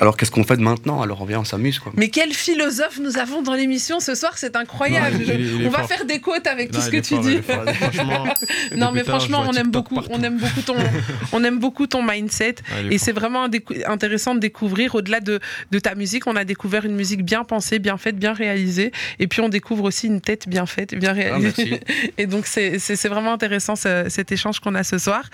alors 0.00 0.16
qu'est-ce 0.16 0.30
qu'on 0.30 0.44
fait 0.44 0.56
de 0.56 0.62
maintenant? 0.62 1.02
Alors 1.02 1.20
on 1.22 1.24
vient, 1.24 1.40
on 1.40 1.44
s'amuse 1.44 1.78
quoi. 1.78 1.92
Mais 1.96 2.08
quel 2.08 2.32
philosophe 2.32 2.98
nous 3.00 3.18
avons 3.18 3.42
dans 3.42 3.54
l'émission 3.54 4.00
ce 4.00 4.14
soir, 4.14 4.32
c'est 4.36 4.56
incroyable. 4.56 5.16
Non, 5.16 5.22
il 5.24 5.30
est- 5.30 5.34
il 5.40 5.62
est 5.62 5.66
on 5.66 5.70
va 5.70 5.78
fort. 5.80 5.88
faire 5.88 6.04
des 6.04 6.20
quotes 6.20 6.46
avec 6.46 6.72
Non, 6.72 6.78
tout 6.78 6.84
ce 6.86 6.90
que 6.90 6.96
tu 6.98 7.14
fort, 7.14 7.22
dis. 7.24 7.38
Franchement, 7.42 8.24
Non, 8.76 8.92
mais 8.92 9.04
franchement, 9.04 9.44
on 9.46 9.52
aime 9.52 9.70
beaucoup, 9.70 9.94
partout. 9.96 10.10
on 10.12 10.22
aime 10.22 10.38
beaucoup 10.38 10.62
ton, 10.62 10.76
on 11.32 11.44
aime 11.44 11.58
beaucoup 11.58 11.86
ton 11.86 12.02
mindset. 12.02 12.56
Ah, 12.70 12.80
Et 12.90 12.98
c'est 12.98 13.12
vraiment 13.12 13.46
intéressant 13.86 14.34
de 14.34 14.40
découvrir, 14.40 14.94
au-delà 14.94 15.20
de, 15.20 15.40
de 15.70 15.78
ta 15.78 15.94
musique, 15.94 16.26
on 16.26 16.36
a 16.36 16.44
découvert 16.44 16.84
une 16.84 16.94
musique 16.94 17.24
bien 17.24 17.44
pensée, 17.44 17.78
bien 17.78 17.96
faite, 17.98 18.16
bien 18.18 18.32
réalisée. 18.32 18.92
Et 19.18 19.26
puis 19.26 19.40
on 19.40 19.48
découvre 19.48 19.84
aussi 19.84 20.06
une 20.06 20.20
tête 20.20 20.48
bien 20.48 20.66
faite, 20.66 20.94
bien 20.94 21.12
réalisée. 21.12 21.80
merci. 21.86 22.12
et 22.18 22.26
donc 22.26 22.46
c'est 22.46 23.08
vraiment 23.08 23.32
intéressant 23.32 23.76
ce- 23.76 24.06
cet 24.08 24.32
échange 24.32 24.60
qu'on 24.60 24.74
a 24.74 24.84
ce 24.84 24.98
soir. 24.98 25.24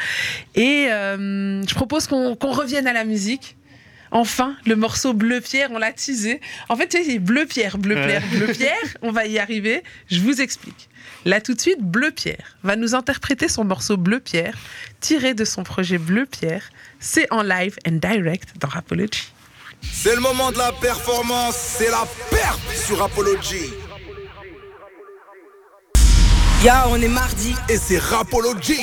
Et 0.55 0.87
euh, 0.91 1.63
je 1.67 1.75
propose 1.75 2.07
qu'on 2.07 2.35
qu'on 2.37 2.53
revienne 2.53 2.87
à 2.87 2.93
la 2.93 3.05
musique. 3.05 3.57
Enfin, 4.11 4.57
le 4.67 4.77
morceau 4.77 5.13
Bleu 5.13 5.41
Pierre, 5.41 5.71
on 5.73 5.79
l'a 5.79 5.93
teasé. 5.93 6.41
En 6.69 6.77
fait, 6.77 6.89
tu 6.89 6.99
sais, 6.99 7.05
c'est 7.05 7.19
Bleu 7.19 7.47
Pierre, 7.47 7.79
Bleu 7.79 7.95
Pierre, 7.95 8.23
Bleu 8.33 8.47
Pierre. 8.53 8.97
On 9.03 9.13
va 9.13 9.27
y 9.27 9.39
arriver. 9.39 9.83
Je 10.11 10.21
vous 10.21 10.41
explique. 10.41 10.89
Là, 11.25 11.41
tout 11.41 11.55
de 11.55 11.61
suite, 11.61 11.81
Bleu 11.83 12.11
Pierre 12.11 12.57
va 12.63 12.77
nous 12.77 12.95
interpréter 12.95 13.49
son 13.49 13.65
morceau 13.65 13.97
Bleu 13.97 14.21
Pierre, 14.21 14.57
tiré 15.01 15.35
de 15.35 15.45
son 15.45 15.63
projet 15.63 15.99
Bleu 15.99 16.27
Pierre. 16.27 16.71
C'est 17.01 17.31
en 17.33 17.43
live 17.43 17.77
and 17.87 17.99
direct 18.03 18.49
dans 18.61 18.69
Rapology. 18.69 19.33
C'est 19.83 20.15
le 20.15 20.21
moment 20.21 20.51
de 20.53 20.59
la 20.59 20.73
performance, 20.73 21.55
c'est 21.57 21.91
la 21.91 22.07
perf 22.31 22.59
sur 22.87 23.03
Apology. 23.03 23.73
Ya, 26.65 26.87
on 26.89 26.97
est 26.97 27.09
mardi. 27.09 27.55
Et 27.69 27.77
c'est 27.77 27.99
Rapology. 27.99 28.81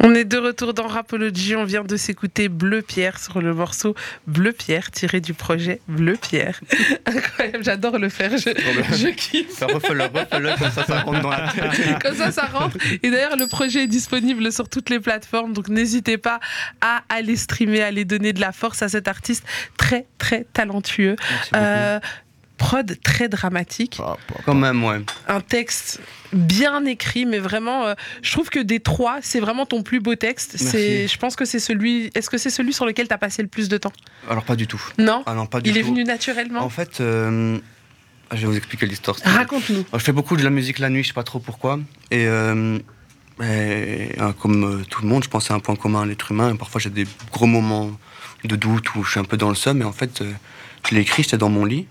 On 0.00 0.14
est 0.14 0.24
de 0.24 0.38
retour 0.38 0.74
dans 0.74 0.86
Rapology. 0.86 1.56
On 1.56 1.64
vient 1.64 1.84
de 1.84 1.96
s'écouter 1.96 2.48
Bleu 2.48 2.82
Pierre 2.82 3.18
sur 3.18 3.40
le 3.40 3.54
morceau 3.54 3.94
Bleu 4.26 4.52
Pierre 4.52 4.90
tiré 4.90 5.20
du 5.20 5.34
projet 5.34 5.80
Bleu 5.88 6.16
Pierre. 6.20 6.60
Incroyable, 7.06 7.64
j'adore 7.64 7.98
le 7.98 8.08
faire. 8.08 8.30
Je, 8.36 8.50
je 8.96 9.08
kiffe. 9.08 9.60
Refais-le, 9.60 10.04
refais-le, 10.04 10.58
comme 10.58 10.70
ça, 10.70 10.84
ça 10.84 11.00
rentre 11.00 11.20
dans 11.22 11.30
la 11.30 11.52
tête. 11.52 12.02
Comme 12.02 12.16
ça, 12.16 12.30
ça 12.30 12.46
rentre. 12.46 12.76
Et 13.02 13.10
d'ailleurs, 13.10 13.36
le 13.36 13.46
projet 13.46 13.84
est 13.84 13.88
disponible 13.88 14.52
sur 14.52 14.68
toutes 14.68 14.90
les 14.90 15.00
plateformes. 15.00 15.52
Donc, 15.52 15.68
n'hésitez 15.68 16.18
pas 16.18 16.40
à 16.80 17.02
aller 17.08 17.36
streamer, 17.36 17.82
à 17.82 17.86
aller 17.86 18.04
donner 18.04 18.32
de 18.32 18.40
la 18.40 18.52
force 18.52 18.82
à 18.82 18.88
cet 18.88 19.08
artiste 19.08 19.44
très, 19.76 20.06
très 20.18 20.46
talentueux. 20.52 21.16
Euh, 21.54 21.98
prod 22.56 22.98
très 23.02 23.28
dramatique. 23.28 23.98
Ah, 24.02 24.16
Quand 24.44 24.54
même, 24.54 24.82
ouais. 24.84 25.00
un 25.28 25.40
texte 25.40 26.00
bien 26.32 26.84
écrit, 26.86 27.24
mais 27.26 27.38
vraiment, 27.38 27.84
euh, 27.86 27.94
je 28.22 28.32
trouve 28.32 28.48
que 28.50 28.58
des 28.58 28.80
trois, 28.80 29.18
c'est 29.22 29.40
vraiment 29.40 29.66
ton 29.66 29.82
plus 29.82 30.00
beau 30.00 30.14
texte. 30.14 30.56
C'est, 30.56 31.06
je 31.06 31.18
pense 31.18 31.36
que 31.36 31.44
c'est 31.44 31.58
celui. 31.60 32.10
Est-ce 32.14 32.30
que 32.30 32.38
c'est 32.38 32.50
celui 32.50 32.72
sur 32.72 32.86
lequel 32.86 33.08
tu 33.08 33.14
as 33.14 33.18
passé 33.18 33.42
le 33.42 33.48
plus 33.48 33.68
de 33.68 33.76
temps? 33.78 33.92
Alors, 34.28 34.44
pas 34.44 34.56
du 34.56 34.66
tout. 34.66 34.82
Non? 34.98 35.22
Ah 35.26 35.34
non, 35.34 35.46
pas 35.46 35.60
du 35.60 35.70
Il 35.70 35.78
est 35.78 35.82
venu 35.82 36.04
naturellement? 36.04 36.60
En 36.60 36.68
fait, 36.70 37.00
euh, 37.00 37.58
je 38.32 38.36
vais 38.38 38.46
vous 38.46 38.56
expliquer 38.56 38.86
l'histoire. 38.86 39.16
Raconte-nous. 39.24 39.84
Je 39.92 39.98
fais 39.98 40.12
beaucoup 40.12 40.36
de 40.36 40.42
la 40.44 40.50
musique 40.50 40.78
la 40.78 40.88
nuit, 40.90 41.02
je 41.02 41.08
sais 41.08 41.14
pas 41.14 41.22
trop 41.22 41.38
pourquoi. 41.38 41.78
Et, 42.10 42.26
euh, 42.26 42.78
et, 43.42 44.10
euh, 44.20 44.32
comme 44.40 44.84
tout 44.88 45.02
le 45.02 45.08
monde, 45.08 45.22
je 45.24 45.28
pense 45.28 45.46
c'est 45.48 45.54
un 45.54 45.60
point 45.60 45.76
commun 45.76 46.02
à 46.02 46.06
l'être 46.06 46.32
humain. 46.32 46.54
Et 46.54 46.58
parfois, 46.58 46.80
j'ai 46.80 46.90
des 46.90 47.06
gros 47.32 47.46
moments 47.46 47.90
de 48.44 48.56
doute 48.56 48.94
où 48.94 49.04
je 49.04 49.10
suis 49.12 49.20
un 49.20 49.24
peu 49.24 49.36
dans 49.36 49.48
le 49.50 49.54
seum. 49.54 49.80
Et 49.82 49.84
en 49.84 49.92
fait, 49.92 50.22
je 50.88 50.94
l'ai 50.94 51.02
écrit, 51.02 51.22
j'étais 51.22 51.38
dans 51.38 51.50
mon 51.50 51.64
lit. 51.64 51.86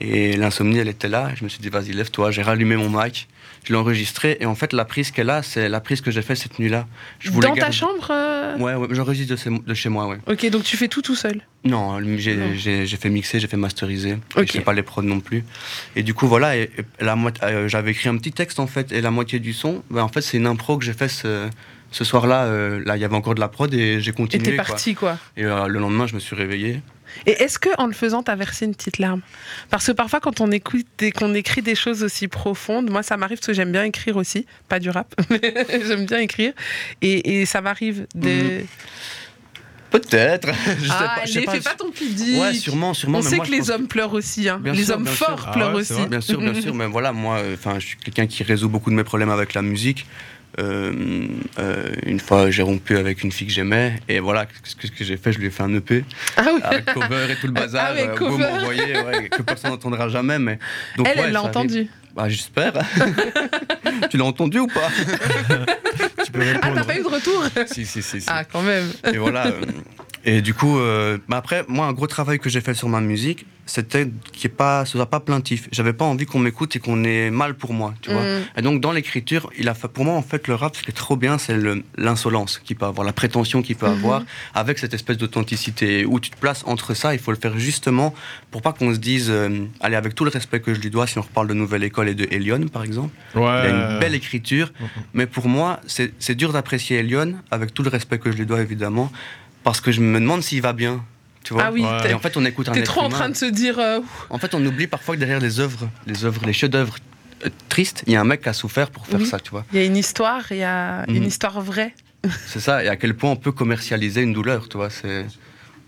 Et 0.00 0.36
l'insomnie, 0.36 0.78
elle 0.78 0.88
était 0.88 1.08
là. 1.08 1.30
Et 1.32 1.36
je 1.36 1.44
me 1.44 1.48
suis 1.48 1.60
dit, 1.60 1.68
vas-y, 1.68 1.92
lève-toi. 1.92 2.30
J'ai 2.30 2.42
rallumé 2.42 2.76
mon 2.76 2.88
mic. 2.88 3.28
Je 3.64 3.72
l'ai 3.72 3.78
enregistré. 3.78 4.36
Et 4.40 4.46
en 4.46 4.54
fait, 4.54 4.72
la 4.72 4.84
prise 4.84 5.10
qu'elle 5.10 5.28
a, 5.30 5.42
c'est 5.42 5.68
la 5.68 5.80
prise 5.80 6.00
que 6.00 6.10
j'ai 6.10 6.22
faite 6.22 6.36
cette 6.36 6.58
nuit-là. 6.58 6.86
Je 7.18 7.30
voulais 7.30 7.48
Dans 7.48 7.54
ta 7.54 7.60
garder- 7.62 7.76
chambre 7.76 8.08
euh 8.10 8.56
Ouais, 8.58 8.74
ouais, 8.74 8.88
j'enregistre 8.92 9.32
de, 9.34 9.36
chez- 9.38 9.50
de 9.66 9.74
chez 9.74 9.88
moi, 9.88 10.06
ouais. 10.06 10.18
Ok, 10.26 10.48
donc 10.50 10.62
tu 10.62 10.76
fais 10.76 10.88
tout 10.88 11.02
tout 11.02 11.14
seul. 11.16 11.40
Non, 11.64 12.00
j'ai- 12.16 12.86
fait 12.86 13.10
mixer, 13.10 13.40
j'ai 13.40 13.46
fait 13.48 13.56
masteriser. 13.56 14.14
Ok. 14.36 14.44
Et 14.44 14.46
Je 14.46 14.52
fais 14.52 14.60
pas 14.60 14.72
les 14.72 14.82
prods 14.82 15.02
non 15.02 15.20
plus. 15.20 15.44
Et 15.96 16.02
du 16.02 16.14
coup, 16.14 16.26
voilà, 16.28 16.56
et, 16.56 16.70
et 16.78 17.04
euh, 17.42 17.68
j'avais 17.68 17.90
écrit 17.90 18.08
un 18.08 18.16
petit 18.16 18.32
texte 18.32 18.58
en 18.60 18.66
fait, 18.66 18.90
et 18.92 19.00
la 19.00 19.10
moitié 19.10 19.38
du 19.40 19.52
son, 19.52 19.82
ben, 19.90 20.02
en 20.02 20.08
fait, 20.08 20.20
c'est 20.22 20.36
une 20.38 20.46
impro 20.46 20.78
que 20.78 20.84
j'ai 20.84 20.92
fait 20.94 21.08
ce, 21.08 21.48
ce 21.90 22.04
soir-là. 22.04 22.44
euh, 22.44 22.82
là, 22.86 22.96
il 22.96 23.00
y 23.00 23.04
avait 23.04 23.16
encore 23.16 23.34
de 23.34 23.40
la 23.40 23.48
prod 23.48 23.72
et 23.74 24.00
j'ai 24.00 24.10
Et 24.10 24.14
continué. 24.14 24.44
t'es 24.44 24.56
quoi. 24.56 24.64
parti, 24.64 24.94
quoi. 24.94 25.18
Et 25.36 25.44
euh, 25.44 25.66
le 25.66 25.78
lendemain, 25.78 26.06
je 26.06 26.14
me 26.14 26.20
suis 26.20 26.34
réveillé. 26.36 26.80
Et 27.26 27.42
est-ce 27.42 27.58
que 27.58 27.70
en 27.78 27.86
le 27.86 27.92
faisant, 27.92 28.22
t'as 28.22 28.36
versé 28.36 28.64
une 28.64 28.74
petite 28.74 28.98
larme? 28.98 29.20
Parce 29.70 29.86
que 29.86 29.92
parfois, 29.92 30.20
quand 30.20 30.40
on 30.40 30.50
écoute 30.50 30.86
et 31.00 31.12
qu'on 31.12 31.34
écrit 31.34 31.62
des 31.62 31.74
choses 31.74 32.02
aussi 32.02 32.28
profondes, 32.28 32.90
moi, 32.90 33.02
ça 33.02 33.16
m'arrive 33.16 33.38
parce 33.38 33.48
que 33.48 33.52
j'aime 33.52 33.72
bien 33.72 33.84
écrire 33.84 34.16
aussi, 34.16 34.46
pas 34.68 34.78
du 34.78 34.90
rap, 34.90 35.14
mais 35.30 35.54
j'aime 35.86 36.06
bien 36.06 36.18
écrire, 36.18 36.52
et, 37.02 37.40
et 37.40 37.46
ça 37.46 37.60
m'arrive 37.60 38.06
de. 38.14 38.62
Peut-être. 39.90 40.48
je 40.80 40.86
sais 40.86 40.90
ah, 40.90 41.14
pas. 41.16 41.24
je 41.24 41.32
sais 41.32 41.38
allez, 41.38 41.46
pas. 41.46 41.52
fais 41.52 41.60
pas 41.60 41.74
ton 41.74 41.90
pudique. 41.90 42.40
Ouais, 42.40 42.52
sûrement, 42.54 42.94
sûrement. 42.94 43.18
On 43.18 43.22
mais 43.22 43.28
sait 43.28 43.36
moi, 43.36 43.46
que 43.46 43.50
les 43.50 43.70
hommes 43.70 43.88
pleurent 43.88 44.12
aussi, 44.12 44.48
hein. 44.48 44.60
Les 44.64 44.84
sûr, 44.84 44.96
hommes 44.96 45.06
forts 45.06 45.50
pleurent 45.52 45.70
Ah 45.72 45.76
ouais, 45.76 45.84
c'est 45.84 45.94
aussi. 45.94 46.06
Bien 46.08 46.20
sûr, 46.20 46.40
bien 46.40 46.54
sûr, 46.54 46.74
mais 46.74 46.86
voilà, 46.86 47.12
moi, 47.12 47.38
euh, 47.38 47.56
je 47.78 47.86
suis 47.86 47.96
quelqu'un 47.96 48.26
qui 48.26 48.42
résout 48.42 48.68
beaucoup 48.68 48.90
de 48.90 48.96
mes 48.96 49.04
problèmes 49.04 49.30
avec 49.30 49.54
la 49.54 49.62
musique. 49.62 50.06
Euh, 50.58 50.92
euh, 51.58 51.92
une 52.04 52.18
fois, 52.20 52.50
j'ai 52.50 52.62
rompu 52.62 52.96
avec 52.96 53.22
une 53.22 53.30
fille 53.30 53.46
que 53.46 53.52
j'aimais, 53.52 54.00
et 54.08 54.18
voilà, 54.18 54.46
ce 54.64 54.74
que, 54.74 55.04
j'ai 55.04 55.16
fait, 55.16 55.32
je 55.32 55.38
lui 55.38 55.46
ai 55.46 55.50
fait 55.50 55.62
un 55.62 55.74
EP 55.74 56.04
Ah 56.36 56.42
oui. 56.54 56.60
avec 56.64 56.86
cover 56.86 57.26
et 57.30 57.36
tout 57.36 57.46
le 57.46 57.52
bazar. 57.60 57.88
Ah 57.90 57.94
ouais, 57.94 58.08
euh, 58.08 58.14
cover. 58.14 58.30
vous 58.32 58.38
m'envoyez, 58.38 58.98
ouais, 59.00 59.28
que 59.28 59.42
personne 59.42 59.70
n'entendra 59.70 60.08
jamais, 60.08 60.38
mais 60.38 60.58
donc, 60.96 61.06
elle, 61.08 61.18
ouais, 61.18 61.24
elle 61.26 61.32
l'a 61.32 61.42
entendu. 61.42 61.88
Bah, 62.14 62.28
j'espère. 62.28 62.72
tu 64.10 64.16
l'as 64.16 64.24
entendu 64.24 64.58
ou 64.58 64.66
pas? 64.66 64.88
Tu 66.24 66.32
peux 66.32 66.40
Ah, 66.42 66.52
répondre. 66.52 66.74
t'as 66.74 66.84
pas 66.84 66.98
eu 66.98 67.02
de 67.02 67.08
retour? 67.08 67.44
Si, 67.66 67.86
si, 67.86 68.02
si. 68.02 68.20
si. 68.20 68.26
Ah, 68.28 68.44
quand 68.44 68.60
même. 68.62 68.90
Et 69.12 69.16
voilà. 69.16 69.46
Et 70.24 70.40
du 70.42 70.54
coup, 70.54 70.78
euh, 70.78 71.18
bah 71.28 71.36
après, 71.36 71.64
moi, 71.68 71.86
un 71.86 71.92
gros 71.92 72.06
travail 72.06 72.38
que 72.38 72.48
j'ai 72.50 72.60
fait 72.60 72.74
sur 72.74 72.88
ma 72.88 73.00
musique, 73.00 73.46
c'était 73.66 74.08
qu'il 74.32 74.50
ne 74.50 74.56
pas, 74.56 74.86
ce 74.86 74.92
soit 74.96 75.04
pas 75.10 75.20
plaintif. 75.20 75.68
J'avais 75.72 75.92
pas 75.92 76.06
envie 76.06 76.24
qu'on 76.24 76.38
m'écoute 76.38 76.74
et 76.76 76.78
qu'on 76.78 77.04
ait 77.04 77.30
mal 77.30 77.54
pour 77.54 77.74
moi, 77.74 77.92
tu 78.00 78.10
vois. 78.10 78.22
Mm. 78.22 78.40
Et 78.56 78.62
donc, 78.62 78.80
dans 78.80 78.92
l'écriture, 78.92 79.50
il 79.58 79.68
a 79.68 79.74
fait, 79.74 79.88
pour 79.88 80.06
moi, 80.06 80.14
en 80.14 80.22
fait, 80.22 80.48
le 80.48 80.54
rap, 80.54 80.74
ce 80.74 80.82
qui 80.82 80.90
est 80.90 80.94
trop 80.94 81.16
bien, 81.16 81.36
c'est 81.36 81.54
le- 81.54 81.84
l'insolence 81.98 82.58
qu'il 82.64 82.76
peut 82.76 82.86
avoir, 82.86 83.06
la 83.06 83.12
prétention 83.12 83.60
qu'il 83.60 83.76
peut 83.76 83.86
Mhm. 83.86 83.92
avoir, 83.98 84.22
avec 84.54 84.78
cette 84.78 84.94
espèce 84.94 85.18
d'authenticité. 85.18 86.06
Où 86.06 86.18
tu 86.18 86.30
te 86.30 86.36
places 86.38 86.62
entre 86.66 86.94
ça, 86.94 87.12
il 87.12 87.20
faut 87.20 87.30
le 87.30 87.36
faire 87.36 87.58
justement 87.58 88.14
pour 88.50 88.62
pas 88.62 88.72
qu'on 88.72 88.94
se 88.94 88.98
dise, 88.98 89.26
euh, 89.28 89.66
allez, 89.80 89.96
avec 89.96 90.14
tout 90.14 90.24
le 90.24 90.30
respect 90.30 90.60
que 90.60 90.72
je 90.72 90.80
lui 90.80 90.88
dois, 90.88 91.06
si 91.06 91.18
on 91.18 91.22
reparle 91.22 91.48
de 91.48 91.54
Nouvelle 91.54 91.84
École 91.84 92.08
et 92.08 92.14
de 92.14 92.26
Elion, 92.30 92.68
par 92.68 92.84
exemple, 92.84 93.14
Ouais. 93.34 93.42
il 93.42 93.66
a 93.66 93.68
une 93.94 93.98
belle 94.00 94.14
écriture, 94.14 94.72
mais 95.12 95.26
pour 95.26 95.46
moi, 95.46 95.80
c'est 95.86 96.12
c'est 96.18 96.34
dur 96.34 96.54
d'apprécier 96.54 96.98
Elion, 97.00 97.34
avec 97.50 97.74
tout 97.74 97.82
le 97.82 97.90
respect 97.90 98.18
que 98.18 98.32
je 98.32 98.38
lui 98.38 98.46
dois 98.46 98.62
évidemment, 98.62 99.12
parce 99.68 99.82
que 99.82 99.92
je 99.92 100.00
me 100.00 100.18
demande 100.18 100.42
s'il 100.42 100.62
va 100.62 100.72
bien. 100.72 101.04
Tu 101.44 101.52
vois 101.52 101.64
Ah 101.66 101.70
oui, 101.72 101.82
Ouais. 101.82 102.00
t'es- 102.02 102.10
Et 102.10 102.14
en 102.14 102.18
fait, 102.18 102.36
on 102.38 102.44
écoute 102.46 102.68
un 102.70 102.72
t'es 102.72 102.82
trop 102.82 103.02
en 103.02 103.10
train 103.10 103.28
de 103.28 103.36
se 103.36 103.44
dire. 103.44 103.78
euh, 103.78 104.00
En 104.30 104.38
fait, 104.38 104.54
on 104.54 104.64
oublie 104.64 104.86
parfois 104.86 105.14
que 105.14 105.20
derrière 105.20 105.40
les 105.40 105.60
œuvres, 105.60 105.88
les 106.06 106.24
œuvres, 106.24 106.40
les 106.46 106.54
chefs-d'œuvre 106.54 106.96
euh, 107.44 107.50
tristes, 107.68 108.02
il 108.06 108.14
y 108.14 108.16
a 108.16 108.20
un 108.20 108.24
mec 108.24 108.40
qui 108.42 108.48
a 108.48 108.52
souffert 108.54 108.90
pour 108.90 109.06
faire 109.06 109.20
Oui. 109.20 109.26
ça, 109.26 109.38
tu 109.38 109.50
vois. 109.50 109.64
Il 109.72 109.78
y 109.78 109.82
a 109.82 109.84
une 109.84 109.96
histoire, 109.98 110.42
il 110.50 110.56
y 110.58 110.62
a 110.64 111.04
une 111.08 111.20
Mhm. 111.20 111.24
histoire 111.28 111.60
vraie. 111.60 111.94
C'est 112.46 112.60
ça, 112.60 112.82
et 112.82 112.88
à 112.88 112.96
quel 112.96 113.14
point 113.14 113.30
on 113.30 113.36
peut 113.36 113.52
commercialiser 113.52 114.22
une 114.22 114.32
douleur, 114.32 114.68
tu 114.70 114.78
vois. 114.78 114.88
C'est 114.90 115.26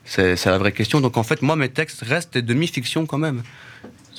c'est 0.04 0.36
c'est 0.36 0.50
la 0.50 0.58
vraie 0.58 0.72
question. 0.72 1.00
Donc 1.00 1.16
en 1.16 1.22
fait, 1.22 1.40
moi, 1.42 1.56
mes 1.56 1.70
textes 1.70 2.02
restent 2.02 2.34
des 2.34 2.42
demi-fictions 2.42 3.06
quand 3.06 3.18
même. 3.18 3.42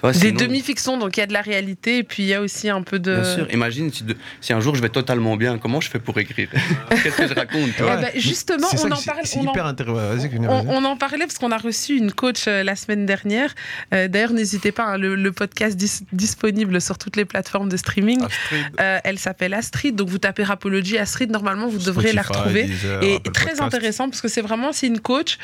Tu 0.03 0.07
vois, 0.09 0.11
Des 0.13 0.31
demi-fictions, 0.31 0.97
donc 0.97 1.15
il 1.17 1.19
y 1.19 1.23
a 1.23 1.27
de 1.27 1.33
la 1.33 1.41
réalité, 1.41 1.97
et 1.99 2.03
puis 2.03 2.23
il 2.23 2.29
y 2.29 2.33
a 2.33 2.41
aussi 2.41 2.69
un 2.69 2.81
peu 2.81 2.97
de. 2.99 3.15
Bien 3.21 3.35
sûr, 3.35 3.51
imagine 3.53 3.91
si, 3.93 4.03
de- 4.03 4.17
si 4.39 4.51
un 4.51 4.59
jour 4.59 4.75
je 4.75 4.81
vais 4.81 4.89
totalement 4.89 5.37
bien, 5.37 5.57
comment 5.59 5.79
je 5.79 5.89
fais 5.89 5.99
pour 5.99 6.17
écrire 6.17 6.49
Qu'est-ce 7.03 7.17
que 7.17 7.27
je 7.27 7.33
raconte 7.35 7.69
justement, 8.15 8.67
on 8.83 8.91
en 8.91 8.95
c'est- 8.95 9.05
parle. 9.05 9.19
C'est 9.25 9.37
on 9.39 9.47
en- 9.47 9.51
hyper 9.51 9.65
intéressant. 9.65 9.95
Vas-y, 10.15 10.29
Cuny, 10.29 10.47
On, 10.47 10.63
vas-y. 10.63 10.75
on 10.75 10.85
en 10.85 10.97
parlait 10.97 11.25
parce 11.25 11.37
qu'on 11.37 11.51
a 11.51 11.57
reçu 11.57 11.95
une 11.97 12.11
coach 12.11 12.47
euh, 12.47 12.63
la 12.63 12.75
semaine 12.75 13.05
dernière. 13.05 13.53
Euh, 13.93 14.07
D'ailleurs, 14.07 14.33
n'hésitez 14.33 14.71
pas, 14.71 14.85
hein, 14.85 14.97
le, 14.97 15.15
le 15.15 15.31
podcast 15.31 15.77
dis- 15.77 16.05
disponible 16.13 16.81
sur 16.81 16.97
toutes 16.97 17.15
les 17.15 17.25
plateformes 17.25 17.69
de 17.69 17.77
streaming. 17.77 18.23
Astrid. 18.23 18.65
Euh, 18.79 18.99
elle 19.03 19.19
s'appelle 19.19 19.53
Astrid, 19.53 19.95
donc 19.95 20.09
vous 20.09 20.17
tapez 20.17 20.43
Rapology 20.43 20.97
Astrid, 20.97 21.29
normalement 21.31 21.67
vous 21.67 21.77
devrez 21.79 22.11
la 22.13 22.23
retrouver. 22.23 22.63
Deezer, 22.63 23.03
Et 23.03 23.15
Apple 23.17 23.31
très 23.31 23.45
Podcast. 23.51 23.61
intéressant 23.61 24.09
parce 24.09 24.21
que 24.21 24.27
c'est 24.27 24.41
vraiment 24.41 24.71
c'est 24.71 24.87
une 24.87 24.99
coach 24.99 25.37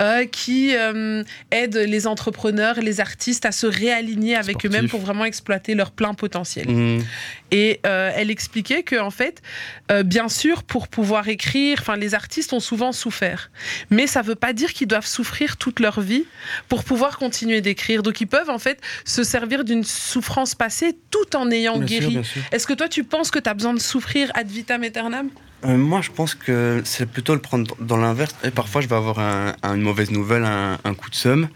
euh, 0.00 0.24
qui 0.26 0.74
euh, 0.76 1.22
aide 1.50 1.76
les 1.76 2.06
entrepreneurs, 2.06 2.76
les 2.80 3.00
artistes 3.00 3.44
à 3.46 3.52
se 3.52 3.66
réaligner 4.04 4.34
avec 4.36 4.56
Sportif. 4.58 4.70
eux-mêmes 4.70 4.88
pour 4.88 5.00
vraiment 5.00 5.24
exploiter 5.24 5.74
leur 5.74 5.90
plein 5.90 6.14
potentiel. 6.14 6.68
Mmh. 6.68 7.02
Et 7.50 7.80
euh, 7.86 8.10
elle 8.14 8.30
expliquait 8.30 8.82
que 8.82 8.96
en 9.00 9.10
fait, 9.10 9.42
euh, 9.90 10.02
bien 10.02 10.28
sûr, 10.28 10.62
pour 10.62 10.88
pouvoir 10.88 11.28
écrire, 11.28 11.78
enfin 11.80 11.96
les 11.96 12.14
artistes 12.14 12.52
ont 12.52 12.60
souvent 12.60 12.92
souffert, 12.92 13.50
mais 13.90 14.06
ça 14.06 14.22
veut 14.22 14.34
pas 14.34 14.52
dire 14.52 14.72
qu'ils 14.72 14.88
doivent 14.88 15.06
souffrir 15.06 15.56
toute 15.56 15.80
leur 15.80 16.00
vie 16.00 16.24
pour 16.68 16.84
pouvoir 16.84 17.18
continuer 17.18 17.60
d'écrire. 17.60 18.02
Donc 18.02 18.20
ils 18.20 18.26
peuvent 18.26 18.50
en 18.50 18.58
fait 18.58 18.80
se 19.04 19.22
servir 19.24 19.64
d'une 19.64 19.84
souffrance 19.84 20.54
passée 20.54 20.96
tout 21.10 21.36
en 21.36 21.50
ayant 21.50 21.78
Bien 21.78 21.86
guéri. 22.00 22.24
sûr. 22.24 22.42
Est-ce 22.52 22.66
que 22.66 22.72
toi 22.74 22.88
tu 22.88 23.04
penses 23.04 23.30
que 23.30 23.38
tu 23.38 23.48
as 23.48 23.54
besoin 23.54 23.74
de 23.74 23.80
souffrir 23.80 24.30
ad 24.34 24.48
vitam 24.48 24.82
aeternam? 24.82 25.28
Euh, 25.64 25.78
moi, 25.78 26.02
je 26.02 26.10
pense 26.10 26.34
que 26.34 26.82
c'est 26.84 27.06
plutôt 27.10 27.32
le 27.34 27.40
prendre 27.40 27.74
dans 27.80 27.96
l'inverse. 27.96 28.34
Et 28.44 28.50
parfois, 28.50 28.82
je 28.82 28.86
vais 28.86 28.96
avoir 28.96 29.18
un- 29.18 29.54
un- 29.62 29.76
une 29.76 29.80
mauvaise 29.80 30.10
nouvelle, 30.10 30.44
un, 30.44 30.78
un 30.84 30.92
coup 30.94 31.08
de 31.08 31.14
seum. 31.14 31.48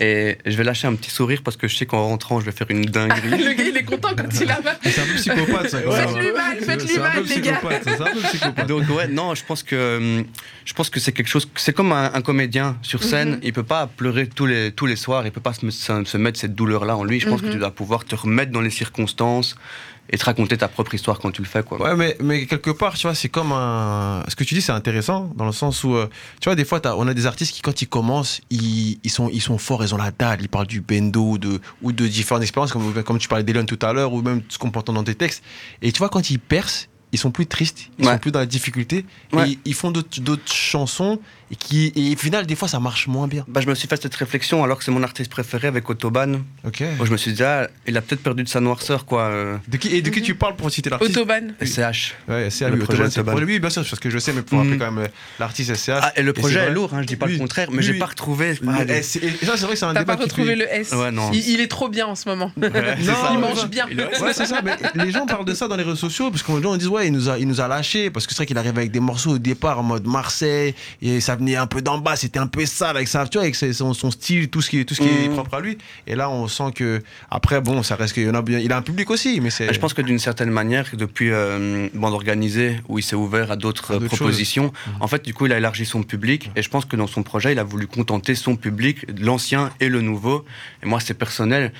Et 0.00 0.38
je 0.46 0.56
vais 0.56 0.62
lâcher 0.64 0.86
un 0.86 0.94
petit 0.94 1.10
sourire 1.10 1.40
parce 1.44 1.56
que 1.56 1.66
je 1.66 1.76
sais 1.76 1.84
qu'en 1.86 2.06
rentrant, 2.08 2.38
je 2.40 2.44
vais 2.46 2.52
faire 2.52 2.68
une 2.70 2.84
dinguerie. 2.84 3.30
Le 3.44 3.52
gars 3.52 3.64
il 3.64 3.76
est 3.76 3.82
content 3.84 4.10
quand 4.16 4.28
il 4.40 4.50
a 4.50 4.58
C'est 4.84 5.00
un 5.00 5.04
peu 5.06 5.14
psychopathe, 5.14 5.68
ça. 5.70 5.82
quand 5.82 5.90
même. 5.92 6.08
Faites-lui 6.08 6.32
mal, 6.32 6.58
faites-lui 6.60 6.98
mal, 6.98 7.24
les 7.24 7.40
gars. 7.40 7.60
C'est 7.82 8.00
un 8.00 8.04
peu 8.04 8.20
psychopathe. 8.20 8.66
Donc 8.68 8.88
ouais, 8.90 9.08
non, 9.08 9.34
je 9.34 9.44
pense 9.44 9.62
que 9.64 9.96
hum, 9.98 10.24
je 10.64 10.72
pense 10.72 10.88
que 10.90 11.00
c'est 11.00 11.12
quelque 11.12 11.26
chose. 11.28 11.48
C'est 11.56 11.72
comme 11.74 11.90
un, 11.92 12.12
un 12.14 12.22
comédien 12.22 12.78
sur 12.82 13.02
scène. 13.02 13.30
Mhm. 13.32 13.40
Il 13.42 13.52
peut 13.52 13.62
pas 13.64 13.86
pleurer 13.88 14.28
tous 14.28 14.46
les 14.46 14.70
tous 14.72 14.86
les 14.86 14.96
soirs. 14.96 15.26
Il 15.26 15.32
peut 15.32 15.40
pas 15.40 15.52
se, 15.54 15.66
me- 15.66 15.70
se- 15.72 16.04
se 16.04 16.16
mettre 16.16 16.38
cette 16.38 16.54
douleur 16.54 16.84
là 16.84 16.96
en 16.96 17.02
lui. 17.04 17.18
Je 17.18 17.28
pense 17.28 17.42
Mhm. 17.42 17.48
que 17.48 17.52
tu 17.54 17.58
dois 17.58 17.70
pouvoir 17.72 18.04
te 18.04 18.14
remettre 18.14 18.52
dans 18.52 18.60
les 18.60 18.70
circonstances 18.70 19.56
et 20.10 20.18
te 20.18 20.24
raconter 20.24 20.56
ta 20.56 20.68
propre 20.68 20.94
histoire 20.94 21.18
quand 21.18 21.30
tu 21.30 21.42
le 21.42 21.48
fais 21.48 21.62
quoi. 21.62 21.80
Ouais, 21.80 21.96
mais, 21.96 22.16
mais 22.20 22.46
quelque 22.46 22.70
part, 22.70 22.94
tu 22.94 23.06
vois, 23.06 23.14
c'est 23.14 23.28
comme 23.28 23.52
un. 23.52 24.24
Ce 24.28 24.36
que 24.36 24.44
tu 24.44 24.54
dis, 24.54 24.62
c'est 24.62 24.72
intéressant, 24.72 25.30
dans 25.36 25.46
le 25.46 25.52
sens 25.52 25.84
où, 25.84 25.94
euh, 25.94 26.08
tu 26.40 26.48
vois, 26.48 26.54
des 26.54 26.64
fois, 26.64 26.80
on 26.96 27.06
a 27.06 27.14
des 27.14 27.26
artistes 27.26 27.54
qui, 27.54 27.60
quand 27.60 27.82
ils 27.82 27.88
commencent, 27.88 28.40
ils, 28.50 28.98
ils, 29.04 29.10
sont, 29.10 29.28
ils 29.32 29.42
sont 29.42 29.58
forts, 29.58 29.84
ils 29.84 29.94
ont 29.94 29.98
la 29.98 30.10
dalle, 30.10 30.40
ils 30.40 30.48
parlent 30.48 30.66
du 30.66 30.80
bendo 30.80 31.22
ou 31.22 31.38
de, 31.38 31.60
ou 31.82 31.92
de 31.92 32.06
différentes 32.06 32.42
expériences, 32.42 32.72
comme, 32.72 33.02
comme 33.02 33.18
tu 33.18 33.28
parlais 33.28 33.44
d'Elon 33.44 33.64
tout 33.64 33.78
à 33.82 33.92
l'heure, 33.92 34.12
ou 34.12 34.22
même 34.22 34.42
ce 34.48 34.58
qu'on 34.58 34.70
peut 34.70 34.78
entendre 34.78 34.98
dans 34.98 35.04
tes 35.04 35.14
textes. 35.14 35.42
Et 35.82 35.92
tu 35.92 35.98
vois, 35.98 36.08
quand 36.08 36.30
ils 36.30 36.38
percent, 36.38 36.86
ils 37.12 37.18
sont 37.18 37.30
plus 37.30 37.46
tristes, 37.46 37.88
ils 37.98 38.04
Ouais. 38.06 38.12
sont 38.12 38.18
plus 38.18 38.30
dans 38.32 38.40
la 38.40 38.46
difficulté, 38.46 39.04
Ouais. 39.32 39.50
et 39.52 39.58
ils, 39.64 39.74
font 39.74 39.90
d'autres 39.90 40.52
chansons, 40.52 41.18
et, 41.50 41.56
qui, 41.56 41.90
et 41.96 42.14
au 42.14 42.18
final, 42.18 42.46
des 42.46 42.54
fois, 42.54 42.68
ça 42.68 42.78
marche 42.80 43.06
moins 43.06 43.26
bien. 43.28 43.44
Bah, 43.48 43.60
je 43.62 43.66
me 43.68 43.74
suis 43.74 43.88
fait 43.88 44.00
cette 44.02 44.14
réflexion 44.14 44.62
alors 44.62 44.76
que 44.78 44.84
c'est 44.84 44.90
mon 44.90 45.02
artiste 45.02 45.30
préféré 45.30 45.68
avec 45.68 45.88
Autobahn. 45.88 46.42
Ok. 46.66 46.82
Moi, 46.98 47.06
je 47.06 47.10
me 47.12 47.16
suis 47.16 47.32
dit, 47.32 47.42
ah, 47.42 47.68
il 47.86 47.96
a 47.96 48.02
peut-être 48.02 48.22
perdu 48.22 48.42
de 48.42 48.48
sa 48.48 48.60
noirceur, 48.60 49.06
quoi. 49.06 49.22
euh, 49.22 49.56
De 49.68 49.78
qui, 49.78 49.88
et 49.94 50.02
de 50.02 50.10
qui 50.10 50.20
tu 50.20 50.34
parles 50.34 50.56
pour 50.56 50.70
citer 50.70 50.90
l'artiste 50.90 51.16
Autobahn. 51.16 51.54
SCH. 51.62 52.14
Ouais, 52.28 52.48
lui. 52.70 52.78
projet 52.84 53.04
Autobahn, 53.04 53.10
c'est 53.10 53.40
lui, 53.46 53.58
bien 53.58 53.70
sûr, 53.70 53.82
parce 53.88 53.98
que 54.00 54.10
je 54.10 54.18
sais, 54.18 54.32
mais 54.34 54.42
pour 54.42 54.58
rappeler 54.58 54.76
quand 54.76 54.90
même 54.92 55.04
euh, 55.04 55.08
l'artiste 55.38 55.74
SCH. 55.74 55.88
Ah, 56.02 56.12
et 56.16 56.22
le 56.22 56.34
projet 56.34 56.58
vrai. 56.58 56.68
est 56.68 56.72
lourd, 56.72 56.92
hein, 56.92 57.00
je 57.00 57.06
dis 57.06 57.16
pas 57.16 57.24
Oui. 57.26 57.32
le 57.32 57.38
contraire, 57.38 57.68
mais 57.70 57.78
Oui, 57.78 57.82
j'ai 57.84 57.92
oui. 57.92 57.98
pas 57.98 58.06
retrouvé. 58.06 58.52
Le 58.60 58.68
Ah, 58.68 58.84
S, 58.84 59.16
et, 59.16 59.26
et 59.26 59.46
ça, 59.46 59.56
c'est 59.56 59.64
vrai 59.64 59.72
que 59.72 59.78
c'est 59.78 59.86
un 59.86 59.94
T'as 59.94 60.00
débat 60.00 60.16
pas 60.18 60.24
retrouvé 60.24 60.54
le 60.56 60.66
S 60.70 60.92
Ouais, 60.92 61.10
non. 61.10 61.30
il, 61.32 61.48
il 61.48 61.60
est 61.60 61.68
trop 61.68 61.88
bien 61.88 62.06
en 62.06 62.14
ce 62.14 62.28
moment. 62.28 62.52
Ouais, 62.58 62.70
c'est 62.74 63.06
Non, 63.06 63.14
ça. 63.14 63.30
il 63.32 63.38
mange 63.38 63.58
ça- 63.60 63.66
bien. 63.66 63.86
Ouais, 63.86 64.32
c'est 64.34 64.44
ça. 64.46 64.60
Mais 64.62 64.76
les 65.04 65.10
gens 65.12 65.24
parlent 65.24 65.46
de 65.46 65.54
ça 65.54 65.66
dans 65.68 65.76
les 65.76 65.82
réseaux 65.84 65.96
sociaux, 65.96 66.30
parce 66.30 66.42
que 66.42 66.52
les 66.52 66.62
gens 66.62 66.76
disent, 66.76 66.88
ouais, 66.98 67.06
il 67.08 67.12
nous 67.12 67.28
a, 67.28 67.38
il 67.38 67.48
nous 67.48 67.60
a 67.60 67.68
lâché 67.68 68.10
parce 68.10 68.26
que 68.26 68.32
c'est 68.32 68.38
vrai 68.38 68.46
qu'il 68.46 68.58
arrive 68.58 68.76
avec 68.76 68.90
des 68.90 69.00
morceaux 69.00 69.32
au 69.32 69.38
départ 69.38 69.78
en 69.78 69.82
mode 69.82 70.06
Marseille 70.06 70.74
et 71.02 71.20
ça 71.20 71.36
venait 71.36 71.56
un 71.56 71.66
peu 71.66 71.80
d'en 71.82 71.98
bas, 71.98 72.16
c'était 72.16 72.38
un 72.38 72.46
peu 72.46 72.64
sale 72.66 72.96
avec 72.96 73.08
ça, 73.08 73.26
tu 73.26 73.38
vois, 73.38 73.42
avec 73.42 73.54
son, 73.56 73.94
son 73.94 74.10
style, 74.10 74.48
tout 74.48 74.60
ce 74.60 74.70
qui, 74.70 74.84
tout 74.84 74.94
ce 74.94 75.00
qui 75.00 75.08
est 75.08 75.28
Mhm. 75.28 75.34
propre 75.34 75.54
à 75.54 75.60
lui. 75.60 75.78
Et 76.06 76.14
là, 76.14 76.30
on 76.30 76.46
sent 76.48 76.72
que 76.74 77.02
après, 77.30 77.60
bon, 77.60 77.82
ça 77.82 77.96
reste 77.96 78.14
qu'il 78.14 78.24
y 78.24 78.30
en 78.30 78.34
a 78.34 78.42
bien, 78.42 78.58
il 78.58 78.72
a 78.72 78.76
un 78.76 78.82
public 78.82 79.10
aussi, 79.10 79.40
mais 79.40 79.50
c'est. 79.50 79.72
Je 79.72 79.80
pense 79.80 79.94
que 79.94 80.02
d'une 80.02 80.18
certaine 80.18 80.50
manière, 80.50 80.86
depuis 80.94 81.30
euh, 81.30 81.88
Bande 81.94 82.14
Organisée, 82.14 82.80
où 82.88 82.98
il 82.98 83.02
s'est 83.02 83.16
ouvert 83.16 83.50
à 83.50 83.56
d'autres 83.56 83.98
propositions, 83.98 84.72
en 85.00 85.08
fait, 85.08 85.24
du 85.24 85.34
coup, 85.34 85.46
il 85.46 85.52
a 85.52 85.58
élargi 85.58 85.86
son 85.86 86.02
public. 86.02 86.50
Et 86.56 86.62
je 86.62 86.68
pense 86.68 86.84
que 86.84 86.96
dans 86.96 87.06
son 87.06 87.22
projet, 87.22 87.52
il 87.52 87.58
a 87.58 87.64
voulu 87.64 87.86
contenter 87.86 88.34
son 88.34 88.56
public, 88.56 89.06
l'ancien 89.20 89.70
et 89.80 89.88
le 89.88 90.00
nouveau. 90.00 90.44
Et 90.82 90.86
moi, 90.86 91.00
c'est 91.00 91.14
personnel. 91.14 91.72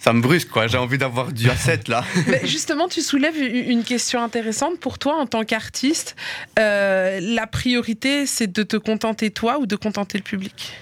Ça 0.00 0.14
me 0.14 0.22
brusque, 0.22 0.48
quoi. 0.48 0.66
J'ai 0.66 0.78
envie 0.78 0.96
d'avoir 0.96 1.30
du 1.30 1.46
A7, 1.46 1.90
là. 1.90 2.02
Mais 2.26 2.40
justement, 2.46 2.88
tu 2.88 3.02
soulèves 3.02 3.36
une 3.36 3.84
question 3.84 4.22
intéressante 4.22 4.80
pour 4.80 4.98
toi 4.98 5.16
en 5.16 5.26
tant 5.26 5.44
qu'artiste. 5.44 6.16
Euh, 6.58 7.20
la 7.20 7.46
priorité, 7.46 8.24
c'est 8.24 8.50
de 8.50 8.62
te 8.62 8.78
contenter 8.78 9.30
toi 9.30 9.58
ou 9.58 9.66
de 9.66 9.76
contenter 9.76 10.16
le 10.16 10.24
public? 10.24 10.72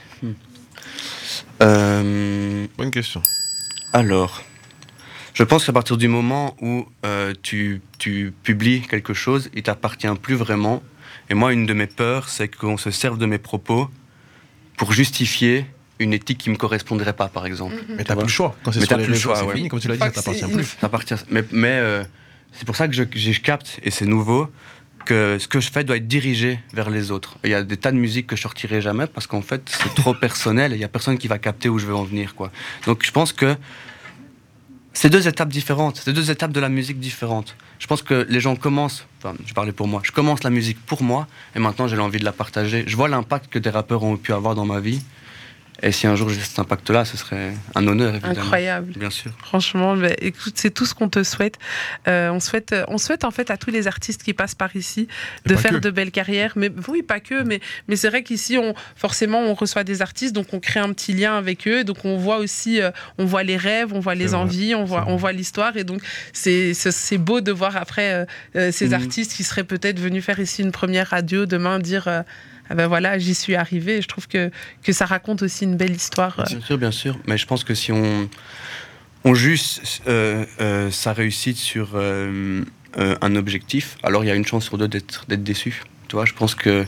Euh, 1.60 2.66
Bonne 2.76 2.92
question. 2.92 3.20
Alors, 3.92 4.44
je 5.34 5.42
pense 5.42 5.66
qu'à 5.66 5.72
partir 5.72 5.96
du 5.96 6.06
moment 6.06 6.56
où 6.60 6.86
euh, 7.04 7.34
tu, 7.42 7.82
tu 7.98 8.32
publies 8.44 8.82
quelque 8.82 9.14
chose, 9.14 9.50
il 9.52 9.64
t'appartient 9.64 10.06
plus 10.22 10.36
vraiment. 10.36 10.80
Et 11.28 11.34
moi, 11.34 11.52
une 11.52 11.66
de 11.66 11.74
mes 11.74 11.88
peurs, 11.88 12.28
c'est 12.28 12.46
qu'on 12.46 12.76
se 12.76 12.92
serve 12.92 13.18
de 13.18 13.26
mes 13.26 13.38
propos 13.38 13.90
pour 14.76 14.92
justifier 14.92 15.66
une 15.98 16.12
éthique 16.12 16.38
qui 16.38 16.50
me 16.50 16.56
correspondrait 16.56 17.12
pas, 17.12 17.28
par 17.28 17.46
exemple. 17.46 17.74
Mais 17.88 18.04
t'as 18.04 18.14
plus 18.14 18.24
le 18.24 18.28
choix. 18.28 18.56
Quand 18.62 18.72
c'est 18.72 18.80
Mais 18.80 18.86
sur 18.86 18.96
t'as 18.96 18.98
les 18.98 19.04
plus 19.04 19.10
le 19.10 19.14
réseaux, 19.14 19.28
choix, 19.30 19.36
c'est 19.36 19.46
ouais. 19.46 19.54
fini. 19.56 19.68
Comme 19.68 19.80
tu 19.80 19.88
l'as 19.88 19.96
dit, 19.96 20.00
ça 20.00 20.10
t'appartient 20.10 20.52
plus. 20.52 20.76
Ça 20.80 20.86
appartient. 20.86 21.14
Mais, 21.30 21.44
mais 21.50 21.78
euh, 21.80 22.04
c'est 22.52 22.64
pour 22.64 22.76
ça 22.76 22.88
que 22.88 22.94
je, 22.94 23.40
capte, 23.40 23.80
et 23.82 23.90
c'est 23.90 24.06
nouveau, 24.06 24.48
que 25.04 25.38
ce 25.38 25.48
que 25.48 25.60
je 25.60 25.70
fais 25.70 25.84
doit 25.84 25.96
être 25.96 26.08
dirigé 26.08 26.60
vers 26.72 26.90
les 26.90 27.10
autres. 27.10 27.38
Il 27.44 27.50
y 27.50 27.54
a 27.54 27.62
des 27.62 27.76
tas 27.76 27.92
de 27.92 27.96
musiques 27.96 28.26
que 28.26 28.36
je 28.36 28.42
sortirai 28.42 28.80
jamais 28.80 29.06
parce 29.06 29.26
qu'en 29.26 29.42
fait, 29.42 29.62
c'est 29.66 29.94
trop 29.94 30.12
personnel 30.20 30.72
et 30.72 30.76
il 30.76 30.80
y 30.80 30.84
a 30.84 30.88
personne 30.88 31.16
qui 31.18 31.28
va 31.28 31.38
capter 31.38 31.68
où 31.68 31.78
je 31.78 31.86
veux 31.86 31.94
en 31.94 32.04
venir. 32.04 32.34
Quoi. 32.34 32.50
Donc 32.84 33.04
je 33.06 33.10
pense 33.10 33.32
que 33.32 33.56
c'est 34.92 35.08
deux 35.08 35.28
étapes 35.28 35.48
différentes, 35.48 36.02
c'est 36.04 36.12
deux 36.12 36.30
étapes 36.30 36.52
de 36.52 36.60
la 36.60 36.68
musique 36.68 36.98
différentes. 36.98 37.56
Je 37.78 37.86
pense 37.86 38.02
que 38.02 38.26
les 38.28 38.40
gens 38.40 38.56
commencent, 38.56 39.06
enfin, 39.22 39.34
je 39.46 39.54
parlais 39.54 39.72
pour 39.72 39.86
moi, 39.86 40.02
je 40.04 40.10
commence 40.10 40.42
la 40.42 40.50
musique 40.50 40.84
pour 40.84 41.02
moi 41.02 41.28
et 41.54 41.60
maintenant 41.60 41.86
j'ai 41.86 41.96
envie 41.98 42.18
de 42.18 42.24
la 42.24 42.32
partager. 42.32 42.84
Je 42.86 42.96
vois 42.96 43.08
l'impact 43.08 43.48
que 43.48 43.58
des 43.58 43.70
rappeurs 43.70 44.02
ont 44.02 44.16
pu 44.16 44.32
avoir 44.32 44.54
dans 44.54 44.66
ma 44.66 44.80
vie. 44.80 45.00
Et 45.82 45.92
si 45.92 46.06
un 46.08 46.16
jour 46.16 46.28
j'ai 46.28 46.40
cet 46.40 46.58
impact-là, 46.58 47.04
ce 47.04 47.16
serait 47.16 47.52
un 47.76 47.86
honneur, 47.86 48.14
évidemment. 48.14 48.40
Incroyable. 48.40 48.92
Bien 48.96 49.10
sûr. 49.10 49.30
Franchement, 49.44 49.96
bah, 49.96 50.08
écoute, 50.20 50.54
c'est 50.56 50.70
tout 50.72 50.86
ce 50.86 50.94
qu'on 50.94 51.08
te 51.08 51.22
souhaite. 51.22 51.56
Euh, 52.08 52.30
on 52.30 52.40
souhaite. 52.40 52.74
On 52.88 52.98
souhaite 52.98 53.24
en 53.24 53.30
fait 53.30 53.50
à 53.50 53.56
tous 53.56 53.70
les 53.70 53.86
artistes 53.86 54.22
qui 54.24 54.34
passent 54.34 54.56
par 54.56 54.74
ici 54.74 55.06
de 55.46 55.54
faire 55.54 55.72
que. 55.72 55.76
de 55.76 55.90
belles 55.90 56.10
carrières. 56.10 56.54
Mais 56.56 56.70
oui, 56.88 57.02
pas 57.02 57.20
que. 57.20 57.44
Mais, 57.44 57.60
mais 57.86 57.94
c'est 57.94 58.08
vrai 58.08 58.22
qu'ici, 58.24 58.58
on, 58.58 58.74
forcément, 58.96 59.40
on 59.40 59.54
reçoit 59.54 59.84
des 59.84 60.02
artistes, 60.02 60.34
donc 60.34 60.52
on 60.52 60.58
crée 60.60 60.80
un 60.80 60.92
petit 60.92 61.12
lien 61.12 61.36
avec 61.36 61.68
eux. 61.68 61.84
Donc 61.84 62.04
on 62.04 62.16
voit 62.16 62.38
aussi, 62.38 62.80
euh, 62.82 62.90
on 63.18 63.24
voit 63.24 63.44
les 63.44 63.56
rêves, 63.56 63.92
on 63.92 64.00
voit 64.00 64.16
les 64.16 64.34
envies, 64.34 64.74
on 64.74 64.84
voit, 64.84 65.04
on 65.06 65.16
voit 65.16 65.32
l'histoire. 65.32 65.76
Et 65.76 65.84
donc 65.84 66.00
c'est 66.32 67.18
beau 67.18 67.40
de 67.40 67.52
voir 67.52 67.76
après 67.76 68.12
euh, 68.12 68.24
euh, 68.56 68.72
ces 68.72 68.88
Mhm. 68.88 68.94
artistes 68.94 69.32
qui 69.34 69.44
seraient 69.44 69.64
peut-être 69.64 70.00
venus 70.00 70.24
faire 70.24 70.40
ici 70.40 70.62
une 70.62 70.72
première 70.72 71.08
radio 71.10 71.46
demain 71.46 71.78
dire. 71.78 72.24
Ah 72.70 72.74
ben 72.74 72.86
voilà, 72.86 73.18
j'y 73.18 73.34
suis 73.34 73.54
arrivé. 73.54 74.02
Je 74.02 74.08
trouve 74.08 74.28
que, 74.28 74.50
que 74.82 74.92
ça 74.92 75.06
raconte 75.06 75.42
aussi 75.42 75.64
une 75.64 75.76
belle 75.76 75.94
histoire. 75.94 76.44
Bien 76.46 76.60
sûr, 76.60 76.78
bien 76.78 76.90
sûr. 76.90 77.18
Mais 77.26 77.38
je 77.38 77.46
pense 77.46 77.64
que 77.64 77.74
si 77.74 77.92
on, 77.92 78.28
on 79.24 79.34
juge 79.34 79.80
euh, 80.06 80.44
euh, 80.60 80.90
sa 80.90 81.12
réussite 81.12 81.56
sur 81.56 81.90
euh, 81.94 82.64
un 82.96 83.36
objectif, 83.36 83.96
alors 84.02 84.24
il 84.24 84.28
y 84.28 84.30
a 84.30 84.34
une 84.34 84.46
chance 84.46 84.64
sur 84.64 84.78
deux 84.78 84.88
d'être 84.88 85.24
d'être 85.28 85.42
déçu. 85.42 85.82
Tu 86.08 86.16
vois, 86.16 86.24
je 86.24 86.32
pense 86.32 86.54
que 86.54 86.86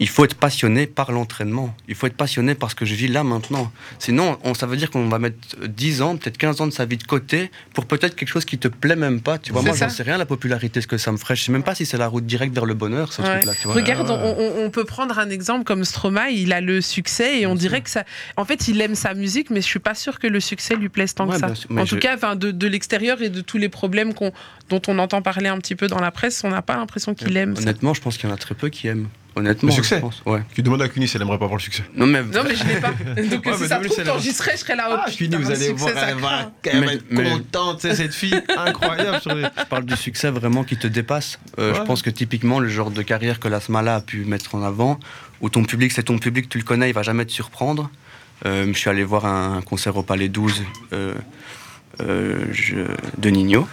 il 0.00 0.08
faut 0.08 0.24
être 0.24 0.34
passionné 0.34 0.86
par 0.88 1.12
l'entraînement. 1.12 1.74
Il 1.86 1.94
faut 1.94 2.08
être 2.08 2.16
passionné 2.16 2.56
par 2.56 2.68
ce 2.70 2.74
que 2.74 2.84
je 2.84 2.94
vis 2.94 3.06
là 3.06 3.22
maintenant. 3.22 3.70
Sinon, 4.00 4.38
on, 4.42 4.52
ça 4.52 4.66
veut 4.66 4.76
dire 4.76 4.90
qu'on 4.90 5.08
va 5.08 5.20
mettre 5.20 5.36
10 5.64 6.02
ans, 6.02 6.16
peut-être 6.16 6.36
15 6.36 6.60
ans 6.60 6.66
de 6.66 6.72
sa 6.72 6.84
vie 6.84 6.96
de 6.96 7.04
côté 7.04 7.50
pour 7.74 7.86
peut-être 7.86 8.16
quelque 8.16 8.28
chose 8.28 8.44
qui 8.44 8.58
te 8.58 8.66
plaît 8.66 8.96
même 8.96 9.20
pas. 9.20 9.38
Tu 9.38 9.52
vois, 9.52 9.62
moi, 9.62 9.74
j'en 9.76 9.88
sais 9.88 10.02
rien 10.02 10.18
la 10.18 10.26
popularité, 10.26 10.80
ce 10.80 10.88
que 10.88 10.98
ça 10.98 11.12
me 11.12 11.16
ferait. 11.16 11.36
Je 11.36 11.44
sais 11.44 11.52
même 11.52 11.62
pas 11.62 11.76
si 11.76 11.86
c'est 11.86 11.96
la 11.96 12.08
route 12.08 12.26
directe 12.26 12.52
vers 12.54 12.66
le 12.66 12.74
bonheur, 12.74 13.12
ce 13.12 13.22
Ouais. 13.22 13.34
truc-là. 13.34 13.52
Tu 13.60 13.68
vois. 13.68 13.74
Regarde, 13.76 14.10
Ouais, 14.10 14.16
on, 14.20 14.62
on- 14.62 14.66
on 14.66 14.70
peut 14.70 14.84
prendre 14.84 15.16
un 15.18 15.30
exemple 15.30 15.62
comme 15.64 15.84
Stromae, 15.84 16.30
il 16.32 16.52
a 16.52 16.60
le 16.60 16.80
succès 16.80 17.38
et 17.40 17.46
on 17.46 17.54
dirait 17.54 17.80
que 17.80 17.90
ça. 17.90 18.02
En 18.36 18.44
fait, 18.44 18.66
il 18.68 18.80
aime 18.80 18.96
sa 18.96 19.14
musique, 19.14 19.50
mais 19.50 19.60
je 19.60 19.66
suis 19.66 19.78
pas 19.78 19.94
sûre 19.94 20.18
que 20.18 20.26
le 20.26 20.40
succès 20.40 20.74
lui 20.74 20.88
plaise 20.88 21.14
tant 21.14 21.26
Ouais, 21.28 21.34
que 21.34 21.40
ça. 21.40 21.54
sûr, 21.54 21.70
en 21.70 21.84
tout 21.84 21.98
cas, 21.98 22.16
enfin, 22.16 22.34
de, 22.34 22.50
de 22.50 22.66
l'extérieur 22.66 23.22
et 23.22 23.30
de 23.30 23.40
tous 23.42 23.58
les 23.58 23.68
problèmes 23.68 24.12
dont 24.70 24.82
on 24.88 24.98
entend 24.98 25.22
parler 25.22 25.48
un 25.48 25.58
petit 25.58 25.76
peu 25.76 25.86
dans 25.86 26.00
la 26.00 26.10
presse, 26.10 26.42
on 26.42 26.50
n'a 26.50 26.62
pas 26.62 26.74
l'impression 26.76 27.14
qu'il 27.14 27.36
aime 27.36 27.54
ça. 27.54 27.62
Honnêtement, 27.62 27.94
je 27.94 28.00
pense 28.00 28.16
qu'il 28.18 28.28
y 28.28 28.32
en 28.32 28.34
a 28.34 28.38
très 28.38 28.56
peu 28.56 28.68
qui 28.70 28.88
aiment. 28.88 29.08
Honnêtement, 29.36 29.68
Le 29.68 29.74
succès 29.74 29.96
je 29.96 30.00
pense. 30.00 30.22
Ouais. 30.26 30.42
Tu 30.54 30.62
demandes 30.62 30.82
à 30.82 30.88
Cuny 30.88 31.08
si 31.08 31.16
elle 31.16 31.22
aimerait 31.22 31.38
pas 31.38 31.46
voir 31.46 31.56
le 31.58 31.62
succès. 31.62 31.82
Non, 31.96 32.06
mais 32.06 32.22
Non, 32.22 32.42
mais 32.46 32.54
je 32.54 32.64
l'ai 32.64 32.76
pas. 32.76 32.90
Donc, 33.30 33.46
Ouais, 33.46 33.52
si 33.56 33.66
ça 33.66 33.76
trouve, 33.80 33.92
serai, 33.92 34.52
je 34.52 34.58
serai 34.58 34.76
là. 34.76 34.88
Ah, 34.90 35.04
oh, 35.06 35.10
Cuny, 35.10 35.28
putain, 35.30 35.38
vous 35.42 35.50
allez 35.50 35.72
voir, 35.72 35.90
elle 35.96 36.16
va, 36.18 36.52
elle 36.64 36.84
va 36.84 36.92
être 36.94 37.04
mais- 37.10 37.30
contente, 37.30 37.80
c'est 37.80 37.94
cette 37.96 38.14
fille 38.14 38.40
incroyable. 38.56 39.20
sur 39.20 39.34
les- 39.34 39.42
Je 39.58 39.64
parle 39.64 39.84
du 39.84 39.96
succès 39.96 40.30
vraiment 40.30 40.62
qui 40.64 40.76
te 40.76 40.86
dépasse. 40.86 41.38
Euh, 41.58 41.72
Ouais. 41.72 41.78
Je 41.78 41.82
pense 41.82 42.02
que 42.02 42.10
typiquement, 42.10 42.60
le 42.60 42.68
genre 42.68 42.90
de 42.92 43.02
carrière 43.02 43.40
que 43.40 43.48
la 43.48 43.58
Smala 43.60 43.96
a 43.96 44.00
pu 44.00 44.24
mettre 44.24 44.54
en 44.54 44.62
avant, 44.62 45.00
où 45.40 45.48
ton 45.48 45.64
public, 45.64 45.90
c'est 45.92 46.04
ton 46.04 46.18
public, 46.18 46.48
tu 46.48 46.58
le 46.58 46.64
connais, 46.64 46.90
il 46.90 46.94
va 46.94 47.02
jamais 47.02 47.24
te 47.24 47.32
surprendre. 47.32 47.90
Euh, 48.46 48.66
je 48.72 48.78
suis 48.78 48.90
allé 48.90 49.02
voir 49.04 49.24
un 49.26 49.62
concert 49.62 49.96
au 49.96 50.02
Palais 50.02 50.28
12 50.28 50.62
euh, 50.92 51.14
euh, 52.00 52.44
je- 52.52 52.76
de 53.18 53.30
Nino. 53.30 53.66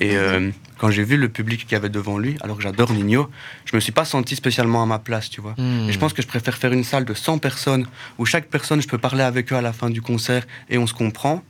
Et 0.00 0.16
euh, 0.16 0.50
quand 0.78 0.90
j'ai 0.90 1.04
vu 1.04 1.16
le 1.16 1.28
public 1.28 1.62
qu'il 1.62 1.72
y 1.72 1.74
avait 1.76 1.88
devant 1.88 2.18
lui, 2.18 2.36
alors 2.40 2.56
que 2.56 2.62
j'adore 2.62 2.92
Nino, 2.92 3.30
je 3.64 3.76
me 3.76 3.80
suis 3.80 3.92
pas 3.92 4.04
senti 4.04 4.36
spécialement 4.36 4.82
à 4.82 4.86
ma 4.86 4.98
place, 4.98 5.30
tu 5.30 5.40
vois. 5.40 5.54
Hmm. 5.56 5.88
Et 5.88 5.92
je 5.92 5.98
pense 5.98 6.12
que 6.12 6.22
je 6.22 6.26
préfère 6.26 6.56
faire 6.56 6.72
une 6.72 6.84
salle 6.84 7.04
de 7.04 7.14
100 7.14 7.38
personnes 7.38 7.86
où 8.18 8.26
chaque 8.26 8.48
personne, 8.48 8.82
je 8.82 8.88
peux 8.88 8.98
parler 8.98 9.22
avec 9.22 9.52
eux 9.52 9.56
à 9.56 9.62
la 9.62 9.72
fin 9.72 9.90
du 9.90 10.02
concert 10.02 10.46
et 10.68 10.78
on 10.78 10.86
se 10.86 10.94
comprend, 10.94 11.42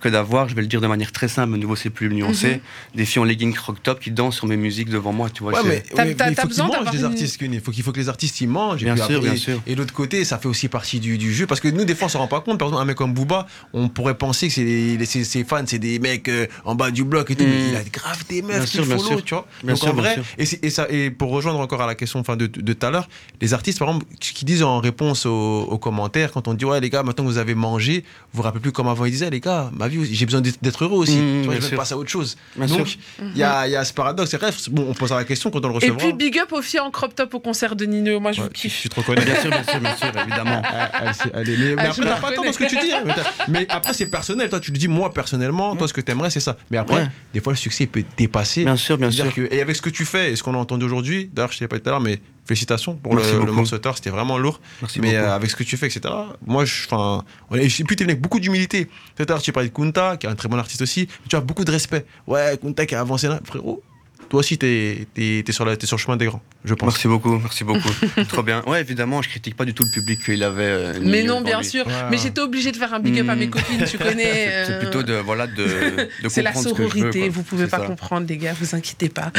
que 0.00 0.08
d'avoir, 0.08 0.48
je 0.48 0.54
vais 0.54 0.60
le 0.62 0.68
dire 0.68 0.80
de 0.80 0.86
manière 0.86 1.10
très 1.12 1.26
simple, 1.28 1.50
mais 1.52 1.58
nouveau 1.58 1.74
c'est 1.76 1.90
plus 1.90 2.08
nuancé, 2.08 2.48
Mhm. 2.48 2.60
des 2.94 3.04
filles 3.04 3.20
en 3.22 3.24
legging 3.24 3.52
croc 3.52 3.82
top 3.82 3.98
qui 4.00 4.10
dansent 4.10 4.36
sur 4.36 4.46
mes 4.46 4.56
musiques 4.56 4.90
devant 4.90 5.12
moi, 5.12 5.28
tu 5.30 5.42
vois. 5.42 5.52
Ouais, 5.54 5.60
mais, 5.64 5.82
il 5.86 5.90
faut 5.90 5.96
besoin 5.96 6.06
qu'ils 6.46 6.62
mangent 6.62 6.70
d'avoir 6.70 6.92
des 6.92 6.98
une- 7.00 7.04
artistes, 7.06 7.36
Cuny. 7.38 7.56
Il 7.56 7.60
faut 7.62 7.72
qu'il 7.72 7.82
faut 7.82 7.90
que 7.92 7.98
les 7.98 8.08
artistes 8.08 8.40
ils 8.40 8.48
mangent. 8.48 8.82
et 8.82 8.84
Bien 8.84 8.96
sûr, 8.96 9.20
bien 9.20 9.36
sûr. 9.36 9.60
Et 9.66 9.74
de 9.74 9.78
l'autre 9.80 9.94
côté, 9.94 10.24
ça 10.24 10.38
fait 10.38 10.48
aussi 10.48 10.68
partie 10.68 11.00
du, 11.00 11.18
du 11.18 11.32
jeu. 11.34 11.46
Parce 11.46 11.60
que 11.60 11.68
nous, 11.68 11.84
des 11.84 11.94
fois, 11.94 12.06
on 12.06 12.08
s'en 12.08 12.18
rend 12.20 12.28
pas 12.28 12.40
compte. 12.40 12.58
Par 12.58 12.68
exemple, 12.68 12.82
un 12.82 12.86
mec 12.86 12.96
comme 12.96 13.12
Booba, 13.12 13.46
on 13.72 13.88
pourrait 13.88 14.16
penser 14.16 14.48
que 14.48 14.54
c'est 14.54 14.64
les- 14.64 15.04
ses, 15.06 15.44
fans, 15.44 15.64
c'est 15.66 15.78
des 15.78 15.98
mecs 15.98 16.28
euh, 16.28 16.46
en 16.64 16.74
bas 16.74 16.90
du 16.90 17.04
bloc 17.04 17.30
et 17.30 17.36
tout. 17.36 17.44
Mm. 17.44 17.48
Mais 17.48 17.68
il 17.70 17.76
a 17.76 17.84
grave 17.84 18.24
des 18.28 18.42
meufs 18.42 18.70
qui 18.70 18.78
follow, 18.78 18.98
sûr. 18.98 19.24
tu 19.24 19.34
vois. 19.34 19.46
Bien 19.64 19.72
Donc 19.74 19.82
sûr, 19.82 19.90
en 19.90 19.94
vrai, 19.94 20.16
et, 20.38 20.44
et 20.62 20.70
ça, 20.70 20.86
et 20.90 21.10
pour 21.10 21.30
rejoindre 21.30 21.58
encore 21.60 21.80
à 21.82 21.86
la 21.86 21.94
question 21.94 22.20
enfin, 22.20 22.36
de, 22.36 22.46
de 22.46 22.72
tout 22.72 22.86
à 22.86 22.90
l'heure, 22.90 23.08
les 23.40 23.52
artistes, 23.54 23.78
par 23.78 23.88
exemple, 23.88 24.06
qui 24.20 24.32
qui 24.34 24.44
disent 24.44 24.62
en 24.62 24.78
réponse 24.80 25.26
aux, 25.26 25.62
aux 25.62 25.78
commentaires, 25.78 26.30
quand 26.32 26.46
on 26.46 26.54
dit, 26.54 26.64
ouais, 26.64 26.80
les 26.80 26.90
gars, 26.90 27.02
maintenant 27.02 27.24
que 27.24 27.30
vous 27.30 27.38
avez 27.38 27.54
mangé, 27.56 28.04
vous 28.32 28.36
vous 28.38 28.42
rappelez 28.42 28.60
plus 28.60 28.72
comme 28.72 28.86
avant, 28.88 29.04
ils 29.04 29.10
disaient, 29.10 29.30
les 29.30 29.40
gars, 29.40 29.70
ma 29.74 29.87
vie, 29.88 30.14
j'ai 30.14 30.24
besoin 30.26 30.40
d'être 30.40 30.84
heureux 30.84 30.98
aussi. 30.98 31.16
Mm, 31.16 31.40
tu 31.42 31.46
vois, 31.46 31.54
je 31.56 31.60
veux 31.60 31.76
passer 31.76 31.94
à 31.94 31.96
autre 31.98 32.10
chose. 32.10 32.36
Bien 32.56 32.66
Donc, 32.66 32.96
il 33.20 33.38
y, 33.38 33.42
a, 33.42 33.66
il 33.66 33.72
y 33.72 33.76
a 33.76 33.84
ce 33.84 33.92
paradoxe. 33.92 34.32
Et 34.34 34.38
bref, 34.38 34.68
bon, 34.70 34.86
on 34.88 34.94
posera 34.94 35.18
la 35.18 35.24
question 35.24 35.50
quand 35.50 35.64
on 35.64 35.68
le 35.68 35.74
Et 35.74 35.76
recevra. 35.76 35.98
puis, 35.98 36.12
big 36.12 36.38
up 36.38 36.52
aux 36.52 36.62
filles 36.62 36.80
en 36.80 36.90
crop 36.90 37.14
top 37.14 37.34
au 37.34 37.40
concert 37.40 37.74
de 37.76 37.84
Nino. 37.84 38.20
Moi, 38.20 38.32
je 38.32 38.42
Ouais, 38.42 38.48
kiffe. 38.52 38.80
tu 38.82 38.88
te 38.88 38.94
reconnais. 38.96 39.24
Bien 39.24 39.40
sûr, 39.40 39.50
bien 39.50 39.64
sûr, 39.64 39.80
bien 39.80 39.96
sûr, 39.96 40.08
évidemment. 40.20 40.62
Ah, 40.64 40.90
mais, 41.02 41.10
mais 41.34 41.74
Ah, 41.78 41.84
je 41.84 41.90
après, 41.90 42.04
t'as 42.04 42.16
pas 42.20 42.32
tort 42.32 42.44
dans 42.44 42.52
ce 42.52 42.58
que 42.58 42.64
tu 42.68 42.76
dis. 42.78 42.92
hein. 42.92 43.02
Mais, 43.04 43.14
mais 43.48 43.66
après, 43.68 43.92
c'est 43.94 44.06
personnel. 44.06 44.48
Toi, 44.48 44.60
tu 44.60 44.70
le 44.72 44.78
dis, 44.78 44.88
moi, 44.88 45.12
personnellement, 45.12 45.74
toi, 45.76 45.88
ce 45.88 45.92
que 45.92 46.00
t'aimerais, 46.00 46.30
c'est 46.30 46.40
ça. 46.40 46.56
Mais 46.70 46.78
après, 46.78 46.96
Ouais. 47.02 47.08
des 47.34 47.40
fois, 47.40 47.52
le 47.52 47.56
succès 47.58 47.86
peut 47.86 48.02
te 48.02 48.16
dépasser. 48.16 48.64
Bien 48.64 48.76
sûr, 48.76 48.98
bien 48.98 49.10
sûr. 49.10 49.32
que- 49.32 49.48
et 49.52 49.60
avec 49.60 49.76
ce 49.76 49.82
que 49.82 49.90
tu 49.90 50.04
fais 50.04 50.32
et 50.32 50.36
ce 50.36 50.42
qu'on 50.42 50.54
a 50.54 50.58
entendu 50.58 50.84
aujourd'hui, 50.84 51.30
d'ailleurs, 51.32 51.50
je 51.52 51.56
ne 51.56 51.60
t'ai 51.60 51.68
pas 51.68 51.76
dit 51.76 51.82
tout 51.82 51.88
à 51.88 51.92
l'heure, 51.92 52.00
mais 52.00 52.20
félicitations 52.48 52.96
pour 52.96 53.14
Merci 53.14 53.32
le, 53.34 53.44
le 53.44 53.78
tard, 53.78 53.96
c'était 53.96 54.10
vraiment 54.10 54.38
lourd. 54.38 54.60
Merci 54.80 55.00
mais 55.00 55.14
euh, 55.14 55.34
avec 55.34 55.50
ce 55.50 55.56
que 55.56 55.62
tu 55.62 55.76
fais, 55.76 55.86
etc., 55.86 56.12
moi, 56.46 56.64
je, 56.64 56.86
enfin, 56.86 57.24
et 57.54 57.68
puis 57.68 57.84
t'es 57.94 58.04
venu 58.04 58.12
avec 58.12 58.22
beaucoup 58.22 58.40
d'humilité. 58.40 58.88
Tout 59.16 59.22
à 59.22 59.26
l'heure, 59.26 59.42
tu 59.42 59.52
parlais 59.52 59.68
de 59.68 59.74
Kunta, 59.74 60.16
qui 60.16 60.26
est 60.26 60.30
un 60.30 60.34
très 60.34 60.48
bon 60.48 60.58
artiste 60.58 60.82
aussi. 60.82 61.08
Tu 61.28 61.36
as 61.36 61.40
beaucoup 61.40 61.64
de 61.64 61.70
respect. 61.70 62.06
Ouais, 62.26 62.58
Kunta 62.60 62.86
qui 62.86 62.94
a 62.94 63.00
avancé 63.00 63.28
là, 63.28 63.40
frérot. 63.44 63.82
Toi 64.28 64.40
aussi, 64.40 64.58
t'es 64.58 65.06
es, 65.16 65.52
sur, 65.52 65.64
la- 65.64 65.76
t'es 65.76 65.86
sur 65.86 65.96
le 65.96 66.02
chemin 66.02 66.16
des 66.18 66.26
grands, 66.26 66.42
je 66.64 66.74
pense. 66.74 66.88
Merci 66.94 67.08
beaucoup, 67.08 67.38
merci 67.38 67.64
beaucoup. 67.70 67.88
Trop 68.28 68.42
bien. 68.42 68.62
Ouais, 68.66 68.80
évidemment, 68.82 69.22
je 69.22 69.28
critique 69.30 69.56
pas 69.56 69.64
du 69.64 69.72
tout 69.72 69.84
le 69.84 69.90
public 69.90 70.22
qu'il 70.22 70.42
avait. 70.44 70.62
euh, 70.64 70.98
Mais 71.02 71.22
non, 71.22 71.40
bien 71.40 71.60
lui. 71.60 71.66
sûr. 71.66 71.86
Ouais. 71.86 71.92
Mais 72.10 72.18
j'étais 72.18 72.40
obligée 72.42 72.70
de 72.70 72.76
faire 72.76 72.92
un 72.92 73.00
big 73.00 73.18
up 73.20 73.28
à 73.30 73.34
mes 73.34 73.46
Mm. 73.46 73.50
copines, 73.50 73.84
tu 73.90 73.96
connais. 73.96 74.24
C'est 74.66 74.72
euh, 74.72 74.78
plutôt 74.80 75.02
de 75.02 75.14
voilà 75.14 75.46
de, 75.46 75.54
de 76.22 76.28
C'est 76.28 76.42
la 76.42 76.52
comprendre 76.52 76.68
ce 76.68 76.74
que 76.74 76.82
je 76.88 76.94
veux, 76.94 76.98
sororité, 76.98 77.28
vous 77.30 77.42
pouvez 77.42 77.66
pas 77.68 77.78
ça. 77.78 77.86
comprendre, 77.86 78.26
les 78.28 78.36
gars, 78.36 78.52
vous 78.60 78.74
inquiétez 78.74 79.08
pas. 79.08 79.32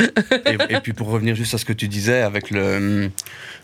et, 0.47 0.57
et 0.75 0.79
puis 0.79 0.93
pour 0.93 1.09
revenir 1.09 1.35
juste 1.35 1.53
à 1.53 1.57
ce 1.59 1.65
que 1.65 1.73
tu 1.73 1.87
disais 1.87 2.21
avec 2.21 2.49
le, 2.49 3.11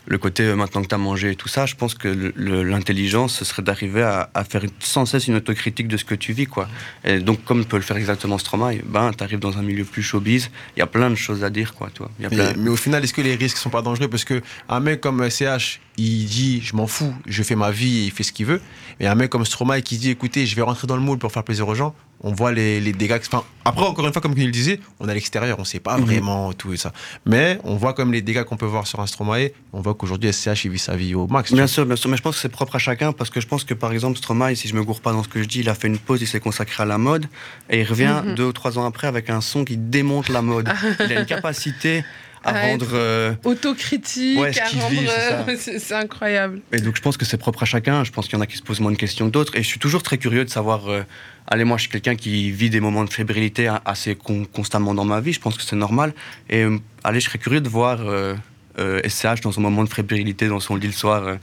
le 0.06 0.18
côté 0.18 0.44
euh, 0.44 0.54
maintenant 0.54 0.82
que 0.82 0.86
tu 0.88 0.94
as 0.94 0.98
mangé 0.98 1.32
et 1.32 1.34
tout 1.36 1.48
ça, 1.48 1.66
je 1.66 1.74
pense 1.74 1.94
que 1.94 2.08
l'intelligence, 2.36 3.36
ce 3.38 3.44
serait 3.44 3.62
d'arriver 3.62 4.02
à, 4.02 4.30
à 4.34 4.44
faire 4.44 4.62
sans 4.78 5.06
cesse 5.06 5.26
une 5.26 5.34
autocritique 5.34 5.88
de 5.88 5.96
ce 5.96 6.04
que 6.04 6.14
tu 6.14 6.32
vis. 6.32 6.46
Quoi. 6.46 6.68
Et 7.04 7.18
donc, 7.18 7.42
comme 7.44 7.64
peut 7.64 7.76
le 7.76 7.82
faire 7.82 7.96
exactement 7.96 8.38
Stromae, 8.38 8.76
ben, 8.84 9.10
tu 9.16 9.24
arrives 9.24 9.38
dans 9.40 9.58
un 9.58 9.62
milieu 9.62 9.84
plus 9.84 10.02
showbiz, 10.02 10.50
il 10.76 10.80
y 10.80 10.82
a 10.82 10.86
plein 10.86 11.10
de 11.10 11.15
choses 11.16 11.44
à 11.44 11.50
dire. 11.50 11.74
Quoi, 11.74 11.90
toi. 11.92 12.10
Il 12.18 12.22
y 12.22 12.26
a 12.26 12.30
Mais, 12.30 12.36
plein... 12.36 12.52
mais 12.56 12.70
au 12.70 12.76
final, 12.76 13.02
est-ce 13.04 13.14
que 13.14 13.20
les 13.22 13.34
risques 13.34 13.56
sont 13.56 13.70
pas 13.70 13.82
dangereux? 13.82 14.08
Parce 14.08 14.24
que 14.24 14.42
un 14.68 14.80
mec 14.80 15.00
comme 15.00 15.28
CH, 15.28 15.80
il 15.96 16.26
dit 16.26 16.60
je 16.62 16.76
m'en 16.76 16.86
fous, 16.86 17.14
je 17.26 17.42
fais 17.42 17.56
ma 17.56 17.70
vie, 17.70 18.04
il 18.06 18.10
fait 18.10 18.22
ce 18.22 18.32
qu'il 18.32 18.46
veut. 18.46 18.60
Et 19.00 19.06
un 19.06 19.14
mec 19.14 19.30
comme 19.30 19.44
Stromae 19.44 19.80
qui 19.80 19.98
dit 19.98 20.10
écoutez, 20.10 20.46
je 20.46 20.54
vais 20.56 20.62
rentrer 20.62 20.86
dans 20.86 20.96
le 20.96 21.02
moule 21.02 21.18
pour 21.18 21.32
faire 21.32 21.44
plaisir 21.44 21.66
aux 21.68 21.74
gens. 21.74 21.94
On 22.22 22.32
voit 22.32 22.52
les, 22.52 22.80
les 22.80 22.92
dégâts. 22.92 23.18
Enfin, 23.18 23.44
après, 23.64 23.84
encore 23.84 24.06
une 24.06 24.12
fois, 24.12 24.22
comme 24.22 24.34
il 24.36 24.46
le 24.46 24.50
disait, 24.52 24.80
on 25.00 25.08
est 25.08 25.10
à 25.10 25.14
l'extérieur, 25.14 25.58
on 25.58 25.64
sait 25.64 25.80
pas 25.80 25.98
Mhm. 25.98 26.04
vraiment 26.04 26.52
tout 26.52 26.72
et 26.72 26.76
ça. 26.76 26.92
Mais 27.26 27.58
on 27.64 27.76
voit 27.76 27.92
comme 27.94 28.12
les 28.12 28.22
dégâts 28.22 28.42
qu'on 28.44 28.56
peut 28.56 28.66
voir 28.66 28.86
sur 28.86 29.00
un 29.00 29.06
Stromae. 29.06 29.50
On 29.72 29.80
voit 29.80 29.94
qu'aujourd'hui, 29.94 30.32
SCH, 30.32 30.64
il 30.64 30.70
vit 30.70 30.78
sa 30.78 30.96
vie 30.96 31.14
au 31.14 31.26
max. 31.26 31.52
Bien 31.52 31.66
sûr, 31.66 31.84
bien 31.86 31.96
sûr, 31.96 32.08
mais 32.10 32.16
je 32.16 32.22
pense 32.22 32.36
que 32.36 32.40
c'est 32.40 32.48
propre 32.48 32.76
à 32.76 32.78
chacun 32.78 33.12
parce 33.12 33.28
que 33.30 33.40
je 33.40 33.46
pense 33.46 33.64
que 33.64 33.74
par 33.74 33.92
exemple 33.92 34.16
Stromae, 34.18 34.54
si 34.54 34.66
je 34.68 34.74
me 34.74 34.82
gourre 34.82 35.00
pas 35.00 35.12
dans 35.12 35.22
ce 35.22 35.28
que 35.28 35.42
je 35.42 35.48
dis, 35.48 35.60
il 35.60 35.68
a 35.68 35.74
fait 35.74 35.88
une 35.88 35.98
pause, 35.98 36.22
il 36.22 36.26
s'est 36.26 36.40
consacré 36.40 36.82
à 36.82 36.86
la 36.86 36.98
mode 36.98 37.26
et 37.70 37.80
il 37.80 37.84
revient 37.84 38.22
Mhm. 38.24 38.34
deux 38.34 38.44
ou 38.44 38.52
trois 38.52 38.78
ans 38.78 38.86
après 38.86 39.06
avec 39.08 39.28
un 39.30 39.40
son 39.40 39.64
qui 39.64 39.76
démonte 39.76 40.28
la 40.28 40.42
mode. 40.42 40.68
il 41.00 41.12
a 41.12 41.20
une 41.20 41.26
capacité 41.26 42.04
à 42.46 42.56
À 42.56 42.60
rendre. 42.68 42.88
euh, 42.92 43.34
Autocritique, 43.44 44.38
Ouais, 44.38 44.52
ce 44.52 44.60
à 44.60 44.64
rendre. 44.68 45.56
c'est 45.58 45.74
euh, 45.74 45.78
c'est 45.78 45.94
incroyable. 45.94 46.60
Et 46.72 46.80
donc 46.80 46.96
je 46.96 47.02
pense 47.02 47.16
que 47.16 47.24
c'est 47.24 47.36
propre 47.36 47.62
à 47.62 47.66
chacun. 47.66 48.04
Je 48.04 48.12
pense 48.12 48.26
qu'il 48.26 48.34
y 48.36 48.38
en 48.38 48.42
a 48.42 48.46
qui 48.46 48.56
se 48.56 48.62
posent 48.62 48.80
moins 48.80 48.92
de 48.92 48.96
questions 48.96 49.26
que 49.26 49.32
d'autres. 49.32 49.56
Et 49.56 49.62
je 49.62 49.68
suis 49.68 49.78
toujours 49.80 50.02
très 50.02 50.18
curieux 50.18 50.44
de 50.44 50.50
savoir. 50.50 50.88
euh, 50.88 51.02
allez, 51.48 51.64
moi 51.64 51.76
je 51.76 51.82
suis 51.82 51.90
quelqu'un 51.90 52.14
qui 52.16 52.50
vit 52.50 52.70
des 52.70 52.80
moments 52.80 53.04
de 53.04 53.10
fébrilité 53.12 53.70
assez 53.84 54.14
con- 54.14 54.46
constamment 54.52 54.94
dans 54.94 55.04
ma 55.04 55.20
vie. 55.20 55.32
Je 55.32 55.40
pense 55.40 55.56
que 55.56 55.62
c'est 55.62 55.76
normal. 55.76 56.12
Et 56.50 56.64
allez, 57.04 57.20
je 57.20 57.26
serais 57.28 57.38
curieux 57.38 57.60
de 57.60 57.68
voir. 57.68 57.98
Euh, 58.78 59.00
euh, 59.04 59.08
SCH 59.08 59.40
dans 59.42 59.52
son 59.52 59.60
moment 59.60 59.82
de 59.84 59.88
fébrilité 59.88 60.48
dans 60.48 60.60
son 60.60 60.76
lit 60.76 60.86
le 60.86 60.92
soir 60.92 61.22
euh, 61.26 61.36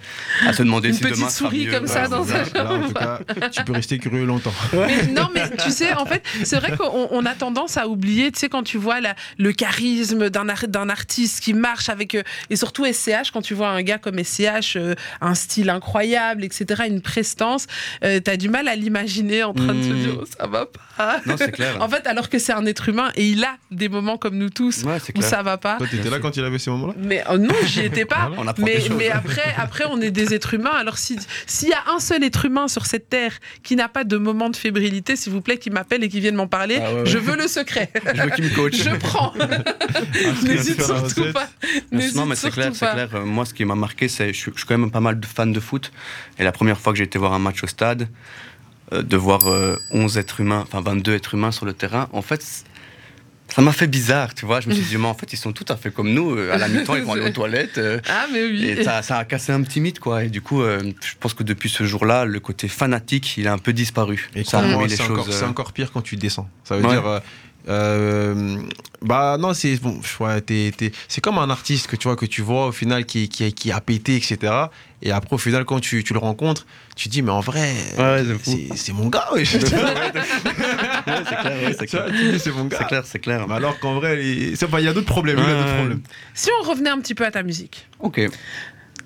à 0.47 0.53
se 0.53 0.63
demander 0.63 0.89
Une 0.89 0.93
si 0.95 1.01
petite 1.01 1.17
demain 1.17 1.29
sera 1.29 1.49
souris 1.49 1.65
mieux. 1.65 1.71
comme 1.73 1.87
ça 1.87 2.03
Ouais, 2.03 2.09
dans 2.09 2.23
là, 2.25 2.33
un 2.55 2.63
là, 2.63 2.73
en 2.73 2.87
tout 2.87 2.93
cas, 3.39 3.49
tu 3.49 3.63
peux 3.63 3.73
rester 3.73 3.97
curieux 3.99 4.25
longtemps. 4.25 4.53
Mais 4.73 5.07
non, 5.07 5.29
mais 5.33 5.49
tu 5.57 5.71
sais, 5.71 5.93
en 5.93 6.05
fait, 6.05 6.23
c'est 6.43 6.57
vrai 6.57 6.75
qu'on 6.77 7.07
on 7.11 7.25
a 7.25 7.33
tendance 7.33 7.77
à 7.77 7.87
oublier, 7.87 8.31
tu 8.31 8.39
sais, 8.39 8.49
quand 8.49 8.63
tu 8.63 8.77
vois 8.77 9.01
la- 9.01 9.15
le 9.37 9.51
charisme 9.51 10.29
d'un 10.29 10.47
ar- 10.49 10.67
d'un 10.67 10.89
artiste 10.89 11.41
qui 11.43 11.53
marche 11.53 11.89
avec. 11.89 12.15
euh, 12.15 12.23
et 12.49 12.55
surtout 12.55 12.85
SCH, 12.85 13.31
quand 13.31 13.41
tu 13.41 13.53
vois 13.53 13.69
un 13.69 13.81
gars 13.81 13.97
comme 13.97 14.19
SCH, 14.23 14.75
euh, 14.77 14.95
un 15.21 15.35
style 15.35 15.69
incroyable, 15.69 16.43
etc., 16.43 16.83
une 16.87 17.01
prestance, 17.01 17.67
euh, 18.03 18.19
t'as 18.19 18.37
du 18.37 18.49
mal 18.49 18.67
à 18.67 18.75
l'imaginer 18.75 19.43
en 19.43 19.53
train 19.53 19.73
de 19.73 19.81
se 19.83 19.89
Mm. 19.89 19.99
dire, 20.01 20.17
oh, 20.21 20.25
ça 20.39 20.47
va 20.47 20.65
pas. 20.65 21.19
Non, 21.25 21.35
c'est 21.37 21.51
clair. 21.51 21.77
En 21.81 21.89
fait, 21.89 22.05
alors 22.07 22.29
que 22.29 22.37
c'est 22.39 22.53
un 22.53 22.65
être 22.65 22.87
humain 22.89 23.11
et 23.15 23.27
il 23.27 23.43
a 23.43 23.55
des 23.71 23.89
moments 23.89 24.17
comme 24.17 24.37
nous 24.37 24.49
tous 24.49 24.83
Ouais, 24.83 24.97
où 24.97 25.11
clair. 25.19 25.27
ça 25.29 25.41
va 25.43 25.57
pas. 25.57 25.77
Toi, 25.77 25.87
t'étais 25.89 26.09
là 26.09 26.19
quand 26.19 26.35
il 26.37 26.43
avait 26.43 26.59
ces 26.59 26.69
moments-là? 26.71 26.93
Mais 26.97 27.22
oh 27.29 27.37
non, 27.37 27.53
j'y 27.65 27.81
étais 27.81 28.05
pas. 28.05 28.31
On 28.37 28.43
Mais, 28.63 28.75
des 28.75 28.81
choses. 28.81 28.95
mais 28.97 29.09
après, 29.09 29.53
après, 29.57 29.85
on 29.89 29.99
est 30.01 30.11
des 30.11 30.33
êtres 30.33 30.53
humains. 30.53 30.71
Alors, 30.73 30.97
si- 30.97 31.19
s'il 31.47 31.69
y 31.69 31.73
a 31.73 31.83
un 31.93 31.99
seul 31.99 32.23
être 32.23 32.45
humain 32.45 32.67
sur 32.67 32.85
cette 32.85 33.09
terre 33.09 33.33
qui 33.63 33.75
n'a 33.75 33.87
pas 33.89 34.03
de 34.03 34.17
moment 34.17 34.49
de 34.49 34.55
fébrilité, 34.55 35.15
s'il 35.15 35.31
vous 35.33 35.41
plaît, 35.41 35.57
qui 35.57 35.69
m'appelle 35.69 36.03
et 36.03 36.09
qui 36.09 36.19
vienne 36.19 36.35
m'en 36.35 36.47
parler, 36.47 36.79
Ah 36.81 36.93
ouais, 36.93 36.99
ouais. 37.01 37.05
je 37.05 37.17
veux 37.17 37.35
le 37.35 37.47
secret. 37.47 37.89
Je 38.15 38.21
veux 38.21 38.29
qu'il 38.31 38.43
me 38.45 38.49
coach. 38.55 38.75
je 38.75 38.95
prends. 38.97 39.33
N'hésite 40.43 40.81
faire 40.81 40.93
la 40.93 41.09
surtout 41.09 41.31
pas. 41.33 41.47
Non, 41.91 41.99
N'hésite 41.99 42.25
mais 42.27 42.35
c'est 42.35 42.51
clair, 42.51 42.71
c'est 42.73 42.91
clair. 42.91 43.09
Euh, 43.15 43.25
Moi, 43.25 43.45
ce 43.45 43.53
qui 43.53 43.65
m'a 43.65 43.75
marqué, 43.75 44.07
c'est 44.07 44.33
je 44.33 44.37
suis, 44.37 44.51
je 44.53 44.59
suis 44.59 44.67
quand 44.67 44.77
même 44.77 44.91
pas 44.91 44.99
mal 44.99 45.19
de 45.19 45.25
fan 45.25 45.51
de 45.51 45.59
foot. 45.59 45.91
Et 46.39 46.43
la 46.43 46.51
première 46.51 46.79
fois 46.79 46.93
que 46.93 46.97
j'ai 46.97 47.03
été 47.05 47.17
voir 47.19 47.33
un 47.33 47.39
match 47.39 47.63
au 47.63 47.67
stade, 47.67 48.07
euh, 48.91 49.01
de 49.01 49.17
voir 49.17 49.47
euh, 49.47 49.77
11 49.91 50.17
êtres 50.17 50.39
humains, 50.41 50.63
enfin 50.67 50.81
22 50.81 51.13
êtres 51.13 51.33
humains 51.35 51.51
sur 51.51 51.65
le 51.65 51.73
terrain, 51.73 52.09
en 52.13 52.21
fait, 52.21 52.43
ça 53.55 53.61
m'a 53.61 53.71
fait 53.71 53.87
bizarre, 53.87 54.33
tu 54.33 54.45
vois. 54.45 54.59
Je 54.61 54.67
me 54.69 54.73
suis 54.73 54.83
dit, 54.83 54.97
mais 54.97 55.05
en 55.07 55.13
fait, 55.13 55.31
ils 55.33 55.37
sont 55.37 55.51
tout 55.51 55.65
à 55.69 55.75
fait 55.75 55.91
comme 55.91 56.11
nous. 56.13 56.35
euh, 56.35 56.51
À 56.53 56.57
la 56.57 56.67
mi-temps, 56.67 56.95
ils 56.95 57.03
vont 57.03 57.13
aller 57.13 57.21
aux 57.25 57.29
toilettes. 57.41 57.77
euh, 57.77 57.99
Ah, 58.09 58.25
mais 58.31 58.43
oui. 58.45 58.65
et 58.65 58.83
ça, 58.83 59.01
ça 59.01 59.17
a 59.17 59.25
cassé 59.25 59.51
un 59.51 59.61
petit 59.61 59.79
mythe, 59.79 59.99
quoi. 59.99 60.23
Et 60.23 60.29
du 60.29 60.41
coup, 60.41 60.61
euh, 60.61 60.81
je 61.01 61.13
pense 61.19 61.33
que 61.33 61.43
depuis 61.43 61.69
ce 61.69 61.83
jour-là, 61.83 62.25
le 62.25 62.39
côté 62.39 62.67
fanatique, 62.67 63.35
il 63.37 63.47
a 63.47 63.53
un 63.53 63.57
peu 63.59 63.73
disparu. 63.73 64.29
Et 64.35 64.43
ça 64.43 64.59
a 64.59 64.87
c'est 64.89 64.97
choses. 64.97 65.11
encore, 65.11 65.27
c'est 65.31 65.43
euh, 65.43 65.47
encore 65.47 65.71
pire 65.73 65.91
quand 65.91 66.01
tu 66.01 66.15
descends. 66.15 66.49
Ça 66.63 66.77
veut 66.77 66.83
Ouais. 66.85 66.91
dire. 66.91 67.05
euh, 67.07 67.19
euh, 67.69 68.33
bah 69.03 69.37
non, 69.39 69.53
c'est 69.53 69.75
bon, 69.77 69.99
ouais, 70.21 70.41
t'es- 70.41 70.71
t'es- 70.75 70.91
c'est 71.07 71.21
comme 71.21 71.37
un 71.37 71.49
artiste 71.49 71.87
que 71.87 71.95
tu 71.95 72.07
vois 72.07 72.15
que 72.15 72.25
tu 72.25 72.41
vois 72.41 72.67
au 72.67 72.71
final 72.71 73.05
qui, 73.05 73.27
qui, 73.29 73.51
qui 73.53 73.71
a 73.71 73.79
pété, 73.81 74.15
etc. 74.15 74.37
Et 75.01 75.11
après 75.11 75.35
au 75.35 75.37
final 75.37 75.65
quand 75.65 75.79
tu, 75.81 76.03
tu 76.03 76.13
le 76.13 76.19
rencontres, 76.19 76.65
tu 76.95 77.09
te 77.09 77.13
dis 77.13 77.21
mais 77.21 77.31
en 77.31 77.41
vrai, 77.41 77.73
Ouais, 77.97 78.23
c'est 78.25 78.33
fou. 78.43 78.59
c'est 78.71 78.77
c'est 78.77 78.93
mon 78.93 79.09
gars. 79.09 79.27
Ouais, 79.33 79.43
c'est 79.45 79.59
clair, 79.59 79.83
ouais, 81.07 81.75
c'est 81.77 81.85
clair. 81.87 82.05
tu 82.07 82.31
dis, 82.31 82.39
c'est 82.39 82.51
mon 82.51 82.65
gars. 82.65 82.77
C'est 82.79 82.87
clair, 82.87 83.03
c'est 83.05 83.19
clair. 83.19 83.47
Mais 83.47 83.55
alors 83.55 83.79
qu'en 83.79 83.95
vrai, 83.95 84.19
c'est- 84.55 84.65
enfin, 84.65 84.79
il 84.79 84.85
y 84.85 84.87
a 84.87 84.93
d'autres 84.93 85.07
problèmes. 85.07 85.37
il 85.37 85.43
y 85.43 85.47
a 85.47 85.53
d'autres 85.53 85.67
Ouais. 85.69 85.75
problèmes. 85.77 86.01
Si 86.33 86.49
on 86.61 86.69
revenait 86.69 86.89
un 86.89 86.99
petit 86.99 87.15
peu 87.15 87.25
à 87.25 87.31
ta 87.31 87.43
musique. 87.43 87.87
Ok. 87.99 88.21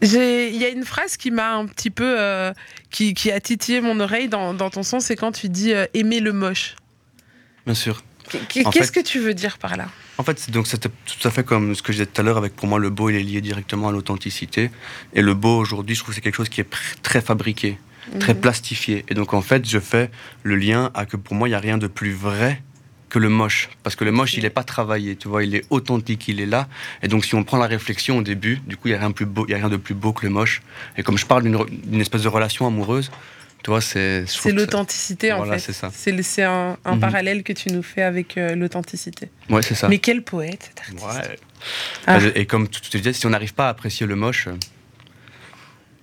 J'ai- 0.01 0.49
Il 0.49 0.61
y 0.61 0.65
a 0.65 0.69
une 0.69 0.85
phrase 0.85 1.17
qui 1.17 1.31
m'a 1.31 1.55
un 1.55 1.65
petit 1.65 1.89
peu. 1.89 2.19
euh, 2.19 2.53
qui, 2.91 3.13
qui 3.13 3.31
a 3.31 3.39
titillé 3.39 3.81
mon 3.81 3.99
oreille 3.99 4.29
dans, 4.29 4.53
dans 4.53 4.69
ton 4.69 4.83
son, 4.83 4.99
c'est 4.99 5.15
quand 5.15 5.31
tu 5.31 5.49
dis 5.49 5.73
euh, 5.73 5.85
aimer 5.93 6.19
le 6.19 6.31
moche. 6.33 6.75
Bien 7.65 7.73
sûr. 7.73 8.01
Qu'est-ce 8.49 8.91
que 8.91 8.99
tu 8.99 9.19
veux 9.19 9.33
dire 9.33 9.57
par 9.57 9.77
là? 9.77 9.87
En 10.17 10.23
fait, 10.23 10.37
c'est- 10.39 10.51
donc 10.51 10.67
c'était 10.67 10.89
tout 10.89 11.27
à 11.27 11.31
fait 11.31 11.43
comme 11.43 11.75
ce 11.75 11.81
que 11.81 11.91
je 11.93 11.97
disais 11.99 12.05
tout 12.05 12.21
à 12.21 12.23
l'heure 12.23 12.37
avec 12.37 12.55
pour 12.55 12.67
moi 12.67 12.79
le 12.79 12.89
beau 12.89 13.09
il 13.09 13.15
est 13.15 13.23
lié 13.23 13.41
directement 13.41 13.89
à 13.89 13.91
l'authenticité. 13.91 14.71
Et 15.13 15.21
le 15.21 15.33
beau 15.33 15.57
aujourd'hui 15.57 15.95
je 15.95 16.01
trouve 16.01 16.09
que 16.11 16.15
c'est 16.15 16.21
quelque 16.21 16.35
chose 16.35 16.49
qui 16.49 16.61
est 16.61 16.67
très 17.03 17.21
fabriqué, 17.21 17.77
très 18.19 18.33
Mhm. 18.33 18.39
plastifié. 18.41 19.05
Et 19.09 19.13
donc 19.13 19.33
en 19.33 19.41
fait 19.41 19.67
je 19.67 19.79
fais 19.79 20.09
le 20.43 20.55
lien 20.55 20.91
à 20.93 21.05
que 21.05 21.17
pour 21.17 21.35
moi 21.35 21.47
il 21.47 21.51
y 21.51 21.55
a 21.55 21.59
rien 21.59 21.77
de 21.77 21.87
plus 21.87 22.11
vrai 22.13 22.61
que 23.09 23.19
le 23.19 23.29
moche. 23.29 23.69
Parce 23.83 23.95
que 23.95 24.03
le 24.03 24.11
moche 24.11 24.33
il 24.35 24.43
est 24.43 24.49
pas 24.49 24.63
travaillé 24.65 25.15
tu 25.15 25.27
vois 25.29 25.43
il 25.45 25.55
est 25.55 25.63
authentique 25.69 26.27
il 26.27 26.41
est 26.41 26.45
là. 26.45 26.67
Et 27.03 27.07
donc 27.07 27.23
si 27.23 27.35
on 27.35 27.43
prend 27.43 27.57
la 27.57 27.67
réflexion 27.67 28.17
au 28.17 28.21
début 28.21 28.59
du 28.67 28.75
coup 28.75 28.87
il 28.89 28.91
y 28.91 28.95
a 28.95 28.99
rien 28.99 29.09
de 29.09 29.13
plus 29.13 29.25
beau 29.25 29.45
il 29.47 29.51
y 29.51 29.53
a 29.53 29.57
rien 29.57 29.69
de 29.69 29.77
plus 29.77 29.93
beau 29.95 30.11
que 30.11 30.25
le 30.25 30.31
moche. 30.31 30.61
Et 30.97 31.03
comme 31.03 31.17
je 31.17 31.25
parle 31.25 31.43
d'une 31.43 32.01
espèce 32.01 32.23
de 32.23 32.27
relation 32.27 32.67
amoureuse 32.67 33.09
tu 33.63 33.69
vois 33.71 33.81
c'est 33.81 34.23
l'authenticité 34.45 35.33
en 35.33 35.37
Voilà, 35.37 35.57
fait. 35.59 35.73
c'est 36.23 36.43
un, 36.43 36.77
Mhm. 36.85 36.99
parallèle 36.99 37.43
que 37.43 37.53
tu 37.53 37.69
nous 37.71 37.83
fais 37.83 38.01
avec 38.03 38.37
euh, 38.37 38.55
l'authenticité. 38.55 39.29
ouais 39.49 39.61
c'est 39.61 39.75
ça 39.75 39.89
Mais 39.89 39.99
quel 39.99 40.23
poète 40.23 40.71
cet 40.75 40.79
artiste. 40.79 41.05
Ouais. 41.05 41.39
Ah. 42.05 42.19
Et 42.35 42.45
comme 42.45 42.67
tu 42.69 42.81
te 42.81 42.97
disais, 42.97 43.13
si 43.13 43.25
on 43.25 43.29
n'arrive 43.31 43.53
pas 43.53 43.67
à 43.67 43.69
apprécier 43.69 44.05
le 44.05 44.15
moche, 44.15 44.47
euh, 44.47 44.53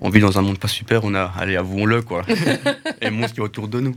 on 0.00 0.11
vit 0.11 0.20
dans 0.20 0.38
un 0.38 0.42
monde 0.42 0.59
pas 0.59 0.68
super, 0.68 1.05
on 1.05 1.14
a, 1.14 1.32
allez, 1.38 1.57
avouons-le, 1.57 2.02
quoi. 2.02 2.22
et 3.00 3.07
le 3.07 3.11
monde 3.12 3.30
qui 3.32 3.38
est 3.38 3.42
autour 3.42 3.68
de 3.68 3.80
nous. 3.80 3.96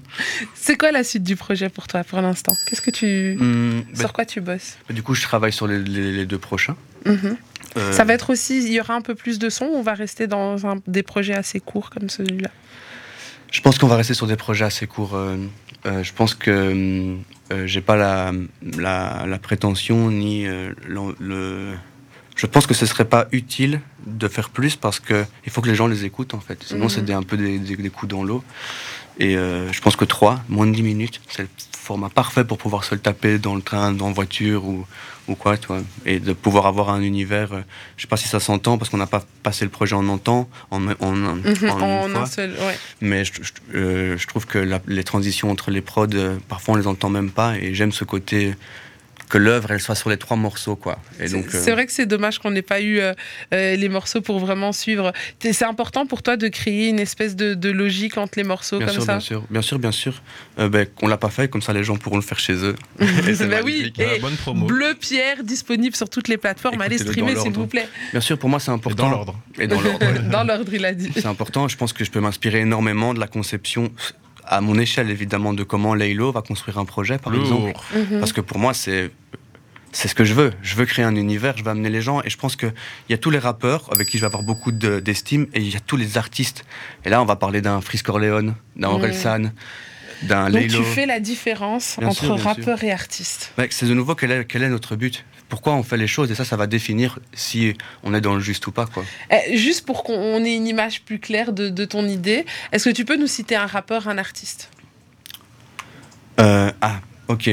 C'est 0.53 0.77
quoi 0.77 0.91
la 0.91 1.03
suite 1.03 1.23
du 1.23 1.35
projet 1.35 1.67
pour 1.69 1.87
toi 1.87 2.03
pour 2.03 2.21
l'instant? 2.21 2.55
Qu'est-ce 2.67 2.81
que 2.81 2.91
tu. 2.91 3.35
Hum, 3.39 3.83
bah, 3.91 3.99
Sur 3.99 4.13
quoi 4.13 4.23
tu 4.25 4.39
bosses? 4.39 4.77
du 4.89 5.03
coup, 5.03 5.15
je 5.15 5.23
travaille 5.23 5.51
sur 5.51 5.67
les, 5.67 5.79
les- 5.79 6.11
les 6.13 6.25
deux 6.25 6.37
prochains. 6.37 6.77
Mhm. 7.05 7.35
Euh, 7.77 7.91
Ça 7.91 8.05
va 8.05 8.13
être 8.13 8.29
aussi. 8.29 8.59
Il 8.63 8.71
y 8.71 8.79
aura 8.79 8.93
un 8.93 9.01
peu 9.01 9.15
plus 9.15 9.39
de 9.39 9.49
son 9.49 9.65
ou 9.65 9.75
on 9.75 9.81
va 9.81 9.93
rester 9.95 10.27
dans 10.27 10.65
un- 10.67 10.77
des 10.87 11.03
projets 11.03 11.33
assez 11.35 11.59
courts 11.59 11.89
comme 11.89 12.09
celui-là? 12.09 12.49
Je 13.51 13.61
pense 13.61 13.77
qu'on 13.77 13.87
va 13.87 13.95
rester 13.95 14.13
sur 14.13 14.27
des 14.27 14.35
projets 14.35 14.65
assez 14.65 14.87
courts. 14.87 15.15
euh, 15.15 15.37
euh, 15.85 16.03
je 16.03 16.13
pense 16.13 16.35
que 16.35 17.15
euh, 17.51 17.65
j'ai 17.67 17.81
pas 17.81 17.95
la, 17.95 18.31
la, 18.77 19.25
la 19.27 19.37
prétention 19.37 20.11
ni 20.11 20.45
euh, 20.45 20.73
le. 20.87 21.73
Je 22.35 22.45
pense 22.45 22.67
que 22.67 22.75
ce 22.75 22.85
serait 22.85 23.05
pas 23.05 23.27
utile 23.31 23.81
de 24.05 24.27
faire 24.27 24.49
plus 24.49 24.75
parce 24.75 24.99
que 24.99 25.25
il 25.45 25.51
faut 25.51 25.61
que 25.61 25.67
les 25.69 25.75
gens 25.75 25.87
les 25.87 26.05
écoutent 26.05 26.33
en 26.35 26.39
fait. 26.39 26.61
Sinon, 26.63 26.83
Mhm. 26.85 26.89
c'est 26.89 27.11
un 27.13 27.23
peu 27.23 27.35
des, 27.37 27.57
des- 27.57 27.75
des 27.77 27.89
coups 27.89 28.09
dans 28.11 28.23
l'eau. 28.23 28.43
Et 29.19 29.35
euh, 29.35 29.71
je 29.73 29.81
pense 29.81 29.95
que 29.95 30.05
3, 30.05 30.41
moins 30.49 30.67
de 30.67 30.71
10 30.73 30.83
minutes, 30.83 31.21
c'est 31.29 31.43
le 31.43 31.49
format 31.71 32.09
parfait 32.09 32.43
pour 32.43 32.57
pouvoir 32.57 32.83
se 32.83 32.93
le 32.95 33.01
taper 33.01 33.39
dans 33.39 33.55
le 33.55 33.61
train, 33.61 33.91
dans 33.91 34.07
la 34.07 34.13
voiture 34.13 34.65
ou, 34.65 34.85
ou 35.27 35.35
quoi, 35.35 35.57
tu 35.57 35.67
vois. 35.67 35.79
Et 36.05 36.19
de 36.19 36.33
pouvoir 36.33 36.67
avoir 36.67 36.89
un 36.89 37.01
univers. 37.01 37.53
euh, 37.53 37.61
je 37.95 38.03
sais 38.03 38.07
pas 38.07 38.17
si 38.17 38.27
ça 38.27 38.39
s'entend 38.39 38.77
parce 38.77 38.89
qu'on 38.91 38.97
n'a 38.97 39.07
pas 39.07 39.23
passé 39.41 39.65
le 39.65 39.71
projet 39.71 39.95
en 39.95 40.07
entend, 40.07 40.47
en, 40.69 40.85
en, 40.87 40.93
en, 40.99 41.15
Mhm, 41.37 41.69
en 41.69 42.15
un 42.15 42.25
seul. 42.27 42.51
Ouais. 42.51 42.77
Mais 43.01 43.25
je, 43.25 43.31
je- 43.41 43.51
euh, 43.75 44.17
je 44.17 44.27
trouve 44.27 44.45
que 44.45 44.59
la- 44.59 44.81
les 44.87 45.03
transitions 45.03 45.49
entre 45.49 45.71
les 45.71 45.81
prods, 45.81 46.07
euh, 46.13 46.37
parfois 46.49 46.75
on 46.75 46.77
les 46.77 46.87
entend 46.87 47.09
même 47.09 47.31
pas. 47.31 47.57
Et 47.57 47.73
j'aime 47.73 47.91
ce 47.93 48.03
côté 48.03 48.53
que 49.29 49.37
l'œuvre, 49.37 49.71
elle 49.71 49.81
soit 49.81 49.95
sur 49.95 50.09
les 50.09 50.17
trois 50.17 50.37
morceaux, 50.37 50.75
quoi. 50.75 50.99
Et 51.19 51.27
C'est 51.27 51.33
donc, 51.35 51.45
euh, 51.53 51.61
c'est 51.61 51.71
vrai 51.71 51.85
que 51.85 51.91
c'est 51.91 52.05
dommage 52.05 52.39
qu'on 52.39 52.51
n'ait 52.51 52.61
pas 52.61 52.79
eu 52.81 52.99
euh, 52.99 53.13
euh, 53.53 53.75
les 53.75 53.89
morceaux 53.89 54.21
pour 54.21 54.39
vraiment 54.39 54.71
suivre. 54.71 55.11
C'est 55.41 55.65
important 55.65 56.05
pour 56.05 56.23
toi 56.23 56.37
de 56.37 56.47
créer 56.47 56.87
une 56.87 56.99
espèce 56.99 57.35
de, 57.35 57.53
de 57.53 57.69
logique 57.69 58.17
entre 58.17 58.33
les 58.37 58.43
morceaux 58.45 58.77
bien 58.77 58.87
comme 58.87 58.95
sûr, 58.95 59.03
ça 59.03 59.11
bien 59.13 59.19
sûr, 59.19 59.43
bien 59.49 59.61
sûr, 59.61 59.79
bien 59.79 59.91
sûr. 59.91 60.21
Euh, 60.59 60.69
ben, 60.69 60.87
on 61.01 61.07
l'a 61.07 61.17
pas 61.17 61.29
fait, 61.29 61.49
comme 61.49 61.61
ça 61.61 61.73
les 61.73 61.83
gens 61.83 61.97
pourront 61.97 62.15
le 62.15 62.21
faire 62.21 62.39
chez 62.39 62.53
eux. 62.53 62.75
Et 62.99 63.05
Bah 63.05 63.57
oui, 63.65 63.73
magnifique. 63.73 63.99
et 63.99 64.05
Ouais, 64.05 64.19
bonne 64.19 64.35
promo. 64.37 64.65
Bleu 64.65 64.93
Pierre 64.99 65.43
disponible 65.43 65.95
sur 65.95 66.09
toutes 66.09 66.29
les 66.29 66.37
plateformes. 66.37 66.79
Allez 66.81 66.97
streamer 66.97 67.35
s'il 67.35 67.51
vous 67.51 67.67
plaît. 67.67 67.87
Bien 68.11 68.21
sûr, 68.21 68.37
pour 68.39 68.49
moi 68.49 68.59
c'est 68.59 68.71
Et 68.71 68.73
important. 68.73 69.03
dans 69.03 69.09
l'ordre. 69.09 69.39
Et 69.59 69.67
dans 69.67 69.81
l'ordre. 69.81 70.05
ouais. 70.05 70.19
Dans 70.29 70.43
l'ordre, 70.43 70.73
il 70.73 70.85
a 70.85 70.93
dit. 70.93 71.11
C'est 71.13 71.25
important. 71.25 71.67
Je 71.67 71.75
pense 71.75 71.91
que 71.93 72.05
je 72.05 72.11
peux 72.11 72.19
m'inspirer 72.21 72.59
énormément 72.61 73.13
de 73.13 73.19
la 73.19 73.27
conception, 73.27 73.91
à 74.49 74.61
mon 74.61 74.77
échelle 74.79 75.09
évidemment, 75.09 75.53
de 75.53 75.63
comment 75.63 75.93
Laylo 75.93 76.31
va 76.31 76.41
construire 76.41 76.77
un 76.77 76.85
projet, 76.85 77.17
par 77.17 77.33
exemple. 77.35 77.73
Mhm. 77.95 78.19
Parce 78.19 78.33
que 78.33 78.41
pour 78.41 78.59
moi, 78.59 78.73
c'est 78.73 79.11
c'est 79.93 80.07
ce 80.09 80.15
que 80.15 80.25
je 80.25 80.33
veux. 80.33 80.51
Je 80.61 80.75
veux 80.75 80.85
créer 80.85 81.05
un 81.05 81.15
univers, 81.15 81.57
je 81.57 81.63
veux 81.63 81.71
amener 81.71 81.89
les 81.89 82.01
gens. 82.01 82.21
Et 82.23 82.29
je 82.29 82.37
pense 82.37 82.55
qu'il 82.55 82.73
y 83.09 83.13
a 83.13 83.17
tous 83.17 83.29
les 83.31 83.39
rappeurs 83.39 83.89
avec 83.91 84.07
qui 84.09 84.17
je 84.17 84.21
vais 84.21 84.27
avoir 84.27 84.43
beaucoup 84.43 84.71
de- 84.71 84.99
d'estime 84.99 85.47
et 85.53 85.59
il 85.61 85.73
y 85.73 85.75
a 85.75 85.79
tous 85.79 85.97
les 85.97 86.17
artistes. 86.17 86.65
Et 87.05 87.09
là, 87.09 87.21
on 87.21 87.25
va 87.25 87.35
parler 87.35 87.61
d'un 87.61 87.79
Frisk 87.81 88.07
Orleans, 88.09 88.53
d'un. 88.75 88.87
Orelsan, 88.89 89.51
d'un 90.23 90.45
Donc 90.49 90.53
Laylo. 90.61 90.79
tu 90.79 90.83
fais 90.83 91.05
la 91.05 91.19
différence 91.19 91.95
Bien 91.97 92.09
entre 92.09 92.25
sûr, 92.25 92.37
rappeur 92.39 92.83
et 92.83 92.91
artiste. 92.91 93.53
C'est 93.69 93.85
de 93.87 93.93
nouveau 93.93 94.13
quel 94.13 94.31
est, 94.31 94.45
quel 94.45 94.61
est 94.63 94.69
notre 94.69 94.95
but? 94.95 95.23
Pourquoi 95.49 95.73
on 95.73 95.83
fait 95.83 95.97
les 95.97 96.07
choses 96.07 96.29
Et 96.31 96.35
ça, 96.35 96.43
ça 96.43 96.57
va 96.57 96.67
définir 96.67 97.19
si 97.33 97.73
on 98.03 98.13
est 98.13 98.21
dans 98.21 98.33
le 98.33 98.41
juste 98.41 98.67
ou 98.67 98.71
pas. 98.71 98.85
Quoi. 98.85 99.05
Eh, 99.31 99.57
juste 99.57 99.85
pour 99.85 100.03
qu'on 100.03 100.43
ait 100.43 100.55
une 100.55 100.67
image 100.67 101.03
plus 101.03 101.19
claire 101.19 101.53
de, 101.53 101.69
de 101.69 101.85
ton 101.85 102.05
idée, 102.05 102.45
est-ce 102.71 102.89
que 102.89 102.93
tu 102.93 103.05
peux 103.05 103.15
nous 103.15 103.27
citer 103.27 103.55
un 103.55 103.65
rappeur, 103.65 104.07
un 104.09 104.17
artiste? 104.17 104.69
Euh, 106.39 106.71
ah, 106.81 106.99
ok. 107.29 107.49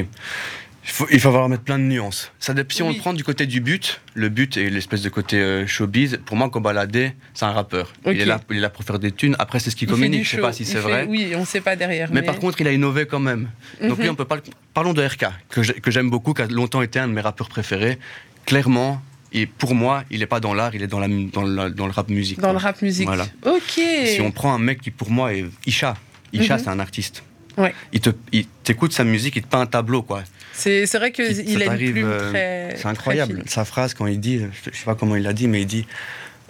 Il 0.87 0.91
faut, 0.91 1.07
il 1.11 1.19
faut 1.19 1.29
avoir 1.29 1.49
mettre 1.49 1.63
plein 1.63 1.79
de 1.79 1.85
nuances. 1.85 2.31
Ça, 2.39 2.53
si 2.69 2.83
on 2.83 2.91
le 2.91 2.97
prend 2.99 3.15
du 3.15 3.25
côté 3.25 3.47
du 3.47 3.61
but, 3.61 4.01
le 4.13 4.29
but 4.29 4.57
et 4.59 4.69
l'espèce 4.69 5.01
de 5.03 5.09
côté 5.09 5.39
euh, 5.41 5.67
showbiz, 5.67 6.21
pour 6.27 6.37
moi, 6.37 6.51
Kobalade, 6.51 7.13
c'est 7.33 7.45
un 7.45 7.53
rappeur. 7.53 7.93
Il, 8.07 8.21
est 8.21 8.25
là, 8.27 8.41
il 8.51 8.59
est 8.59 8.61
là 8.61 8.69
pour 8.69 8.85
faire 8.85 8.99
des 8.99 9.11
thunes. 9.11 9.35
Après, 9.39 9.59
c'est 9.61 9.71
ce 9.71 9.77
qu'il 9.77 9.89
communique. 9.89 10.25
Je 10.25 10.31
sais 10.31 10.37
show. 10.37 10.43
pas 10.43 10.53
si 10.53 10.65
c'est 10.67 10.79
vrai. 10.79 11.07
Oui, 11.09 11.33
on 11.37 11.45
sait 11.47 11.63
pas 11.63 11.75
derrière. 11.75 12.11
Mais, 12.13 12.23
par 12.23 12.39
contre, 12.39 12.61
il 12.61 12.69
a 12.69 12.73
innové 12.73 13.07
quand 13.07 13.19
même. 13.21 13.49
Donc 13.81 13.97
lui, 13.99 14.05
Mhm. 14.05 14.11
on 14.11 14.15
peut 14.15 14.27
pas. 14.27 14.39
Parlons 14.75 14.93
de 14.93 15.03
RK, 15.03 15.25
que 15.49 15.63
j'ai- 15.63 15.75
que 15.75 15.91
j'aime 15.91 16.11
beaucoup, 16.11 16.35
qui 16.35 16.43
a 16.43 16.47
longtemps 16.47 16.83
été 16.83 16.99
un 16.99 17.09
de 17.09 17.13
mes 17.13 17.21
rappeurs 17.23 17.49
préférés. 17.49 17.99
Clairement, 18.45 19.01
et 19.33 19.47
pour 19.47 19.75
moi, 19.75 20.05
il 20.11 20.23
est 20.23 20.27
pas 20.27 20.41
dans 20.41 20.53
l'art, 20.53 20.75
il 20.75 20.83
est 20.83 20.87
dans, 20.87 21.01
la, 21.01 21.09
dans, 21.09 21.43
la- 21.45 21.71
dans 21.71 21.87
le 21.87 21.93
rap 21.93 22.11
musique. 22.11 22.41
dans 22.41 22.53
le 22.53 22.59
rap 22.59 22.83
musique. 22.83 23.07
Voilà. 23.07 23.27
Ok. 23.47 23.81
Si 24.07 24.21
on 24.21 24.31
prend 24.31 24.53
un 24.55 24.59
mec 24.59 24.83
qui, 24.83 24.91
pour 24.91 25.11
moi, 25.11 25.33
est 25.33 25.47
Isha. 25.67 25.95
Isha, 26.35 26.57
Mhm. 26.57 26.63
c'est 26.63 26.69
un 26.71 26.79
artiste. 26.79 27.23
Ouais. 27.57 27.73
Il 27.93 28.47
t'écoute 28.65 28.93
sa 28.93 29.05
musique, 29.05 29.37
il 29.37 29.43
te 29.43 29.47
peint 29.47 29.61
un 29.61 29.67
tableau, 29.67 30.03
quoi. 30.03 30.25
C'est 30.55 30.95
vrai 30.95 31.13
qu'il 31.13 31.63
a 31.63 31.67
une 31.67 31.93
plume 31.93 32.07
euh, 32.07 32.31
très. 32.31 32.77
C'est 32.77 32.87
incroyable. 32.87 33.43
Sa 33.47 33.65
phrase 33.65 33.95
quand 33.95 34.07
il 34.07 34.21
dit, 34.21 34.39
je 34.39 34.71
je 34.73 34.79
sais 34.79 34.85
pas 34.85 34.95
comment 34.95 35.17
il 35.17 35.23
l'a 35.23 35.33
dit, 35.33 35.49
mais 35.49 35.63
il 35.63 35.67
dit 35.67 35.87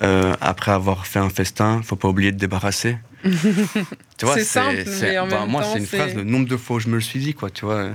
euh, 0.02 0.34
après 0.40 0.72
avoir 0.72 1.06
fait 1.06 1.18
un 1.18 1.30
festin, 1.30 1.80
faut 1.82 1.96
pas 1.96 2.08
oublier 2.08 2.32
de 2.32 2.38
débarrasser. 2.38 2.98
tu 3.24 4.26
vois, 4.26 4.34
C'est 4.34 4.44
simple, 4.44 4.84
mais 5.00 5.18
en 5.18 5.26
bah, 5.26 5.40
même 5.40 5.50
moi 5.50 5.62
c'est 5.64 5.78
une 5.78 5.86
phrase. 5.86 6.14
Le 6.14 6.24
nombre 6.24 6.48
de 6.48 6.56
fois 6.56 6.76
où 6.76 6.80
je 6.80 6.88
me 6.88 6.96
le 6.96 7.00
suis 7.00 7.20
dit, 7.20 7.34
quoi. 7.34 7.50
Tu 7.50 7.64
vois, 7.64 7.90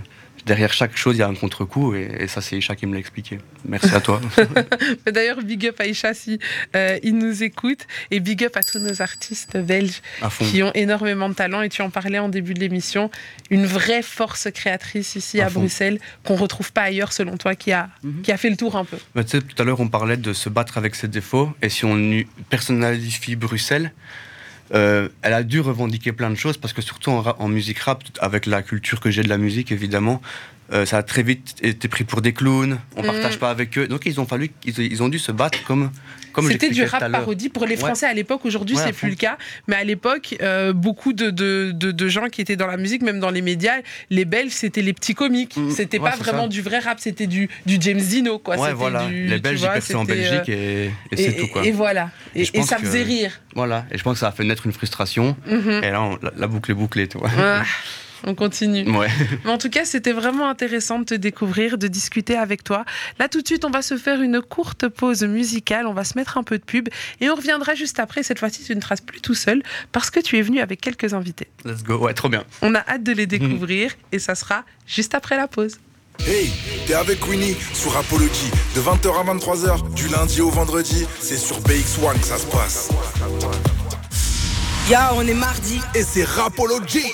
derrière 0.45 0.73
chaque 0.73 0.95
chose 0.97 1.15
il 1.15 1.19
y 1.19 1.23
a 1.23 1.27
un 1.27 1.35
contre-coup, 1.35 1.95
et, 1.95 2.09
et 2.19 2.27
ça 2.27 2.41
c'est 2.41 2.57
Isha 2.57 2.75
qui 2.75 2.85
me 2.85 2.93
l'a 2.93 2.99
expliqué. 2.99 3.39
Merci 3.67 3.93
à 3.93 4.01
toi. 4.01 4.21
D'ailleurs, 5.11 5.41
big 5.41 5.67
up 5.67 5.79
à 5.79 5.85
Isha 5.85 6.13
si 6.13 6.39
euh, 6.75 6.97
il 7.03 7.17
nous 7.17 7.43
écoute 7.43 7.85
et 8.11 8.19
big 8.19 8.43
up 8.43 8.55
à 8.57 8.63
tous 8.63 8.79
nos 8.79 9.01
artistes 9.01 9.57
belges 9.57 10.01
qui 10.39 10.63
ont 10.63 10.71
énormément 10.73 11.29
de 11.29 11.33
talent. 11.33 11.61
Et 11.61 11.69
tu 11.69 11.81
en 11.81 11.89
parlais 11.89 12.19
en 12.19 12.29
début 12.29 12.53
de 12.53 12.59
l'émission, 12.59 13.09
une 13.49 13.65
vraie 13.65 14.01
force 14.01 14.47
créatrice 14.53 15.15
ici 15.15 15.41
À. 15.41 15.49
Bruxelles 15.49 15.99
qu'on 16.25 16.35
retrouve 16.35 16.71
pas 16.71 16.83
ailleurs, 16.83 17.11
selon 17.13 17.37
toi, 17.37 17.55
qui 17.55 17.71
a 17.71 17.89
Mhm. 18.03 18.21
qui 18.21 18.31
a 18.31 18.37
fait 18.37 18.49
le 18.49 18.55
tour 18.57 18.75
un 18.75 18.85
peu. 18.85 18.97
Bah, 19.15 19.23
tu 19.23 19.31
sais, 19.31 19.41
tout 19.41 19.61
à 19.61 19.65
l'heure, 19.65 19.79
on 19.79 19.87
parlait 19.87 20.17
de 20.17 20.31
se 20.33 20.47
battre 20.49 20.77
avec 20.77 20.95
ses 20.95 21.07
défauts. 21.07 21.51
Et 21.61 21.69
si 21.69 21.85
on 21.85 22.23
personnalifie 22.49 23.35
Bruxelles, 23.35 23.91
euh, 24.73 25.09
elle 25.21 25.33
a 25.33 25.43
dû 25.43 25.59
revendiquer 25.59 26.11
plein 26.11 26.29
de 26.29 26.35
choses 26.35 26.57
parce 26.57 26.73
que, 26.73 26.81
surtout 26.81 27.11
en, 27.11 27.47
musique 27.47 27.79
rap, 27.79 28.03
avec 28.19 28.45
la 28.45 28.61
culture 28.61 28.99
que 28.99 29.11
j'ai 29.11 29.23
de 29.23 29.29
la 29.29 29.37
musique, 29.37 29.71
évidemment, 29.71 30.21
euh, 30.71 30.85
ça 30.85 30.97
a 30.97 31.03
très 31.03 31.23
vite 31.23 31.55
été 31.61 31.87
pris 31.87 32.03
pour 32.03 32.21
des 32.21 32.33
clowns. 32.33 32.79
On 32.95 33.01
Mhm. 33.01 33.07
partage 33.07 33.39
pas 33.39 33.49
avec 33.49 33.77
eux. 33.77 33.87
Donc, 33.87 34.01
ils 34.05 34.19
ont, 34.19 34.25
fallu, 34.25 34.51
ils, 34.65 34.77
ils 34.79 35.03
ont 35.03 35.09
dû 35.09 35.19
se 35.19 35.31
battre 35.31 35.63
comme. 35.63 35.91
C'était 36.47 36.69
du 36.69 36.83
rap 36.83 37.11
parodie 37.11 37.49
pour 37.49 37.65
les 37.65 37.71
Ouais. 37.75 37.77
Français 37.81 38.05
à 38.05 38.13
l'époque. 38.13 38.45
Aujourd'hui, 38.45 38.77
Ouais, 38.77 38.83
c'est 38.85 38.93
plus 38.93 39.09
le 39.09 39.15
cas. 39.15 39.37
Mais 39.67 39.75
à 39.75 39.83
l'époque, 39.83 40.37
euh, 40.41 40.71
beaucoup 40.71 41.11
de, 41.11 41.31
de, 41.31 41.71
de, 41.73 41.91
de 41.91 42.07
gens 42.07 42.27
qui 42.27 42.39
étaient 42.39 42.55
dans 42.55 42.67
la 42.67 42.77
musique, 42.77 43.01
même 43.01 43.19
dans 43.19 43.31
les 43.31 43.41
médias, 43.41 43.73
les 44.09 44.23
Belges, 44.23 44.51
c'était 44.51 44.81
les 44.81 44.93
petits 44.93 45.15
comiques. 45.15 45.57
Mhm. 45.57 45.71
C'était 45.71 45.99
Ouais, 45.99 46.09
pas 46.11 46.15
vraiment 46.15 46.43
ça. 46.43 46.47
du 46.47 46.61
vrai 46.61 46.79
rap, 46.79 46.99
c'était 47.01 47.27
du, 47.27 47.49
du 47.65 47.77
James 47.81 47.99
Dino. 47.99 48.39
Quoi. 48.39 48.55
Ouais, 48.55 48.61
C'était 48.67 48.73
voilà. 48.75 49.07
du- 49.07 49.25
les 49.27 49.39
Belges, 49.39 49.59
vois, 49.59 49.73
ils 49.89 49.95
en 49.97 50.03
euh, 50.03 50.05
Belgique 50.05 50.47
et, 50.49 50.85
et 50.85 50.91
et, 51.11 51.17
c'est 51.17 51.33
tout, 51.35 51.47
quoi. 51.47 51.65
et 51.65 51.71
voilà. 51.71 52.11
Et, 52.35 52.45
ça 52.63 52.77
que- 52.77 52.83
faisait 52.83 53.03
rire. 53.03 53.41
Voilà. 53.55 53.85
Et 53.91 53.97
je 53.97 54.03
pense 54.03 54.13
que 54.13 54.19
ça 54.19 54.27
a 54.27 54.31
fait 54.31 54.45
naître 54.45 54.65
une 54.65 54.71
frustration. 54.73 55.35
Mhm. 55.45 55.81
Et 55.83 55.89
là, 55.91 56.01
on- 56.03 56.19
la, 56.21 56.31
la 56.37 56.47
boucle 56.47 56.71
est 56.71 56.75
bouclée, 56.75 57.07
tu 57.07 57.17
vois. 57.17 57.29
Ah, 57.37 57.63
on 58.25 58.35
continue. 58.35 58.89
Ouais. 58.97 59.07
Mais 59.45 59.51
en 59.51 59.57
tout 59.57 59.69
cas, 59.69 59.85
c'était 59.85 60.11
vraiment 60.11 60.49
intéressant 60.49 60.99
de 60.99 61.05
te 61.05 61.13
découvrir, 61.15 61.77
de 61.77 61.87
discuter 61.87 62.35
avec 62.35 62.63
toi. 62.63 62.85
Là, 63.19 63.27
tout 63.27 63.41
de 63.41 63.47
suite, 63.47 63.65
on 63.65 63.69
va 63.69 63.81
se 63.81 63.97
faire 63.97 64.21
une 64.21 64.41
courte 64.41 64.87
pause 64.87 65.23
musicale. 65.23 65.87
On 65.87 65.93
va 65.93 66.03
se 66.03 66.17
mettre 66.17 66.37
un 66.37 66.43
peu 66.43 66.57
de 66.57 66.63
pub 66.63 66.89
et 67.21 67.29
on 67.29 67.35
reviendra 67.35 67.75
juste 67.75 67.99
après. 67.99 68.23
Cette 68.23 68.39
fois-ci, 68.39 68.63
tu 68.63 68.75
ne 68.75 68.81
seras 68.81 68.95
plus 69.05 69.21
tout 69.21 69.35
seul 69.35 69.63
parce 69.91 70.09
que 70.09 70.19
tu 70.19 70.37
es 70.37 70.41
venu 70.41 70.59
avec 70.59 70.81
quelques 70.81 71.13
invités. 71.13 71.47
Let's 71.65 71.83
go. 71.83 71.97
Ouais, 71.97 72.13
trop 72.13 72.29
bien. 72.29 72.43
On 72.61 72.75
a 72.75 72.79
hâte 72.79 73.03
de 73.03 73.11
les 73.11 73.27
découvrir 73.27 73.91
et 74.11 74.19
ça 74.19 74.35
sera 74.35 74.63
juste 74.87 75.15
après 75.15 75.37
la 75.37 75.47
pause. 75.47 75.79
Hey, 76.27 76.51
t'es 76.85 76.95
avec 76.95 77.25
Winnie 77.27 77.55
sur 77.73 77.95
Apology 77.95 78.51
de 78.75 78.81
20h 78.81 79.21
à 79.21 79.23
23h 79.33 79.93
du 79.93 80.09
lundi 80.09 80.41
au 80.41 80.49
vendredi. 80.49 81.07
C'est 81.21 81.37
sur 81.37 81.59
BX1 81.61 82.19
que 82.19 82.25
ça 82.25 82.37
se 82.37 82.45
passe. 82.47 82.89
Ya, 84.89 85.11
on 85.15 85.21
est 85.25 85.33
mardi. 85.33 85.79
Et 85.95 86.03
c'est 86.03 86.23
Rapology. 86.23 87.13